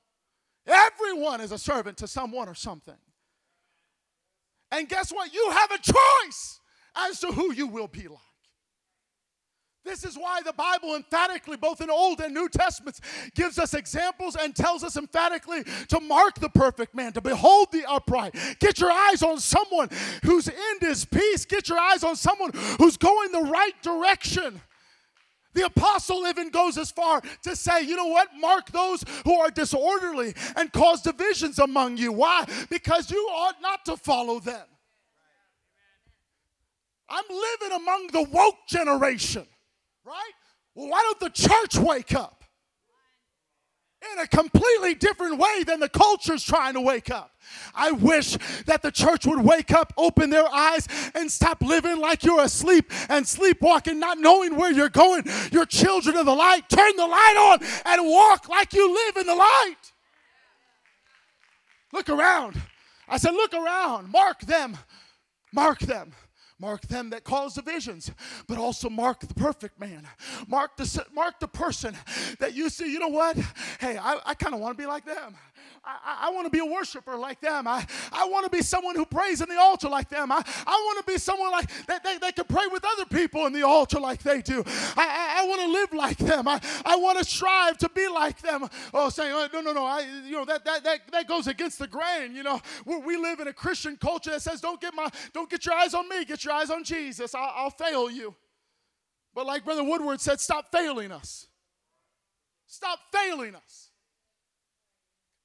Everyone 0.66 1.40
is 1.40 1.52
a 1.52 1.58
servant 1.58 1.98
to 1.98 2.06
someone 2.06 2.48
or 2.48 2.54
something. 2.54 2.96
And 4.70 4.88
guess 4.88 5.12
what? 5.12 5.32
You 5.32 5.50
have 5.50 5.70
a 5.70 5.78
choice 5.78 6.60
as 6.96 7.20
to 7.20 7.28
who 7.28 7.52
you 7.52 7.66
will 7.66 7.88
be 7.88 8.08
like. 8.08 8.18
This 9.84 10.04
is 10.04 10.16
why 10.16 10.40
the 10.44 10.52
Bible 10.52 10.94
emphatically, 10.94 11.56
both 11.56 11.80
in 11.80 11.90
Old 11.90 12.20
and 12.20 12.32
New 12.32 12.48
Testaments, 12.48 13.00
gives 13.34 13.58
us 13.58 13.74
examples 13.74 14.36
and 14.36 14.54
tells 14.54 14.84
us 14.84 14.96
emphatically 14.96 15.64
to 15.88 16.00
mark 16.00 16.38
the 16.38 16.48
perfect 16.48 16.94
man, 16.94 17.12
to 17.14 17.20
behold 17.20 17.68
the 17.72 17.84
upright. 17.90 18.34
Get 18.60 18.78
your 18.78 18.92
eyes 18.92 19.22
on 19.22 19.40
someone 19.40 19.88
whose 20.22 20.48
end 20.48 20.82
is 20.82 21.04
peace. 21.04 21.44
Get 21.44 21.68
your 21.68 21.78
eyes 21.78 22.04
on 22.04 22.14
someone 22.14 22.52
who's 22.78 22.96
going 22.96 23.32
the 23.32 23.42
right 23.42 23.74
direction. 23.82 24.60
The 25.54 25.66
apostle 25.66 26.26
even 26.28 26.50
goes 26.50 26.78
as 26.78 26.90
far 26.90 27.20
to 27.42 27.56
say, 27.56 27.82
you 27.82 27.96
know 27.96 28.06
what? 28.06 28.28
Mark 28.38 28.70
those 28.70 29.04
who 29.24 29.34
are 29.38 29.50
disorderly 29.50 30.34
and 30.56 30.72
cause 30.72 31.02
divisions 31.02 31.58
among 31.58 31.98
you. 31.98 32.12
Why? 32.12 32.46
Because 32.70 33.10
you 33.10 33.18
ought 33.18 33.60
not 33.60 33.84
to 33.86 33.96
follow 33.96 34.40
them. 34.40 34.64
I'm 37.08 37.24
living 37.28 37.76
among 37.76 38.06
the 38.12 38.22
woke 38.22 38.66
generation. 38.66 39.46
Right? 40.04 40.32
Well, 40.74 40.88
why 40.88 41.02
don't 41.02 41.20
the 41.20 41.30
church 41.30 41.76
wake 41.76 42.14
up? 42.14 42.44
In 44.12 44.18
a 44.18 44.26
completely 44.26 44.94
different 44.94 45.38
way 45.38 45.62
than 45.62 45.78
the 45.78 45.88
culture's 45.88 46.42
trying 46.42 46.74
to 46.74 46.80
wake 46.80 47.08
up. 47.08 47.30
I 47.72 47.92
wish 47.92 48.36
that 48.66 48.82
the 48.82 48.90
church 48.90 49.26
would 49.26 49.44
wake 49.44 49.70
up, 49.70 49.92
open 49.96 50.28
their 50.30 50.52
eyes, 50.52 50.88
and 51.14 51.30
stop 51.30 51.62
living 51.62 52.00
like 52.00 52.24
you're 52.24 52.42
asleep 52.42 52.90
and 53.08 53.26
sleepwalking, 53.26 54.00
not 54.00 54.18
knowing 54.18 54.56
where 54.56 54.72
you're 54.72 54.88
going. 54.88 55.22
You're 55.52 55.66
children 55.66 56.16
of 56.16 56.26
the 56.26 56.34
light. 56.34 56.68
Turn 56.68 56.96
the 56.96 57.06
light 57.06 57.60
on 57.62 57.68
and 57.86 58.08
walk 58.08 58.48
like 58.48 58.72
you 58.72 58.92
live 58.92 59.18
in 59.18 59.26
the 59.28 59.36
light. 59.36 59.76
Look 61.92 62.08
around. 62.08 62.60
I 63.08 63.18
said, 63.18 63.34
Look 63.34 63.54
around. 63.54 64.10
Mark 64.10 64.40
them. 64.40 64.76
Mark 65.52 65.78
them. 65.78 66.12
Mark 66.62 66.82
them 66.82 67.10
that 67.10 67.24
cause 67.24 67.54
divisions, 67.54 68.12
but 68.46 68.56
also 68.56 68.88
mark 68.88 69.18
the 69.18 69.34
perfect 69.34 69.80
man. 69.80 70.06
Mark 70.46 70.76
the, 70.76 71.04
mark 71.12 71.40
the 71.40 71.48
person 71.48 71.96
that 72.38 72.54
you 72.54 72.70
see, 72.70 72.92
you 72.92 73.00
know 73.00 73.08
what? 73.08 73.36
Hey, 73.80 73.98
I, 73.98 74.20
I 74.24 74.34
kind 74.34 74.54
of 74.54 74.60
want 74.60 74.78
to 74.78 74.80
be 74.80 74.86
like 74.86 75.04
them. 75.04 75.34
I, 75.84 76.28
I 76.28 76.30
want 76.30 76.46
to 76.46 76.50
be 76.50 76.60
a 76.60 76.64
worshiper 76.64 77.16
like 77.16 77.40
them. 77.40 77.66
I, 77.66 77.86
I 78.12 78.26
want 78.26 78.44
to 78.44 78.50
be 78.50 78.62
someone 78.62 78.94
who 78.94 79.04
prays 79.04 79.40
in 79.40 79.48
the 79.48 79.58
altar 79.58 79.88
like 79.88 80.08
them. 80.08 80.30
I, 80.30 80.42
I 80.66 80.70
want 80.70 81.04
to 81.04 81.12
be 81.12 81.18
someone 81.18 81.50
like 81.50 81.68
that 81.86 82.04
they, 82.04 82.18
they 82.18 82.32
can 82.32 82.44
pray 82.44 82.66
with 82.70 82.84
other 82.84 83.04
people 83.06 83.46
in 83.46 83.52
the 83.52 83.62
altar 83.62 83.98
like 83.98 84.22
they 84.22 84.42
do. 84.42 84.62
I, 84.96 85.06
I, 85.06 85.42
I 85.42 85.46
want 85.48 85.60
to 85.62 85.68
live 85.68 85.92
like 85.92 86.18
them. 86.18 86.46
I, 86.46 86.60
I 86.84 86.96
want 86.96 87.18
to 87.18 87.24
strive 87.24 87.78
to 87.78 87.88
be 87.88 88.08
like 88.08 88.40
them. 88.40 88.68
Oh, 88.94 89.08
saying, 89.08 89.32
oh, 89.32 89.48
no, 89.52 89.60
no, 89.60 89.72
no, 89.72 89.84
I, 89.84 90.00
you 90.24 90.32
know, 90.32 90.44
that, 90.44 90.64
that, 90.64 90.84
that, 90.84 91.00
that 91.10 91.28
goes 91.28 91.46
against 91.46 91.78
the 91.78 91.88
grain. 91.88 92.34
You 92.34 92.42
know, 92.42 92.60
we, 92.84 92.98
we 92.98 93.16
live 93.16 93.40
in 93.40 93.48
a 93.48 93.52
Christian 93.52 93.96
culture 93.96 94.30
that 94.30 94.42
says, 94.42 94.60
don't 94.60 94.80
get, 94.80 94.94
my, 94.94 95.08
don't 95.32 95.50
get 95.50 95.66
your 95.66 95.74
eyes 95.74 95.94
on 95.94 96.08
me, 96.08 96.24
get 96.24 96.44
your 96.44 96.54
eyes 96.54 96.70
on 96.70 96.84
Jesus. 96.84 97.34
I'll, 97.34 97.52
I'll 97.54 97.70
fail 97.70 98.10
you. 98.10 98.34
But 99.34 99.46
like 99.46 99.64
Brother 99.64 99.84
Woodward 99.84 100.20
said, 100.20 100.40
stop 100.40 100.70
failing 100.70 101.10
us. 101.10 101.46
Stop 102.66 102.98
failing 103.12 103.54
us. 103.54 103.91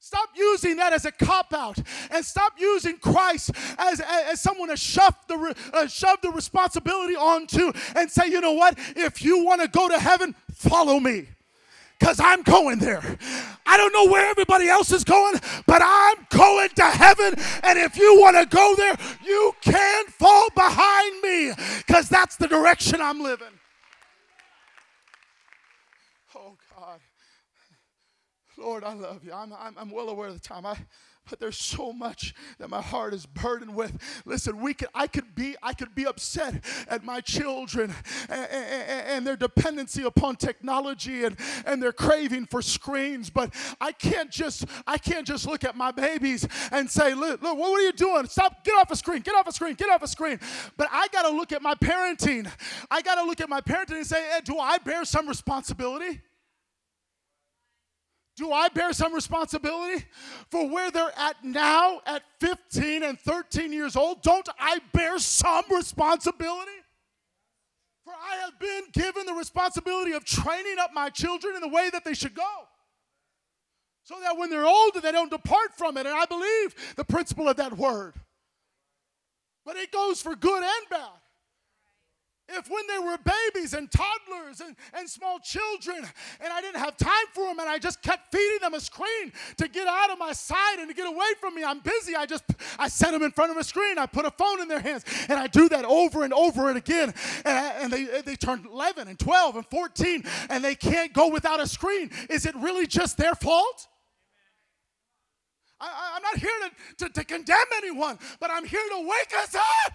Stop 0.08 0.30
using 0.38 0.78
that 0.78 0.94
as 0.94 1.04
a 1.04 1.12
cop 1.12 1.54
out 1.54 1.78
and 2.12 2.24
stop 2.24 2.54
using 2.58 2.98
Christ 2.98 3.52
as, 3.78 4.00
as, 4.00 4.24
as 4.32 4.42
someone 4.42 4.70
to 4.70 4.78
shove 4.78 5.14
the, 5.28 5.54
uh, 5.74 5.86
shove 5.88 6.22
the 6.22 6.32
responsibility 6.32 7.18
onto 7.18 7.74
and 7.94 8.10
say, 8.10 8.30
you 8.30 8.40
know 8.40 8.54
what? 8.54 8.80
If 8.96 9.22
you 9.22 9.44
want 9.44 9.64
to 9.64 9.68
go 9.68 9.90
to 9.90 10.00
heaven, 10.00 10.34
follow 10.54 11.02
me 11.02 11.28
because 12.00 12.22
I'm 12.22 12.42
going 12.44 12.80
there. 12.80 13.02
I 13.66 13.76
don't 13.76 13.92
know 13.92 14.10
where 14.10 14.32
everybody 14.32 14.70
else 14.70 14.94
is 14.94 15.04
going, 15.04 15.42
but 15.66 15.82
I'm 15.84 16.26
going 16.30 16.70
to 16.70 16.86
heaven. 16.86 17.34
And 17.64 17.78
if 17.78 17.98
you 17.98 18.18
want 18.18 18.38
to 18.38 18.46
go 18.46 18.76
there, 18.78 18.96
you 19.26 19.52
can't 19.60 20.08
fall 20.12 20.48
behind 20.56 21.22
me 21.22 21.52
because 21.86 22.08
that's 22.08 22.38
the 22.38 22.48
direction 22.48 23.02
I'm 23.02 23.20
living. 23.20 23.52
Lord, 28.58 28.84
I 28.84 28.94
love 28.94 29.24
you. 29.24 29.32
I'm, 29.34 29.54
I'm, 29.54 29.76
I'm 29.78 29.92
well 29.92 30.10
aware 30.10 30.28
of 30.28 30.34
the 30.34 30.40
time. 30.40 30.66
I, 30.66 30.78
but 31.30 31.40
there's 31.40 31.58
so 31.58 31.92
much 31.92 32.34
that 32.58 32.70
my 32.70 32.82
heart 32.82 33.14
is 33.14 33.26
burdened 33.26 33.76
with. 33.76 33.98
Listen, 34.26 34.60
we 34.62 34.74
could, 34.74 34.88
I 34.96 35.08
could 35.08 35.36
be, 35.36 35.56
I 35.62 35.74
could 35.74 35.94
be 35.94 36.06
upset 36.06 36.64
at 36.88 37.04
my 37.04 37.22
children 37.22 37.94
and, 38.30 38.48
and, 38.50 39.08
and, 39.08 39.28
their 39.28 39.36
dependency 39.36 40.04
upon 40.04 40.38
technology 40.38 41.26
and, 41.26 41.36
and 41.66 41.84
their 41.84 41.92
craving 41.92 42.46
for 42.46 42.62
screens. 42.62 43.30
But 43.30 43.54
I 43.82 43.92
can't 43.92 44.32
just, 44.32 44.66
I 44.86 44.98
can't 44.98 45.28
just 45.28 45.46
look 45.46 45.64
at 45.64 45.76
my 45.76 45.92
babies 45.92 46.48
and 46.72 46.90
say, 46.90 47.14
look, 47.14 47.42
look 47.42 47.58
what 47.58 47.80
are 47.80 47.84
you 47.84 47.94
doing? 47.94 48.28
Stop, 48.28 48.64
get 48.64 48.74
off 48.76 48.90
a 48.92 48.96
screen, 48.96 49.22
get 49.22 49.36
off 49.36 49.48
a 49.48 49.52
screen, 49.52 49.74
get 49.74 49.90
off 49.90 50.02
a 50.02 50.08
screen. 50.08 50.40
But 50.78 50.88
I 50.92 51.08
got 51.10 51.24
to 51.24 51.36
look 51.36 51.52
at 51.52 51.62
my 51.62 51.76
parenting. 51.76 52.50
I 52.90 53.02
got 53.02 53.16
to 53.16 53.24
look 53.24 53.42
at 53.42 53.50
my 53.50 53.62
parenting 53.62 53.98
and 53.98 54.08
say, 54.08 54.22
hey, 54.32 54.40
do 54.44 54.58
I 54.58 54.78
bear 54.78 55.04
some 55.06 55.28
responsibility? 55.28 56.22
Do 58.38 58.52
I 58.52 58.70
bear 58.70 58.94
some 58.94 59.14
responsibility 59.14 60.06
for 60.52 60.70
where 60.70 60.92
they're 60.92 61.12
at 61.18 61.44
now 61.44 62.02
at 62.06 62.22
15 62.40 63.02
and 63.02 63.20
13 63.20 63.74
years 63.74 63.96
old? 63.96 64.22
Don't 64.22 64.48
I 64.60 64.80
bear 64.94 65.18
some 65.18 65.66
responsibility? 65.72 66.72
For 68.06 68.14
I 68.14 68.36
have 68.46 68.60
been 68.60 68.84
given 68.94 69.26
the 69.26 69.34
responsibility 69.34 70.12
of 70.12 70.24
training 70.24 70.76
up 70.80 70.92
my 70.94 71.10
children 71.10 71.56
in 71.56 71.62
the 71.62 71.68
way 71.68 71.90
that 71.90 72.06
they 72.06 72.14
should 72.14 72.36
go. 72.36 72.68
So 74.04 74.16
that 74.22 74.38
when 74.38 74.52
they're 74.52 74.68
older, 74.68 75.02
they 75.02 75.12
don't 75.12 75.32
depart 75.32 75.74
from 75.76 75.98
it. 75.98 76.06
And 76.06 76.16
I 76.16 76.26
believe 76.26 76.94
the 76.96 77.04
principle 77.04 77.50
of 77.50 77.58
that 77.58 77.76
word. 77.76 78.14
But 79.66 79.78
it 79.78 79.92
goes 79.92 80.22
for 80.22 80.36
good 80.36 80.64
and 80.64 80.90
bad. 80.90 81.20
If 82.50 82.70
when 82.70 82.84
they 82.88 83.00
were 83.00 83.18
babies 83.18 83.74
and 83.74 83.92
toddlers 83.92 84.62
and, 84.62 84.76
and 84.94 85.10
small 85.10 85.38
children, 85.40 85.98
and 86.40 86.54
I 86.54 86.62
didn't 86.62 86.80
have 86.80 86.96
time 86.96 87.12
for 87.34 87.46
them, 87.48 87.60
and 87.60 87.68
I 87.68 87.78
just 87.78 88.02
kept 88.02 88.32
feeding 88.32 88.60
them 88.62 88.74
a 88.74 88.80
screen 88.80 89.34
to 89.58 89.68
get 89.68 89.86
out 89.86 90.12
of 90.12 90.18
my 90.18 90.32
sight 90.32 90.78
and 90.80 90.88
to 90.88 90.96
get 90.96 91.08
away 91.08 91.28
from 91.42 91.56
me, 91.56 91.64
I'm 91.66 91.80
busy. 91.80 92.16
I 92.16 92.26
just 92.26 92.46
I 92.80 92.88
set 92.88 93.12
them 93.12 93.22
in 93.24 93.32
front 93.32 93.52
of 93.52 93.58
a 93.58 93.64
screen. 93.66 93.98
I 93.98 94.06
put 94.06 94.26
a 94.26 94.32
phone 94.32 94.62
in 94.62 94.70
their 94.70 94.80
hands, 94.80 95.04
and 95.28 95.38
I 95.38 95.48
do 95.48 95.68
that 95.70 95.84
over 95.84 96.24
and 96.24 96.34
over 96.34 96.70
and 96.70 96.78
again. 96.78 97.14
And, 97.44 97.58
I, 97.58 97.70
and 97.82 97.92
they 97.92 98.22
they 98.22 98.36
turn 98.36 98.66
11 98.72 99.10
and 99.10 99.20
12 99.20 99.56
and 99.58 99.66
14, 99.66 100.24
and 100.50 100.64
they 100.64 100.76
can't 100.76 101.12
go 101.14 101.30
without 101.30 101.60
a 101.60 101.68
screen. 101.68 102.12
Is 102.30 102.46
it 102.46 102.56
really 102.56 102.88
just 102.88 103.18
their 103.18 103.36
fault? 103.36 103.88
I, 105.80 106.14
am 106.16 106.22
not 106.24 106.38
here 106.38 106.50
to, 106.98 107.06
to, 107.06 107.14
to 107.14 107.24
condemn 107.24 107.58
anyone, 107.78 108.18
but 108.40 108.50
I'm 108.52 108.66
here 108.66 108.82
to 108.90 109.02
wake 109.02 109.34
us 109.44 109.54
up. 109.54 109.94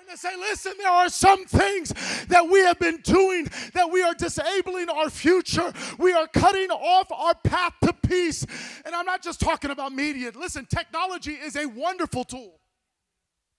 And 0.00 0.08
to 0.08 0.16
say, 0.16 0.34
listen, 0.38 0.72
there 0.78 0.90
are 0.90 1.10
some 1.10 1.44
things 1.44 1.92
that 2.28 2.48
we 2.48 2.60
have 2.60 2.78
been 2.78 3.00
doing 3.02 3.48
that 3.74 3.90
we 3.90 4.02
are 4.02 4.14
disabling 4.14 4.88
our 4.88 5.10
future. 5.10 5.72
We 5.98 6.14
are 6.14 6.26
cutting 6.26 6.70
off 6.70 7.12
our 7.12 7.34
path 7.34 7.74
to 7.82 7.92
peace. 7.92 8.46
And 8.86 8.94
I'm 8.94 9.04
not 9.04 9.22
just 9.22 9.40
talking 9.40 9.70
about 9.70 9.92
media. 9.92 10.32
Listen, 10.34 10.64
technology 10.64 11.32
is 11.32 11.54
a 11.54 11.66
wonderful 11.66 12.24
tool. 12.24 12.60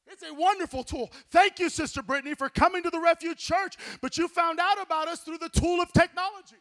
It's 0.07 0.23
a 0.23 0.33
wonderful 0.33 0.83
tool. 0.83 1.11
Thank 1.29 1.59
you, 1.59 1.69
Sister 1.69 2.01
Brittany, 2.01 2.33
for 2.33 2.49
coming 2.49 2.81
to 2.83 2.89
the 2.89 2.99
Refuge 2.99 3.37
Church, 3.37 3.77
but 4.01 4.17
you 4.17 4.27
found 4.27 4.59
out 4.59 4.81
about 4.81 5.07
us 5.07 5.19
through 5.19 5.37
the 5.37 5.49
tool 5.49 5.79
of 5.79 5.93
technology. 5.93 6.57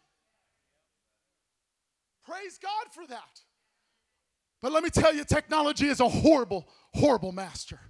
Praise 2.26 2.59
God 2.62 2.93
for 2.93 3.07
that. 3.07 3.41
But 4.61 4.72
let 4.72 4.85
me 4.85 4.91
tell 4.91 5.14
you, 5.14 5.24
technology 5.24 5.87
is 5.87 6.01
a 6.01 6.09
horrible, 6.09 6.68
horrible 6.93 7.33
master. 7.33 7.81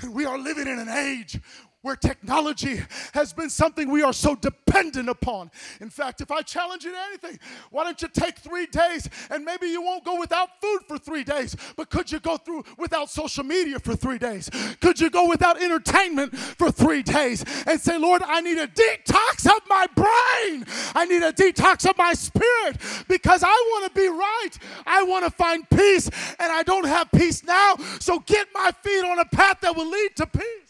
And 0.00 0.14
we 0.14 0.24
are 0.24 0.38
living 0.38 0.68
in 0.68 0.78
an 0.78 0.88
age 0.88 1.40
where 1.88 1.96
technology 1.96 2.82
has 3.14 3.32
been 3.32 3.48
something 3.48 3.90
we 3.90 4.02
are 4.02 4.12
so 4.12 4.34
dependent 4.34 5.08
upon. 5.08 5.50
In 5.80 5.88
fact, 5.88 6.20
if 6.20 6.30
I 6.30 6.42
challenge 6.42 6.84
you 6.84 6.92
to 6.92 6.98
anything, 6.98 7.38
why 7.70 7.84
don't 7.84 8.00
you 8.02 8.08
take 8.08 8.36
three 8.36 8.66
days 8.66 9.08
and 9.30 9.42
maybe 9.42 9.68
you 9.68 9.80
won't 9.80 10.04
go 10.04 10.20
without 10.20 10.60
food 10.60 10.80
for 10.86 10.98
three 10.98 11.24
days, 11.24 11.56
but 11.76 11.88
could 11.88 12.12
you 12.12 12.20
go 12.20 12.36
through 12.36 12.64
without 12.76 13.08
social 13.08 13.42
media 13.42 13.78
for 13.78 13.96
three 13.96 14.18
days? 14.18 14.50
Could 14.82 15.00
you 15.00 15.08
go 15.08 15.30
without 15.30 15.62
entertainment 15.62 16.36
for 16.36 16.70
three 16.70 17.02
days 17.02 17.42
and 17.66 17.80
say, 17.80 17.96
Lord, 17.96 18.22
I 18.22 18.42
need 18.42 18.58
a 18.58 18.66
detox 18.66 19.46
of 19.46 19.62
my 19.66 19.86
brain. 19.94 20.66
I 20.94 21.06
need 21.08 21.22
a 21.22 21.32
detox 21.32 21.88
of 21.88 21.96
my 21.96 22.12
spirit 22.12 22.76
because 23.08 23.42
I 23.42 23.48
want 23.48 23.94
to 23.94 23.98
be 23.98 24.08
right. 24.08 24.50
I 24.86 25.04
want 25.04 25.24
to 25.24 25.30
find 25.30 25.68
peace 25.70 26.10
and 26.38 26.52
I 26.52 26.62
don't 26.64 26.86
have 26.86 27.10
peace 27.12 27.42
now. 27.44 27.76
So 27.98 28.18
get 28.18 28.48
my 28.52 28.72
feet 28.82 29.06
on 29.06 29.18
a 29.20 29.24
path 29.24 29.62
that 29.62 29.74
will 29.74 29.88
lead 29.88 30.10
to 30.16 30.26
peace. 30.26 30.67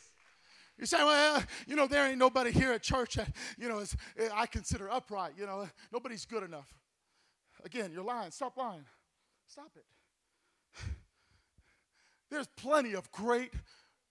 You 0.78 0.86
say, 0.86 0.98
well, 0.98 1.36
uh, 1.36 1.42
you 1.66 1.74
know, 1.74 1.86
there 1.86 2.06
ain't 2.06 2.18
nobody 2.18 2.52
here 2.52 2.72
at 2.72 2.82
church 2.82 3.14
that, 3.14 3.28
you 3.58 3.68
know, 3.68 3.80
is, 3.80 3.96
eh, 4.16 4.28
I 4.32 4.46
consider 4.46 4.88
upright. 4.90 5.32
You 5.36 5.46
know, 5.46 5.68
nobody's 5.92 6.24
good 6.24 6.44
enough. 6.44 6.72
Again, 7.64 7.90
you're 7.92 8.04
lying. 8.04 8.30
Stop 8.30 8.56
lying. 8.56 8.84
Stop 9.48 9.72
it. 9.76 9.84
There's 12.30 12.46
plenty 12.56 12.94
of 12.94 13.10
great, 13.10 13.52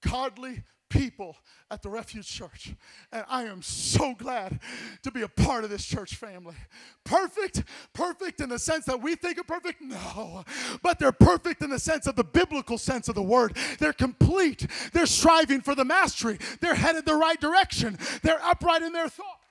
godly 0.01 0.63
people 0.89 1.37
at 1.69 1.81
the 1.81 1.89
Refuge 1.89 2.27
Church. 2.27 2.73
And 3.11 3.25
I 3.29 3.43
am 3.43 3.61
so 3.61 4.13
glad 4.15 4.59
to 5.03 5.11
be 5.11 5.21
a 5.21 5.27
part 5.27 5.63
of 5.63 5.69
this 5.69 5.85
church 5.85 6.15
family. 6.15 6.55
Perfect, 7.03 7.63
perfect 7.93 8.41
in 8.41 8.49
the 8.49 8.59
sense 8.59 8.85
that 8.85 9.01
we 9.01 9.15
think 9.15 9.37
of 9.37 9.47
perfect? 9.47 9.81
No. 9.81 10.43
But 10.81 10.99
they're 10.99 11.11
perfect 11.11 11.61
in 11.61 11.69
the 11.69 11.79
sense 11.79 12.07
of 12.07 12.15
the 12.15 12.23
biblical 12.23 12.77
sense 12.77 13.07
of 13.07 13.15
the 13.15 13.23
word. 13.23 13.57
They're 13.79 13.93
complete. 13.93 14.67
They're 14.93 15.05
striving 15.05 15.61
for 15.61 15.75
the 15.75 15.85
mastery. 15.85 16.37
They're 16.61 16.75
headed 16.75 17.05
the 17.05 17.15
right 17.15 17.39
direction. 17.39 17.97
They're 18.21 18.43
upright 18.43 18.81
in 18.81 18.93
their 18.93 19.09
thoughts. 19.09 19.46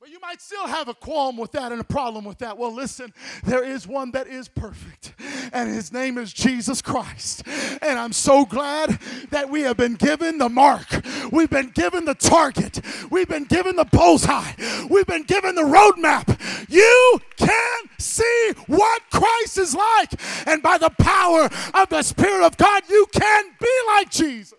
But 0.00 0.08
you 0.08 0.18
might 0.18 0.40
still 0.40 0.66
have 0.66 0.88
a 0.88 0.94
qualm 0.94 1.36
with 1.36 1.52
that 1.52 1.72
and 1.72 1.80
a 1.80 1.84
problem 1.84 2.24
with 2.24 2.38
that. 2.38 2.56
Well, 2.56 2.72
listen, 2.72 3.12
there 3.44 3.62
is 3.62 3.86
one 3.86 4.12
that 4.12 4.28
is 4.28 4.48
perfect, 4.48 5.12
and 5.52 5.68
his 5.68 5.92
name 5.92 6.16
is 6.16 6.32
Jesus 6.32 6.80
Christ. 6.80 7.42
And 7.82 7.98
I'm 7.98 8.14
so 8.14 8.46
glad 8.46 8.98
that 9.28 9.50
we 9.50 9.60
have 9.60 9.76
been 9.76 9.96
given 9.96 10.38
the 10.38 10.48
mark, 10.48 10.86
we've 11.30 11.50
been 11.50 11.68
given 11.68 12.06
the 12.06 12.14
target, 12.14 12.80
we've 13.10 13.28
been 13.28 13.44
given 13.44 13.76
the 13.76 13.84
bullseye, 13.84 14.52
we've 14.88 15.06
been 15.06 15.24
given 15.24 15.54
the 15.54 15.60
roadmap. 15.60 16.34
You 16.70 17.20
can 17.36 17.82
see 17.98 18.52
what 18.68 19.02
Christ 19.10 19.58
is 19.58 19.74
like, 19.74 20.14
and 20.46 20.62
by 20.62 20.78
the 20.78 20.90
power 20.98 21.50
of 21.74 21.90
the 21.90 22.02
Spirit 22.02 22.46
of 22.46 22.56
God, 22.56 22.84
you 22.88 23.04
can 23.12 23.50
be 23.60 23.80
like 23.88 24.08
Jesus. 24.08 24.58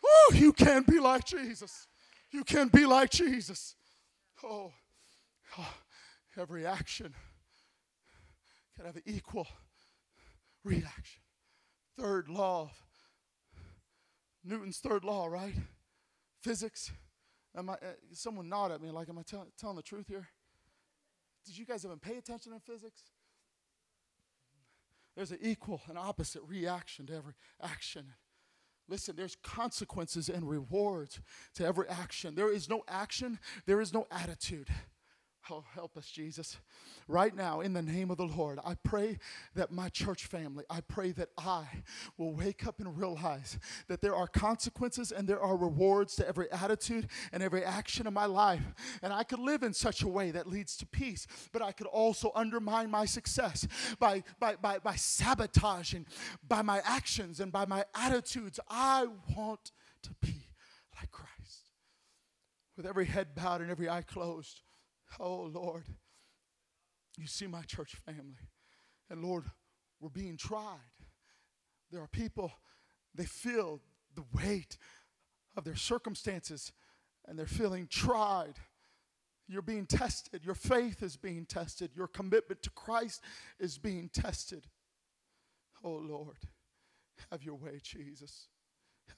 Woo, 0.00 0.38
you 0.38 0.52
can 0.52 0.84
be 0.84 1.00
like 1.00 1.24
Jesus. 1.24 1.88
You 2.30 2.44
can 2.44 2.68
be 2.68 2.86
like 2.86 3.10
Jesus. 3.10 3.74
Oh, 4.44 4.72
oh 5.58 5.74
every 6.38 6.66
action 6.66 7.14
can 8.76 8.86
have 8.86 8.96
an 8.96 9.02
equal 9.06 9.48
reaction. 10.64 11.22
Third 11.98 12.28
law 12.28 12.70
Newton's 14.48 14.78
third 14.78 15.04
law, 15.04 15.26
right? 15.26 15.54
Physics. 16.42 16.90
Am 17.56 17.68
I, 17.68 17.74
uh, 17.74 17.92
someone 18.12 18.48
nod 18.48 18.72
at 18.72 18.80
me 18.80 18.90
like, 18.90 19.08
am 19.08 19.18
I 19.18 19.22
tell, 19.22 19.46
telling 19.58 19.76
the 19.76 19.82
truth 19.82 20.08
here? 20.08 20.28
Did 21.44 21.58
you 21.58 21.66
guys 21.66 21.84
even 21.84 21.98
pay 21.98 22.16
attention 22.16 22.52
in 22.52 22.60
physics? 22.60 23.02
There's 25.16 25.32
an 25.32 25.38
equal 25.42 25.82
and 25.88 25.98
opposite 25.98 26.42
reaction 26.46 27.06
to 27.06 27.14
every 27.14 27.34
action. 27.62 28.14
Listen, 28.88 29.16
there's 29.16 29.36
consequences 29.42 30.28
and 30.28 30.48
rewards 30.48 31.20
to 31.54 31.64
every 31.64 31.88
action. 31.88 32.34
There 32.34 32.52
is 32.52 32.68
no 32.68 32.82
action, 32.88 33.38
there 33.66 33.80
is 33.80 33.92
no 33.92 34.06
attitude. 34.10 34.68
Oh, 35.50 35.64
help 35.72 35.96
us, 35.96 36.06
Jesus. 36.10 36.58
Right 37.06 37.34
now, 37.34 37.60
in 37.62 37.72
the 37.72 37.80
name 37.80 38.10
of 38.10 38.18
the 38.18 38.26
Lord, 38.26 38.58
I 38.64 38.74
pray 38.74 39.18
that 39.54 39.70
my 39.70 39.88
church 39.88 40.26
family, 40.26 40.64
I 40.68 40.82
pray 40.82 41.12
that 41.12 41.30
I 41.38 41.66
will 42.18 42.34
wake 42.34 42.66
up 42.66 42.80
and 42.80 42.98
realize 42.98 43.58
that 43.88 44.02
there 44.02 44.14
are 44.14 44.26
consequences 44.26 45.10
and 45.10 45.26
there 45.26 45.40
are 45.40 45.56
rewards 45.56 46.16
to 46.16 46.28
every 46.28 46.52
attitude 46.52 47.08
and 47.32 47.42
every 47.42 47.64
action 47.64 48.06
in 48.06 48.12
my 48.12 48.26
life. 48.26 48.62
And 49.02 49.10
I 49.10 49.22
could 49.22 49.38
live 49.38 49.62
in 49.62 49.72
such 49.72 50.02
a 50.02 50.08
way 50.08 50.30
that 50.32 50.46
leads 50.46 50.76
to 50.78 50.86
peace, 50.86 51.26
but 51.50 51.62
I 51.62 51.72
could 51.72 51.86
also 51.86 52.30
undermine 52.34 52.90
my 52.90 53.06
success 53.06 53.66
by, 53.98 54.24
by, 54.38 54.56
by, 54.56 54.80
by 54.80 54.96
sabotaging, 54.96 56.06
by 56.46 56.60
my 56.60 56.82
actions 56.84 57.40
and 57.40 57.50
by 57.50 57.64
my 57.64 57.84
attitudes. 57.94 58.60
I 58.68 59.06
want 59.34 59.72
to 60.02 60.10
be 60.20 60.50
like 61.00 61.10
Christ. 61.10 61.70
With 62.76 62.84
every 62.84 63.06
head 63.06 63.34
bowed 63.34 63.62
and 63.62 63.70
every 63.70 63.88
eye 63.88 64.02
closed. 64.02 64.60
Oh, 65.18 65.50
Lord, 65.52 65.84
you 67.16 67.26
see 67.26 67.46
my 67.46 67.62
church 67.62 67.96
family. 68.06 68.48
And 69.10 69.22
Lord, 69.22 69.44
we're 70.00 70.08
being 70.08 70.36
tried. 70.36 70.78
There 71.90 72.00
are 72.00 72.08
people, 72.08 72.52
they 73.14 73.24
feel 73.24 73.80
the 74.14 74.24
weight 74.34 74.76
of 75.56 75.64
their 75.64 75.76
circumstances 75.76 76.72
and 77.26 77.38
they're 77.38 77.46
feeling 77.46 77.88
tried. 77.90 78.54
You're 79.48 79.62
being 79.62 79.86
tested. 79.86 80.44
Your 80.44 80.54
faith 80.54 81.02
is 81.02 81.16
being 81.16 81.46
tested. 81.46 81.90
Your 81.96 82.06
commitment 82.06 82.62
to 82.62 82.70
Christ 82.70 83.22
is 83.58 83.78
being 83.78 84.10
tested. 84.10 84.66
Oh, 85.82 86.02
Lord, 86.02 86.36
have 87.30 87.42
your 87.42 87.54
way, 87.54 87.80
Jesus. 87.82 88.48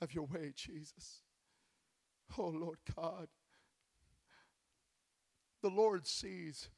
Have 0.01 0.15
your 0.15 0.25
way, 0.25 0.53
Jesus. 0.55 1.23
Oh, 2.39 2.49
Lord 2.49 2.79
God. 2.97 3.29
The 5.63 5.69
Lord 5.69 6.07
sees 6.07 6.69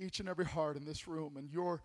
each 0.00 0.20
and 0.20 0.28
every 0.28 0.44
heart 0.44 0.76
in 0.76 0.84
this 0.84 1.06
room 1.06 1.36
and 1.36 1.50
your, 1.50 1.82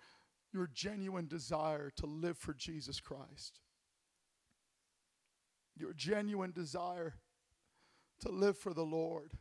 your 0.54 0.70
genuine 0.74 1.28
desire 1.28 1.92
to 1.98 2.06
live 2.06 2.38
for 2.38 2.54
Jesus 2.54 3.00
Christ. 3.00 3.60
Your 5.78 5.94
genuine 5.94 6.52
desire 6.52 7.16
to 8.22 8.30
live 8.30 8.58
for 8.58 8.74
the 8.74 8.86
Lord, 8.86 9.34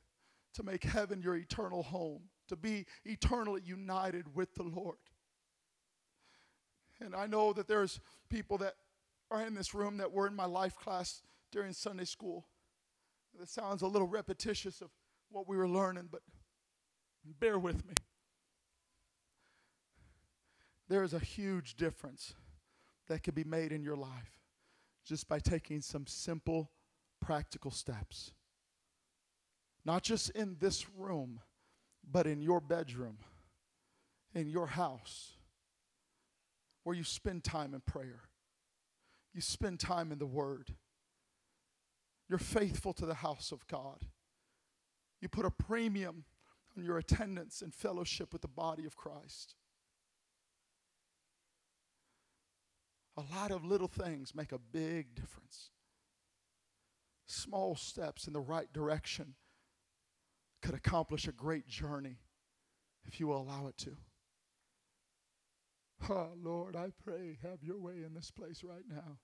to 0.55 0.63
make 0.63 0.85
heaven 0.85 1.23
your 1.23 1.37
eternal 1.37 1.83
home, 1.83 2.23
to 2.49 2.57
be 2.57 2.87
eternally 3.05 3.63
united 3.65 4.35
with 4.35 4.55
the 4.55 4.63
Lord. 4.63 4.99
And 7.01 7.15
I 7.15 7.27
know 7.27 7.53
that 7.53 7.69
there's 7.69 8.01
people 8.29 8.59
that 8.59 8.75
are 9.31 9.43
in 9.43 9.55
this 9.55 9.75
room 9.75 9.97
that 9.99 10.13
were 10.13 10.27
in 10.27 10.35
my 10.35 10.45
life 10.47 10.77
class 10.77 11.23
during 11.53 11.73
Sunday 11.73 12.05
school. 12.05 12.47
That 13.39 13.49
sounds 13.49 13.83
a 13.83 13.87
little 13.87 14.09
repetitious 14.09 14.81
of 14.81 14.91
what 15.31 15.49
we 15.49 15.57
were 15.57 15.69
learning, 15.69 16.09
but 16.11 16.23
Bear 17.41 17.59
with 17.59 17.87
me. 17.87 17.95
There 20.89 21.03
is 21.03 21.15
a 21.15 21.19
huge 21.19 21.75
difference 21.77 22.35
that 23.09 23.23
can 23.23 23.35
be 23.35 23.45
made 23.45 23.73
in 23.73 23.83
your 23.83 23.97
life 23.97 24.41
just 25.05 25.29
by 25.29 25.39
taking 25.39 25.81
some 25.81 26.07
simple, 26.07 26.71
practical 27.21 27.71
steps. 27.71 28.33
Not 29.85 30.03
just 30.03 30.31
in 30.31 30.57
this 30.59 30.87
room, 30.97 31.41
but 32.11 32.27
in 32.27 32.41
your 32.41 32.61
bedroom, 32.61 33.19
in 34.35 34.49
your 34.49 34.67
house 34.67 35.33
where 36.85 36.95
you 36.95 37.05
spend 37.05 37.43
time 37.43 37.75
in 37.75 37.81
prayer, 37.81 38.23
you 39.35 39.41
spend 39.41 39.81
time 39.81 40.13
in 40.13 40.19
the 40.19 40.27
Word, 40.27 40.75
you're 42.29 42.39
faithful 42.39 42.93
to 42.93 43.07
the 43.07 43.15
house 43.15 43.51
of 43.51 43.67
God, 43.67 44.05
you 45.21 45.29
put 45.29 45.45
a 45.45 45.51
premium 45.51 46.25
on 46.77 46.85
your 46.85 46.99
attendance 46.99 47.63
and 47.63 47.75
fellowship 47.75 48.33
with 48.33 48.43
the 48.43 48.49
body 48.49 48.85
of 48.85 48.97
Christ. 48.97 49.55
A 53.17 53.23
lot 53.35 53.51
of 53.51 53.65
little 53.65 53.89
things 53.89 54.35
make 54.35 54.53
a 54.53 54.59
big 54.59 55.15
difference. 55.15 55.71
Small 57.27 57.75
steps 57.75 58.27
in 58.27 58.33
the 58.33 58.41
right 58.41 58.71
direction 58.73 59.35
could 60.63 60.75
accomplish 60.75 61.27
a 61.27 61.33
great 61.33 61.67
journey 61.67 62.19
if 63.07 63.19
you 63.19 63.27
will 63.27 63.41
allow 63.41 63.69
it 63.69 63.79
to. 63.79 63.97
Oh, 66.11 66.29
Lord, 66.41 66.77
I 66.77 66.93
pray, 67.03 67.39
have 67.43 67.63
your 67.63 67.79
way 67.79 68.03
in 68.05 68.13
this 68.15 68.31
place 68.31 68.63
right 68.63 68.85
now. 68.89 69.19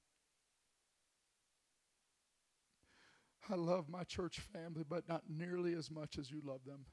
I 3.50 3.56
love 3.56 3.88
my 3.88 4.04
church 4.04 4.40
family, 4.40 4.84
but 4.88 5.08
not 5.08 5.24
nearly 5.28 5.74
as 5.74 5.90
much 5.90 6.16
as 6.16 6.30
you 6.30 6.40
love 6.44 6.60
them. 6.64 6.86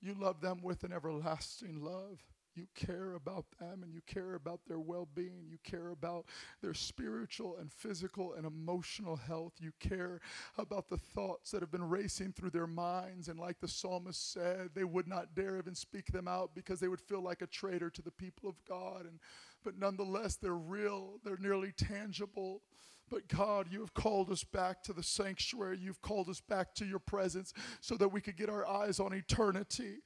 You 0.00 0.14
love 0.14 0.40
them 0.40 0.60
with 0.62 0.84
an 0.84 0.92
everlasting 0.92 1.82
love. 1.82 2.20
You 2.58 2.66
care 2.74 3.14
about 3.14 3.44
them 3.60 3.84
and 3.84 3.94
you 3.94 4.00
care 4.06 4.34
about 4.34 4.60
their 4.66 4.80
well 4.80 5.06
being. 5.14 5.46
You 5.48 5.58
care 5.62 5.90
about 5.90 6.26
their 6.60 6.74
spiritual 6.74 7.56
and 7.60 7.72
physical 7.72 8.34
and 8.34 8.44
emotional 8.44 9.14
health. 9.14 9.52
You 9.60 9.70
care 9.78 10.20
about 10.56 10.88
the 10.88 10.96
thoughts 10.96 11.52
that 11.52 11.60
have 11.60 11.70
been 11.70 11.88
racing 11.88 12.32
through 12.32 12.50
their 12.50 12.66
minds. 12.66 13.28
And 13.28 13.38
like 13.38 13.60
the 13.60 13.68
psalmist 13.68 14.32
said, 14.32 14.70
they 14.74 14.82
would 14.82 15.06
not 15.06 15.36
dare 15.36 15.56
even 15.58 15.76
speak 15.76 16.06
them 16.06 16.26
out 16.26 16.50
because 16.56 16.80
they 16.80 16.88
would 16.88 17.00
feel 17.00 17.22
like 17.22 17.42
a 17.42 17.46
traitor 17.46 17.90
to 17.90 18.02
the 18.02 18.10
people 18.10 18.48
of 18.48 18.56
God. 18.68 19.02
And, 19.02 19.20
but 19.62 19.78
nonetheless, 19.78 20.34
they're 20.34 20.52
real, 20.52 21.20
they're 21.24 21.38
nearly 21.38 21.72
tangible. 21.76 22.62
But 23.10 23.28
God, 23.28 23.68
you 23.70 23.80
have 23.80 23.94
called 23.94 24.30
us 24.30 24.44
back 24.44 24.82
to 24.84 24.92
the 24.92 25.02
sanctuary. 25.02 25.78
You've 25.80 26.02
called 26.02 26.28
us 26.28 26.40
back 26.40 26.74
to 26.74 26.84
your 26.84 26.98
presence 26.98 27.52
so 27.80 27.96
that 27.96 28.08
we 28.08 28.20
could 28.20 28.36
get 28.36 28.50
our 28.50 28.66
eyes 28.66 29.00
on 29.00 29.12
eternity. 29.12 29.98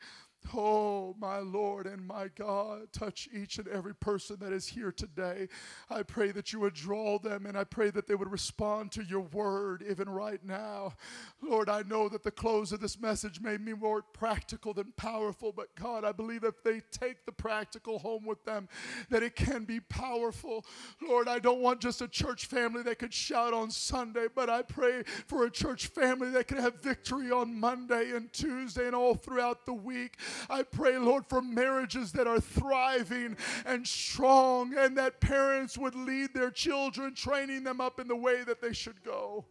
Oh, 0.54 1.14
my 1.18 1.38
Lord 1.38 1.86
and 1.86 2.06
my 2.06 2.28
God, 2.34 2.92
touch 2.92 3.28
each 3.32 3.58
and 3.58 3.68
every 3.68 3.94
person 3.94 4.36
that 4.40 4.52
is 4.52 4.66
here 4.66 4.92
today. 4.92 5.48
I 5.88 6.02
pray 6.02 6.30
that 6.32 6.52
you 6.52 6.60
would 6.60 6.74
draw 6.74 7.18
them 7.18 7.46
and 7.46 7.56
I 7.56 7.64
pray 7.64 7.90
that 7.90 8.06
they 8.06 8.14
would 8.14 8.30
respond 8.30 8.92
to 8.92 9.02
your 9.02 9.20
word 9.20 9.84
even 9.88 10.08
right 10.08 10.44
now. 10.44 10.94
Lord, 11.40 11.68
I 11.68 11.82
know 11.82 12.08
that 12.08 12.22
the 12.22 12.30
close 12.30 12.72
of 12.72 12.80
this 12.80 13.00
message 13.00 13.40
made 13.40 13.60
me 13.60 13.72
more 13.72 14.02
practical 14.02 14.74
than 14.74 14.92
powerful, 14.96 15.52
but 15.52 15.74
God, 15.74 16.04
I 16.04 16.12
believe 16.12 16.44
if 16.44 16.62
they 16.62 16.80
take 16.90 17.24
the 17.24 17.32
practical 17.32 17.98
home 17.98 18.24
with 18.26 18.44
them, 18.44 18.68
that 19.08 19.22
it 19.22 19.36
can 19.36 19.64
be 19.64 19.80
powerful. 19.80 20.64
Lord, 21.00 21.28
I 21.28 21.38
don't 21.38 21.60
want 21.60 21.80
just 21.80 22.02
a 22.02 22.08
church 22.08 22.46
family 22.46 22.82
that 22.82 22.98
could 22.98 23.14
shout 23.14 23.54
on 23.54 23.70
Sunday, 23.70 24.26
but 24.34 24.50
I 24.50 24.62
pray 24.62 25.02
for 25.26 25.44
a 25.44 25.50
church 25.50 25.86
family 25.86 26.30
that 26.30 26.48
can 26.48 26.58
have 26.58 26.82
victory 26.82 27.30
on 27.30 27.58
Monday 27.58 28.12
and 28.14 28.32
Tuesday 28.32 28.86
and 28.86 28.94
all 28.94 29.14
throughout 29.14 29.64
the 29.66 29.72
week. 29.72 30.18
I 30.48 30.62
pray, 30.62 30.98
Lord, 30.98 31.26
for 31.26 31.42
marriages 31.42 32.12
that 32.12 32.26
are 32.26 32.40
thriving 32.40 33.36
and 33.64 33.86
strong, 33.86 34.76
and 34.76 34.96
that 34.98 35.20
parents 35.20 35.78
would 35.78 35.94
lead 35.94 36.34
their 36.34 36.50
children, 36.50 37.14
training 37.14 37.64
them 37.64 37.80
up 37.80 38.00
in 38.00 38.08
the 38.08 38.16
way 38.16 38.44
that 38.44 38.60
they 38.60 38.72
should 38.72 39.02
go. 39.02 39.44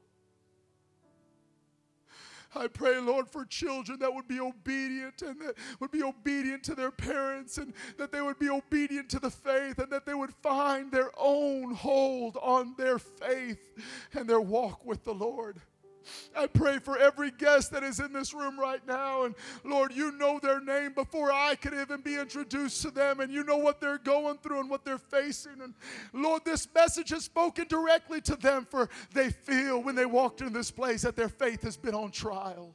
I 2.54 2.68
pray, 2.68 3.00
Lord, 3.00 3.30
for 3.30 3.46
children 3.46 4.00
that 4.00 4.14
would 4.14 4.28
be 4.28 4.40
obedient 4.40 5.22
and 5.22 5.40
that 5.42 5.56
would 5.80 5.92
be 5.92 6.04
obedient 6.04 6.64
to 6.64 6.76
their 6.76 6.92
parents 6.92 7.58
and 7.58 7.74
that 7.98 8.12
they 8.12 8.22
would 8.22 8.40
be 8.40 8.50
obedient 8.50 9.10
to 9.12 9.20
the 9.20 9.30
faith 9.30 9.80
and 9.80 9.90
that 9.92 10.06
they 10.06 10.14
would 10.14 10.34
find 10.34 10.92
their 10.92 11.12
own 11.18 11.74
hold 11.74 12.38
on 12.42 12.76
their 12.78 13.00
faith 13.00 13.60
and 14.14 14.30
their 14.30 14.42
walk 14.42 14.86
with 14.86 15.04
the 15.06 15.14
Lord. 15.14 15.62
I 16.36 16.48
pray 16.48 16.80
for 16.80 16.98
every 16.98 17.32
guest 17.32 17.72
that 17.72 17.84
is 17.84 18.00
in 18.00 18.14
this 18.14 18.34
room 18.34 18.60
right 18.60 18.86
now. 18.88 19.24
And 19.24 19.36
Lord, 19.64 19.94
you 19.94 20.12
know 20.12 20.40
their 20.40 20.62
name 20.62 20.94
before 20.94 21.32
I 21.32 21.56
could 21.56 21.74
even 21.74 22.02
be 22.02 22.16
introduced 22.16 22.82
to 22.84 22.92
them. 22.92 23.20
And 23.20 23.32
you 23.32 23.44
know 23.44 23.58
what 23.58 23.80
they're 23.80 23.98
going 23.98 24.38
through 24.38 24.62
and 24.62 24.70
what 24.70 24.86
they're 24.86 24.98
facing. 24.98 25.62
And 25.62 25.74
Lord, 26.14 26.44
this 26.46 26.68
message 26.74 27.10
has 27.10 27.26
spoken 27.26 27.68
directly 27.68 28.22
to 28.22 28.36
them, 28.36 28.66
for 28.70 28.90
they 29.14 29.30
feel 29.30 29.82
when 29.82 29.96
they 29.96 30.06
walked 30.06 30.42
in 30.42 30.54
this 30.54 30.72
place 30.72 31.02
that 31.02 31.16
their 31.16 31.30
faith 31.30 31.64
has 31.64 31.78
been 31.78 31.96
on 31.96 32.12
trial. 32.12 32.74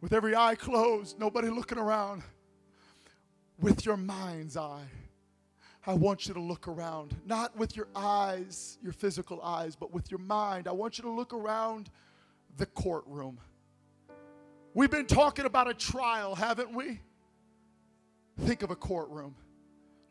With 0.00 0.12
every 0.12 0.34
eye 0.34 0.54
closed, 0.54 1.18
nobody 1.18 1.48
looking 1.48 1.78
around, 1.78 2.22
with 3.58 3.84
your 3.84 3.98
mind's 3.98 4.56
eye 4.56 4.88
I 5.90 5.94
want 5.94 6.28
you 6.28 6.34
to 6.34 6.40
look 6.40 6.68
around, 6.68 7.16
not 7.26 7.56
with 7.56 7.76
your 7.76 7.88
eyes, 7.96 8.78
your 8.80 8.92
physical 8.92 9.42
eyes, 9.42 9.74
but 9.74 9.92
with 9.92 10.08
your 10.08 10.20
mind. 10.20 10.68
I 10.68 10.70
want 10.70 10.98
you 10.98 11.02
to 11.02 11.10
look 11.10 11.34
around 11.34 11.90
the 12.58 12.66
courtroom. 12.66 13.40
We've 14.72 14.90
been 14.90 15.06
talking 15.06 15.46
about 15.46 15.68
a 15.68 15.74
trial, 15.74 16.36
haven't 16.36 16.72
we? 16.72 17.00
Think 18.38 18.62
of 18.62 18.70
a 18.70 18.76
courtroom. 18.76 19.34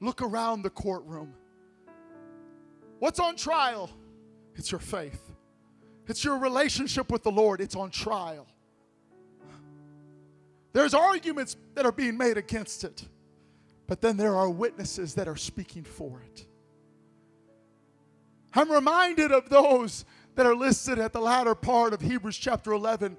Look 0.01 0.21
around 0.21 0.63
the 0.63 0.69
courtroom. 0.69 1.33
What's 2.99 3.21
on 3.21 3.37
trial? 3.37 3.89
It's 4.55 4.73
your 4.73 4.81
faith, 4.81 5.31
it's 6.09 6.25
your 6.25 6.39
relationship 6.39 7.09
with 7.09 7.23
the 7.23 7.31
Lord. 7.31 7.61
It's 7.61 7.77
on 7.77 7.89
trial. 7.89 8.47
There's 10.73 10.93
arguments 10.93 11.55
that 11.75 11.85
are 11.85 11.93
being 11.93 12.17
made 12.17 12.37
against 12.37 12.83
it. 12.83 13.07
But 13.89 14.01
then 14.01 14.17
there 14.17 14.35
are 14.35 14.47
witnesses 14.47 15.15
that 15.15 15.27
are 15.27 15.35
speaking 15.35 15.83
for 15.83 16.21
it. 16.21 16.45
I'm 18.53 18.71
reminded 18.71 19.31
of 19.31 19.49
those 19.49 20.05
that 20.35 20.45
are 20.45 20.55
listed 20.55 20.99
at 20.99 21.11
the 21.11 21.19
latter 21.19 21.55
part 21.55 21.93
of 21.93 22.01
Hebrews 22.01 22.37
chapter 22.37 22.71
11 22.71 23.17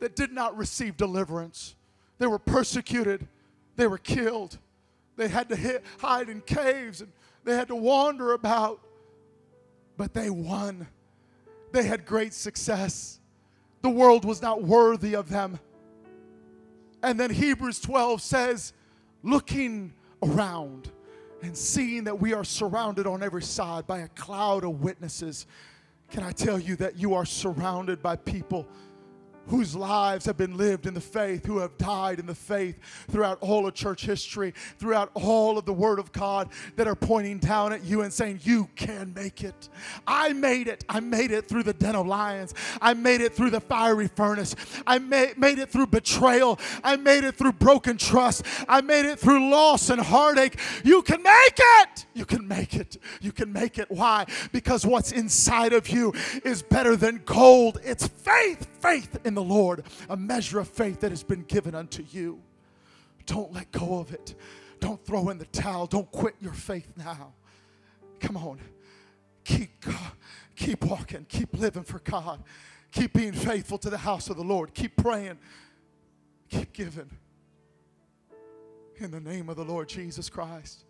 that 0.00 0.16
did 0.16 0.32
not 0.32 0.56
receive 0.56 0.96
deliverance. 0.96 1.76
They 2.18 2.26
were 2.26 2.40
persecuted, 2.40 3.28
they 3.76 3.86
were 3.86 3.98
killed, 3.98 4.58
they 5.16 5.28
had 5.28 5.48
to 5.50 5.56
hit, 5.56 5.84
hide 6.00 6.28
in 6.28 6.40
caves, 6.40 7.00
and 7.00 7.12
they 7.44 7.54
had 7.54 7.68
to 7.68 7.76
wander 7.76 8.32
about, 8.32 8.80
but 9.96 10.14
they 10.14 10.30
won. 10.30 10.88
They 11.70 11.84
had 11.84 12.04
great 12.04 12.34
success. 12.34 13.20
The 13.82 13.90
world 13.90 14.24
was 14.24 14.42
not 14.42 14.64
worthy 14.64 15.14
of 15.14 15.28
them. 15.28 15.60
And 17.04 17.20
then 17.20 17.30
Hebrews 17.30 17.78
12 17.78 18.20
says, 18.20 18.72
looking 19.22 19.92
around 20.22 20.90
and 21.42 21.56
seeing 21.56 22.04
that 22.04 22.20
we 22.20 22.32
are 22.32 22.44
surrounded 22.44 23.06
on 23.06 23.22
every 23.22 23.42
side 23.42 23.86
by 23.86 24.00
a 24.00 24.08
cloud 24.08 24.64
of 24.64 24.80
witnesses, 24.80 25.46
can 26.10 26.22
I 26.22 26.32
tell 26.32 26.58
you 26.58 26.76
that 26.76 26.98
you 26.98 27.14
are 27.14 27.24
surrounded 27.24 28.02
by 28.02 28.16
people 28.16 28.66
whose 29.48 29.74
lives 29.74 30.26
have 30.26 30.36
been 30.36 30.56
lived 30.56 30.86
in 30.86 30.94
the 30.94 31.00
faith, 31.00 31.44
who 31.46 31.58
have 31.58 31.76
died 31.78 32.18
in 32.18 32.26
the 32.26 32.34
faith 32.34 32.78
throughout 33.10 33.38
all 33.40 33.66
of 33.66 33.74
church 33.74 34.04
history, 34.04 34.52
throughout 34.78 35.10
all 35.14 35.58
of 35.58 35.64
the 35.64 35.72
Word 35.72 35.98
of 35.98 36.12
God, 36.12 36.48
that 36.76 36.86
are 36.86 36.94
pointing 36.94 37.38
down 37.38 37.72
at 37.72 37.84
you 37.84 38.02
and 38.02 38.12
saying, 38.12 38.40
You 38.42 38.68
can 38.76 39.12
make 39.14 39.42
it. 39.42 39.68
I 40.06 40.32
made 40.32 40.68
it. 40.68 40.84
I 40.88 41.00
made 41.00 41.30
it 41.30 41.48
through 41.48 41.62
the 41.62 41.72
den 41.72 41.96
of 41.96 42.06
lions. 42.06 42.54
I 42.80 42.94
made 42.94 43.20
it 43.20 43.34
through 43.34 43.50
the 43.50 43.60
fiery 43.60 44.08
furnace. 44.08 44.54
I 44.86 44.98
made, 44.98 45.58
it 45.58 45.70
through 45.70 45.88
betrayal. 45.88 46.58
I 46.84 46.96
made 46.96 47.24
it 47.24 47.34
through 47.34 47.52
broken 47.52 47.96
trust. 47.96 48.44
I 48.68 48.80
made 48.80 49.06
it 49.06 49.18
through 49.18 49.50
loss 49.50 49.90
and 49.90 50.00
heartache. 50.00 50.58
You 50.84 51.02
can 51.02 51.22
make 51.22 51.58
it. 51.58 52.06
You 52.14 52.24
can 52.24 52.46
make 52.46 52.74
it. 52.74 52.98
You 53.20 53.32
can 53.32 53.52
make 53.52 53.78
it. 53.78 53.90
Why? 53.90 54.26
Because 54.52 54.84
what's 54.84 55.12
inside 55.12 55.72
of 55.72 55.88
you 55.88 56.12
is 56.44 56.62
better 56.62 56.96
than 56.96 57.22
gold. 57.24 57.80
It's 57.82 58.06
faith, 58.06 58.66
faith 58.80 59.18
in 59.24 59.34
the 59.38 59.44
Lord, 59.54 59.84
a 60.10 60.16
measure 60.16 60.58
of 60.58 60.66
faith 60.66 61.00
that 61.00 61.12
has 61.12 61.22
been 61.22 61.42
given 61.42 61.74
unto 61.76 62.04
you. 62.10 62.40
Don't 63.24 63.52
let 63.52 63.70
go 63.70 64.00
of 64.00 64.12
it. 64.12 64.34
Don't 64.80 65.04
throw 65.04 65.28
in 65.28 65.38
the 65.38 65.46
towel. 65.46 65.86
Don't 65.86 66.10
quit 66.10 66.34
your 66.40 66.52
faith 66.52 66.92
now. 66.96 67.34
Come 68.18 68.36
on. 68.36 68.58
Keep, 69.44 69.84
keep 70.56 70.84
walking. 70.84 71.24
Keep 71.28 71.56
living 71.56 71.84
for 71.84 72.00
God. 72.00 72.42
Keep 72.90 73.12
being 73.12 73.32
faithful 73.32 73.78
to 73.78 73.90
the 73.90 73.98
house 73.98 74.28
of 74.28 74.36
the 74.36 74.42
Lord. 74.42 74.74
Keep 74.74 74.96
praying. 74.96 75.38
Keep 76.50 76.72
giving. 76.72 77.10
In 78.96 79.12
the 79.12 79.20
name 79.20 79.48
of 79.48 79.56
the 79.56 79.64
Lord 79.64 79.88
Jesus 79.88 80.28
Christ. 80.28 80.84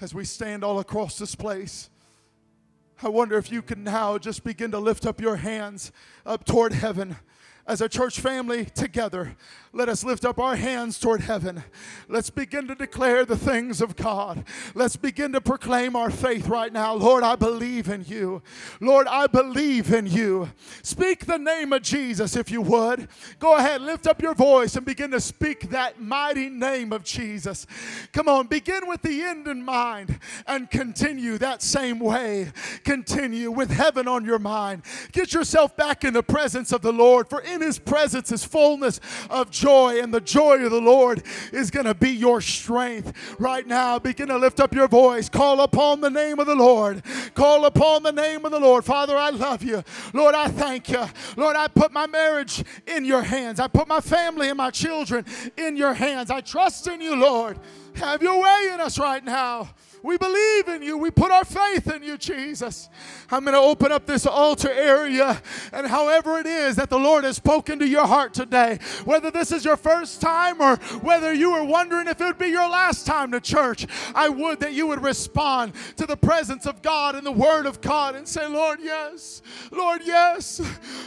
As 0.00 0.14
we 0.14 0.24
stand 0.24 0.62
all 0.62 0.78
across 0.78 1.18
this 1.18 1.34
place, 1.34 1.90
I 3.02 3.08
wonder 3.08 3.36
if 3.36 3.50
you 3.50 3.62
can 3.62 3.82
now 3.82 4.18
just 4.18 4.44
begin 4.44 4.70
to 4.70 4.78
lift 4.78 5.06
up 5.06 5.20
your 5.20 5.36
hands 5.36 5.90
up 6.24 6.44
toward 6.44 6.72
heaven. 6.72 7.16
As 7.66 7.80
a 7.80 7.88
church 7.88 8.20
family 8.20 8.66
together, 8.66 9.36
let 9.72 9.88
us 9.88 10.04
lift 10.04 10.24
up 10.24 10.38
our 10.38 10.54
hands 10.54 11.00
toward 11.00 11.22
heaven. 11.22 11.64
Let's 12.08 12.30
begin 12.30 12.68
to 12.68 12.76
declare 12.76 13.24
the 13.24 13.36
things 13.36 13.80
of 13.80 13.96
God. 13.96 14.44
Let's 14.74 14.94
begin 14.94 15.32
to 15.32 15.40
proclaim 15.40 15.96
our 15.96 16.10
faith 16.10 16.46
right 16.46 16.72
now. 16.72 16.94
Lord, 16.94 17.24
I 17.24 17.34
believe 17.34 17.88
in 17.88 18.04
you. 18.06 18.40
Lord, 18.80 19.08
I 19.08 19.26
believe 19.26 19.92
in 19.92 20.06
you. 20.06 20.50
Speak 20.82 21.26
the 21.26 21.38
name 21.38 21.72
of 21.72 21.82
Jesus 21.82 22.36
if 22.36 22.52
you 22.52 22.60
would. 22.60 23.08
Go 23.40 23.56
ahead, 23.56 23.82
lift 23.82 24.06
up 24.06 24.22
your 24.22 24.34
voice 24.34 24.76
and 24.76 24.86
begin 24.86 25.10
to 25.10 25.20
speak 25.20 25.70
that 25.70 26.00
mighty 26.00 26.48
name 26.48 26.92
of 26.92 27.02
Jesus. 27.02 27.66
Come 28.12 28.28
on, 28.28 28.46
begin 28.46 28.86
with 28.86 29.02
the 29.02 29.22
end 29.22 29.48
in 29.48 29.64
mind 29.64 30.20
and 30.46 30.70
continue 30.70 31.36
that 31.38 31.62
same 31.62 31.98
way. 31.98 32.52
Continue 32.84 33.50
with 33.50 33.70
heaven 33.70 34.06
on 34.06 34.24
your 34.24 34.38
mind. 34.38 34.82
Get 35.10 35.32
yourself 35.32 35.76
back 35.76 36.04
in 36.04 36.14
the 36.14 36.22
presence 36.22 36.70
of 36.70 36.82
the 36.82 36.92
Lord, 36.92 37.28
for 37.28 37.40
in 37.54 37.60
his 37.60 37.78
presence 37.78 38.30
is 38.30 38.44
fullness 38.44 39.00
of 39.30 39.50
joy, 39.50 40.00
and 40.00 40.12
the 40.12 40.20
joy 40.20 40.64
of 40.64 40.70
the 40.70 40.80
Lord 40.80 41.22
is 41.52 41.70
going 41.70 41.86
to 41.86 41.94
be 41.94 42.10
your 42.10 42.40
strength. 42.40 43.12
Right 43.38 43.66
now, 43.66 43.98
begin 43.98 44.28
to 44.28 44.36
lift 44.36 44.60
up 44.60 44.74
your 44.74 44.88
voice. 44.88 45.28
Call 45.28 45.60
upon 45.60 46.00
the 46.00 46.10
name 46.10 46.38
of 46.38 46.46
the 46.46 46.54
Lord. 46.54 47.02
Call 47.34 47.64
upon 47.64 48.02
the 48.02 48.12
name 48.12 48.44
of 48.44 48.50
the 48.50 48.60
Lord. 48.60 48.84
Father, 48.84 49.16
I 49.16 49.30
love 49.30 49.62
you. 49.62 49.82
Lord, 50.12 50.34
I 50.34 50.48
thank 50.48 50.90
you. 50.90 51.04
Lord, 51.36 51.56
I 51.56 51.68
put 51.68 51.92
my 51.92 52.06
marriage 52.06 52.62
in 52.86 53.04
your 53.04 53.22
hands. 53.22 53.60
I 53.60 53.68
put 53.68 53.88
my 53.88 54.00
family 54.00 54.48
and 54.48 54.56
my 54.56 54.70
children 54.70 55.24
in 55.56 55.76
your 55.76 55.94
hands. 55.94 56.30
I 56.30 56.40
trust 56.40 56.86
in 56.86 57.00
you, 57.00 57.16
Lord. 57.16 57.58
Have 57.94 58.22
your 58.22 58.40
way 58.40 58.70
in 58.72 58.80
us 58.80 58.98
right 58.98 59.24
now. 59.24 59.70
We 60.04 60.18
believe 60.18 60.68
in 60.68 60.82
you. 60.82 60.98
We 60.98 61.10
put 61.10 61.30
our 61.30 61.46
faith 61.46 61.90
in 61.90 62.02
you, 62.02 62.18
Jesus. 62.18 62.90
I'm 63.30 63.42
going 63.42 63.54
to 63.54 63.60
open 63.60 63.90
up 63.90 64.04
this 64.04 64.26
altar 64.26 64.70
area, 64.70 65.40
and 65.72 65.86
however 65.86 66.38
it 66.38 66.44
is 66.44 66.76
that 66.76 66.90
the 66.90 66.98
Lord 66.98 67.24
has 67.24 67.36
spoken 67.36 67.78
to 67.78 67.88
your 67.88 68.06
heart 68.06 68.34
today, 68.34 68.80
whether 69.06 69.30
this 69.30 69.50
is 69.50 69.64
your 69.64 69.78
first 69.78 70.20
time 70.20 70.60
or 70.60 70.76
whether 71.00 71.32
you 71.32 71.52
were 71.52 71.64
wondering 71.64 72.06
if 72.06 72.20
it 72.20 72.24
would 72.24 72.36
be 72.36 72.48
your 72.48 72.68
last 72.68 73.06
time 73.06 73.32
to 73.32 73.40
church, 73.40 73.86
I 74.14 74.28
would 74.28 74.60
that 74.60 74.74
you 74.74 74.86
would 74.88 75.02
respond 75.02 75.72
to 75.96 76.04
the 76.04 76.18
presence 76.18 76.66
of 76.66 76.82
God 76.82 77.14
and 77.14 77.24
the 77.24 77.32
Word 77.32 77.64
of 77.64 77.80
God 77.80 78.14
and 78.14 78.28
say, 78.28 78.46
Lord, 78.46 78.80
yes. 78.82 79.40
Lord, 79.72 80.02
yes. 80.04 80.60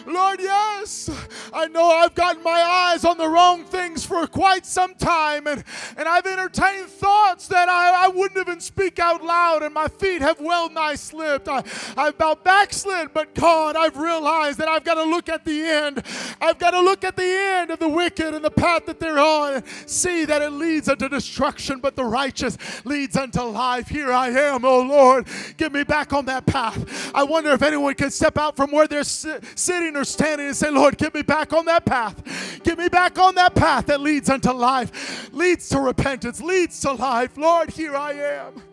Lord, 0.07 0.39
yes. 0.39 1.07
I 1.53 1.67
know 1.67 1.85
I've 1.85 2.15
got 2.15 2.41
my 2.41 2.63
eyes 2.91 3.05
on 3.05 3.19
the 3.19 3.29
wrong 3.29 3.63
things 3.63 4.03
for 4.03 4.25
quite 4.25 4.65
some 4.65 4.95
time, 4.95 5.45
and, 5.45 5.63
and 5.95 6.07
I've 6.07 6.25
entertained 6.25 6.87
thoughts 6.87 7.47
that 7.49 7.69
I, 7.69 8.05
I 8.05 8.07
wouldn't 8.07 8.39
even 8.39 8.59
speak 8.59 8.86
speak 8.87 8.99
out 8.99 9.21
loud, 9.21 9.63
and 9.63 9.73
my 9.73 9.89
feet 9.89 10.21
have 10.21 10.39
well 10.39 10.69
nigh 10.69 10.95
slipped. 10.95 11.49
I, 11.49 11.61
I've 11.97 12.15
about 12.15 12.43
backslid, 12.43 13.09
but 13.13 13.35
God, 13.35 13.75
I've 13.75 13.97
realized 13.97 14.59
that 14.59 14.69
I've 14.69 14.85
got 14.85 14.93
to 14.95 15.03
look 15.03 15.27
at 15.27 15.43
the 15.43 15.61
end. 15.61 16.01
I've 16.39 16.57
got 16.57 16.71
to 16.71 16.79
look 16.79 17.03
at 17.03 17.17
the 17.17 17.23
end 17.23 17.69
of 17.69 17.79
the 17.79 17.89
wicked 17.89 18.33
and 18.33 18.43
the 18.43 18.49
path 18.49 18.85
that 18.85 18.99
they're 18.99 19.19
on 19.19 19.55
and 19.55 19.67
see 19.85 20.23
that 20.25 20.41
it 20.41 20.51
leads 20.51 20.87
unto 20.87 21.09
destruction, 21.09 21.79
but 21.79 21.97
the 21.97 22.05
righteous 22.05 22.57
leads 22.85 23.17
unto 23.17 23.41
life. 23.41 23.89
Here 23.89 24.11
I 24.11 24.29
am, 24.29 24.63
oh 24.63 24.81
Lord. 24.81 25.27
Get 25.57 25.73
me 25.73 25.83
back 25.83 26.13
on 26.13 26.25
that 26.25 26.45
path. 26.45 27.11
I 27.13 27.23
wonder 27.23 27.51
if 27.51 27.61
anyone 27.61 27.93
can 27.93 28.09
step 28.09 28.37
out 28.37 28.55
from 28.55 28.71
where 28.71 28.87
they're 28.87 29.03
si- 29.03 29.37
sitting 29.55 29.97
or 29.97 30.05
standing 30.05 30.47
and 30.47 30.55
say, 30.55 30.71
Lord, 30.71 30.97
get 30.97 31.13
me 31.13 31.23
back 31.23 31.51
on 31.51 31.65
that 31.65 31.85
path. 31.85 32.61
Get 32.63 32.77
me 32.77 32.87
back 32.87 33.19
on 33.19 33.35
that 33.35 33.53
path 33.53 33.87
that 33.87 33.99
leads 33.99 34.29
unto 34.29 34.51
life, 34.51 35.29
leads 35.33 35.67
to 35.69 35.79
repentance, 35.79 36.41
leads 36.41 36.79
to 36.81 36.93
life. 36.93 37.37
Lord, 37.37 37.69
here 37.69 37.95
I 37.95 38.13
am. 38.13 38.66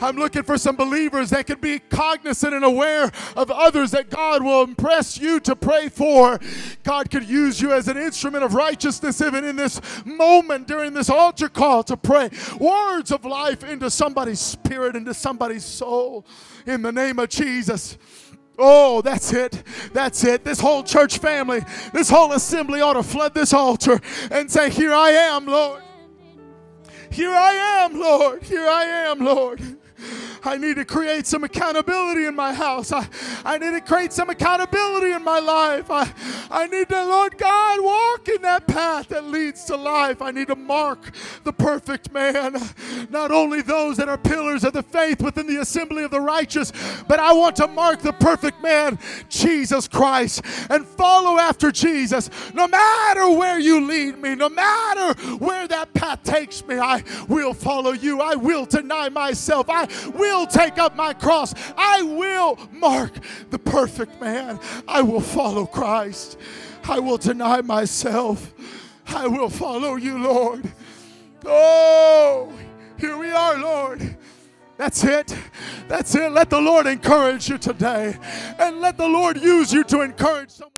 I'm 0.00 0.16
looking 0.16 0.42
for 0.42 0.58
some 0.58 0.76
believers 0.76 1.30
that 1.30 1.46
can 1.46 1.58
be 1.58 1.78
cognizant 1.78 2.54
and 2.54 2.64
aware 2.64 3.10
of 3.34 3.50
others 3.50 3.92
that 3.92 4.10
God 4.10 4.42
will 4.42 4.62
impress 4.62 5.18
you 5.18 5.40
to 5.40 5.56
pray 5.56 5.88
for. 5.88 6.38
God 6.84 7.10
could 7.10 7.24
use 7.28 7.60
you 7.60 7.72
as 7.72 7.88
an 7.88 7.96
instrument 7.96 8.44
of 8.44 8.54
righteousness 8.54 9.20
even 9.22 9.44
in 9.44 9.56
this 9.56 9.80
moment 10.04 10.66
during 10.66 10.92
this 10.92 11.08
altar 11.08 11.48
call 11.48 11.82
to 11.84 11.96
pray 11.96 12.28
words 12.60 13.10
of 13.10 13.24
life 13.24 13.64
into 13.64 13.90
somebody's 13.90 14.40
spirit, 14.40 14.96
into 14.96 15.14
somebody's 15.14 15.64
soul 15.64 16.26
in 16.66 16.82
the 16.82 16.92
name 16.92 17.18
of 17.18 17.28
Jesus. 17.30 17.96
Oh, 18.58 19.02
that's 19.02 19.32
it. 19.32 19.62
That's 19.92 20.24
it. 20.24 20.44
This 20.44 20.60
whole 20.60 20.82
church 20.82 21.18
family, 21.18 21.60
this 21.92 22.08
whole 22.08 22.32
assembly 22.32 22.80
ought 22.80 22.94
to 22.94 23.02
flood 23.02 23.34
this 23.34 23.52
altar 23.52 24.00
and 24.30 24.50
say, 24.50 24.70
Here 24.70 24.94
I 24.94 25.10
am, 25.10 25.46
Lord. 25.46 25.82
Here 27.16 27.32
I 27.32 27.52
am, 27.82 27.98
Lord. 27.98 28.42
Here 28.42 28.68
I 28.68 28.84
am, 28.84 29.24
Lord. 29.24 29.58
I 30.44 30.56
need 30.56 30.76
to 30.76 30.84
create 30.84 31.26
some 31.26 31.44
accountability 31.44 32.26
in 32.26 32.34
my 32.34 32.52
house. 32.52 32.92
I, 32.92 33.08
I 33.44 33.58
need 33.58 33.72
to 33.72 33.80
create 33.80 34.12
some 34.12 34.30
accountability 34.30 35.12
in 35.12 35.24
my 35.24 35.38
life. 35.38 35.90
I, 35.90 36.10
I 36.50 36.66
need 36.66 36.88
to, 36.88 37.04
Lord 37.04 37.36
God, 37.38 37.82
walk 37.82 38.28
in 38.28 38.42
that 38.42 38.66
path 38.66 39.08
that 39.08 39.24
leads 39.24 39.64
to 39.64 39.76
life. 39.76 40.22
I 40.22 40.30
need 40.30 40.48
to 40.48 40.56
mark 40.56 41.12
the 41.44 41.52
perfect 41.52 42.12
man. 42.12 42.56
Not 43.10 43.30
only 43.30 43.62
those 43.62 43.96
that 43.96 44.08
are 44.08 44.18
pillars 44.18 44.64
of 44.64 44.72
the 44.72 44.82
faith 44.82 45.22
within 45.22 45.46
the 45.46 45.60
assembly 45.60 46.04
of 46.04 46.10
the 46.10 46.20
righteous, 46.20 46.72
but 47.08 47.20
I 47.20 47.32
want 47.32 47.56
to 47.56 47.66
mark 47.66 48.00
the 48.00 48.12
perfect 48.12 48.62
man, 48.62 48.98
Jesus 49.28 49.88
Christ, 49.88 50.42
and 50.70 50.86
follow 50.86 51.38
after 51.38 51.70
Jesus. 51.70 52.30
No 52.54 52.68
matter 52.68 53.30
where 53.30 53.58
you 53.58 53.80
lead 53.86 54.18
me, 54.18 54.34
no 54.34 54.48
matter 54.48 55.14
where 55.36 55.68
that 55.68 55.92
path 55.94 56.22
takes 56.22 56.64
me, 56.66 56.78
I 56.78 57.02
will 57.28 57.54
follow 57.54 57.92
you. 57.92 58.20
I 58.20 58.34
will 58.34 58.66
deny 58.66 59.08
myself. 59.08 59.66
I 59.68 59.86
will 60.30 60.46
take 60.46 60.78
up 60.78 60.96
my 60.96 61.12
cross. 61.12 61.54
I 61.76 62.02
will 62.02 62.58
mark 62.72 63.12
the 63.50 63.58
perfect 63.58 64.20
man. 64.20 64.60
I 64.86 65.02
will 65.02 65.20
follow 65.20 65.66
Christ. 65.66 66.38
I 66.84 66.98
will 66.98 67.18
deny 67.18 67.60
myself. 67.62 68.52
I 69.08 69.26
will 69.26 69.50
follow 69.50 69.96
you, 69.96 70.18
Lord. 70.18 70.70
Oh, 71.44 72.52
here 72.98 73.16
we 73.16 73.30
are, 73.30 73.58
Lord. 73.58 74.16
That's 74.76 75.04
it. 75.04 75.36
That's 75.88 76.14
it. 76.14 76.32
Let 76.32 76.50
the 76.50 76.60
Lord 76.60 76.86
encourage 76.86 77.48
you 77.48 77.58
today. 77.58 78.16
And 78.58 78.80
let 78.80 78.96
the 78.96 79.08
Lord 79.08 79.36
use 79.38 79.72
you 79.72 79.84
to 79.84 80.02
encourage 80.02 80.50
someone. 80.50 80.75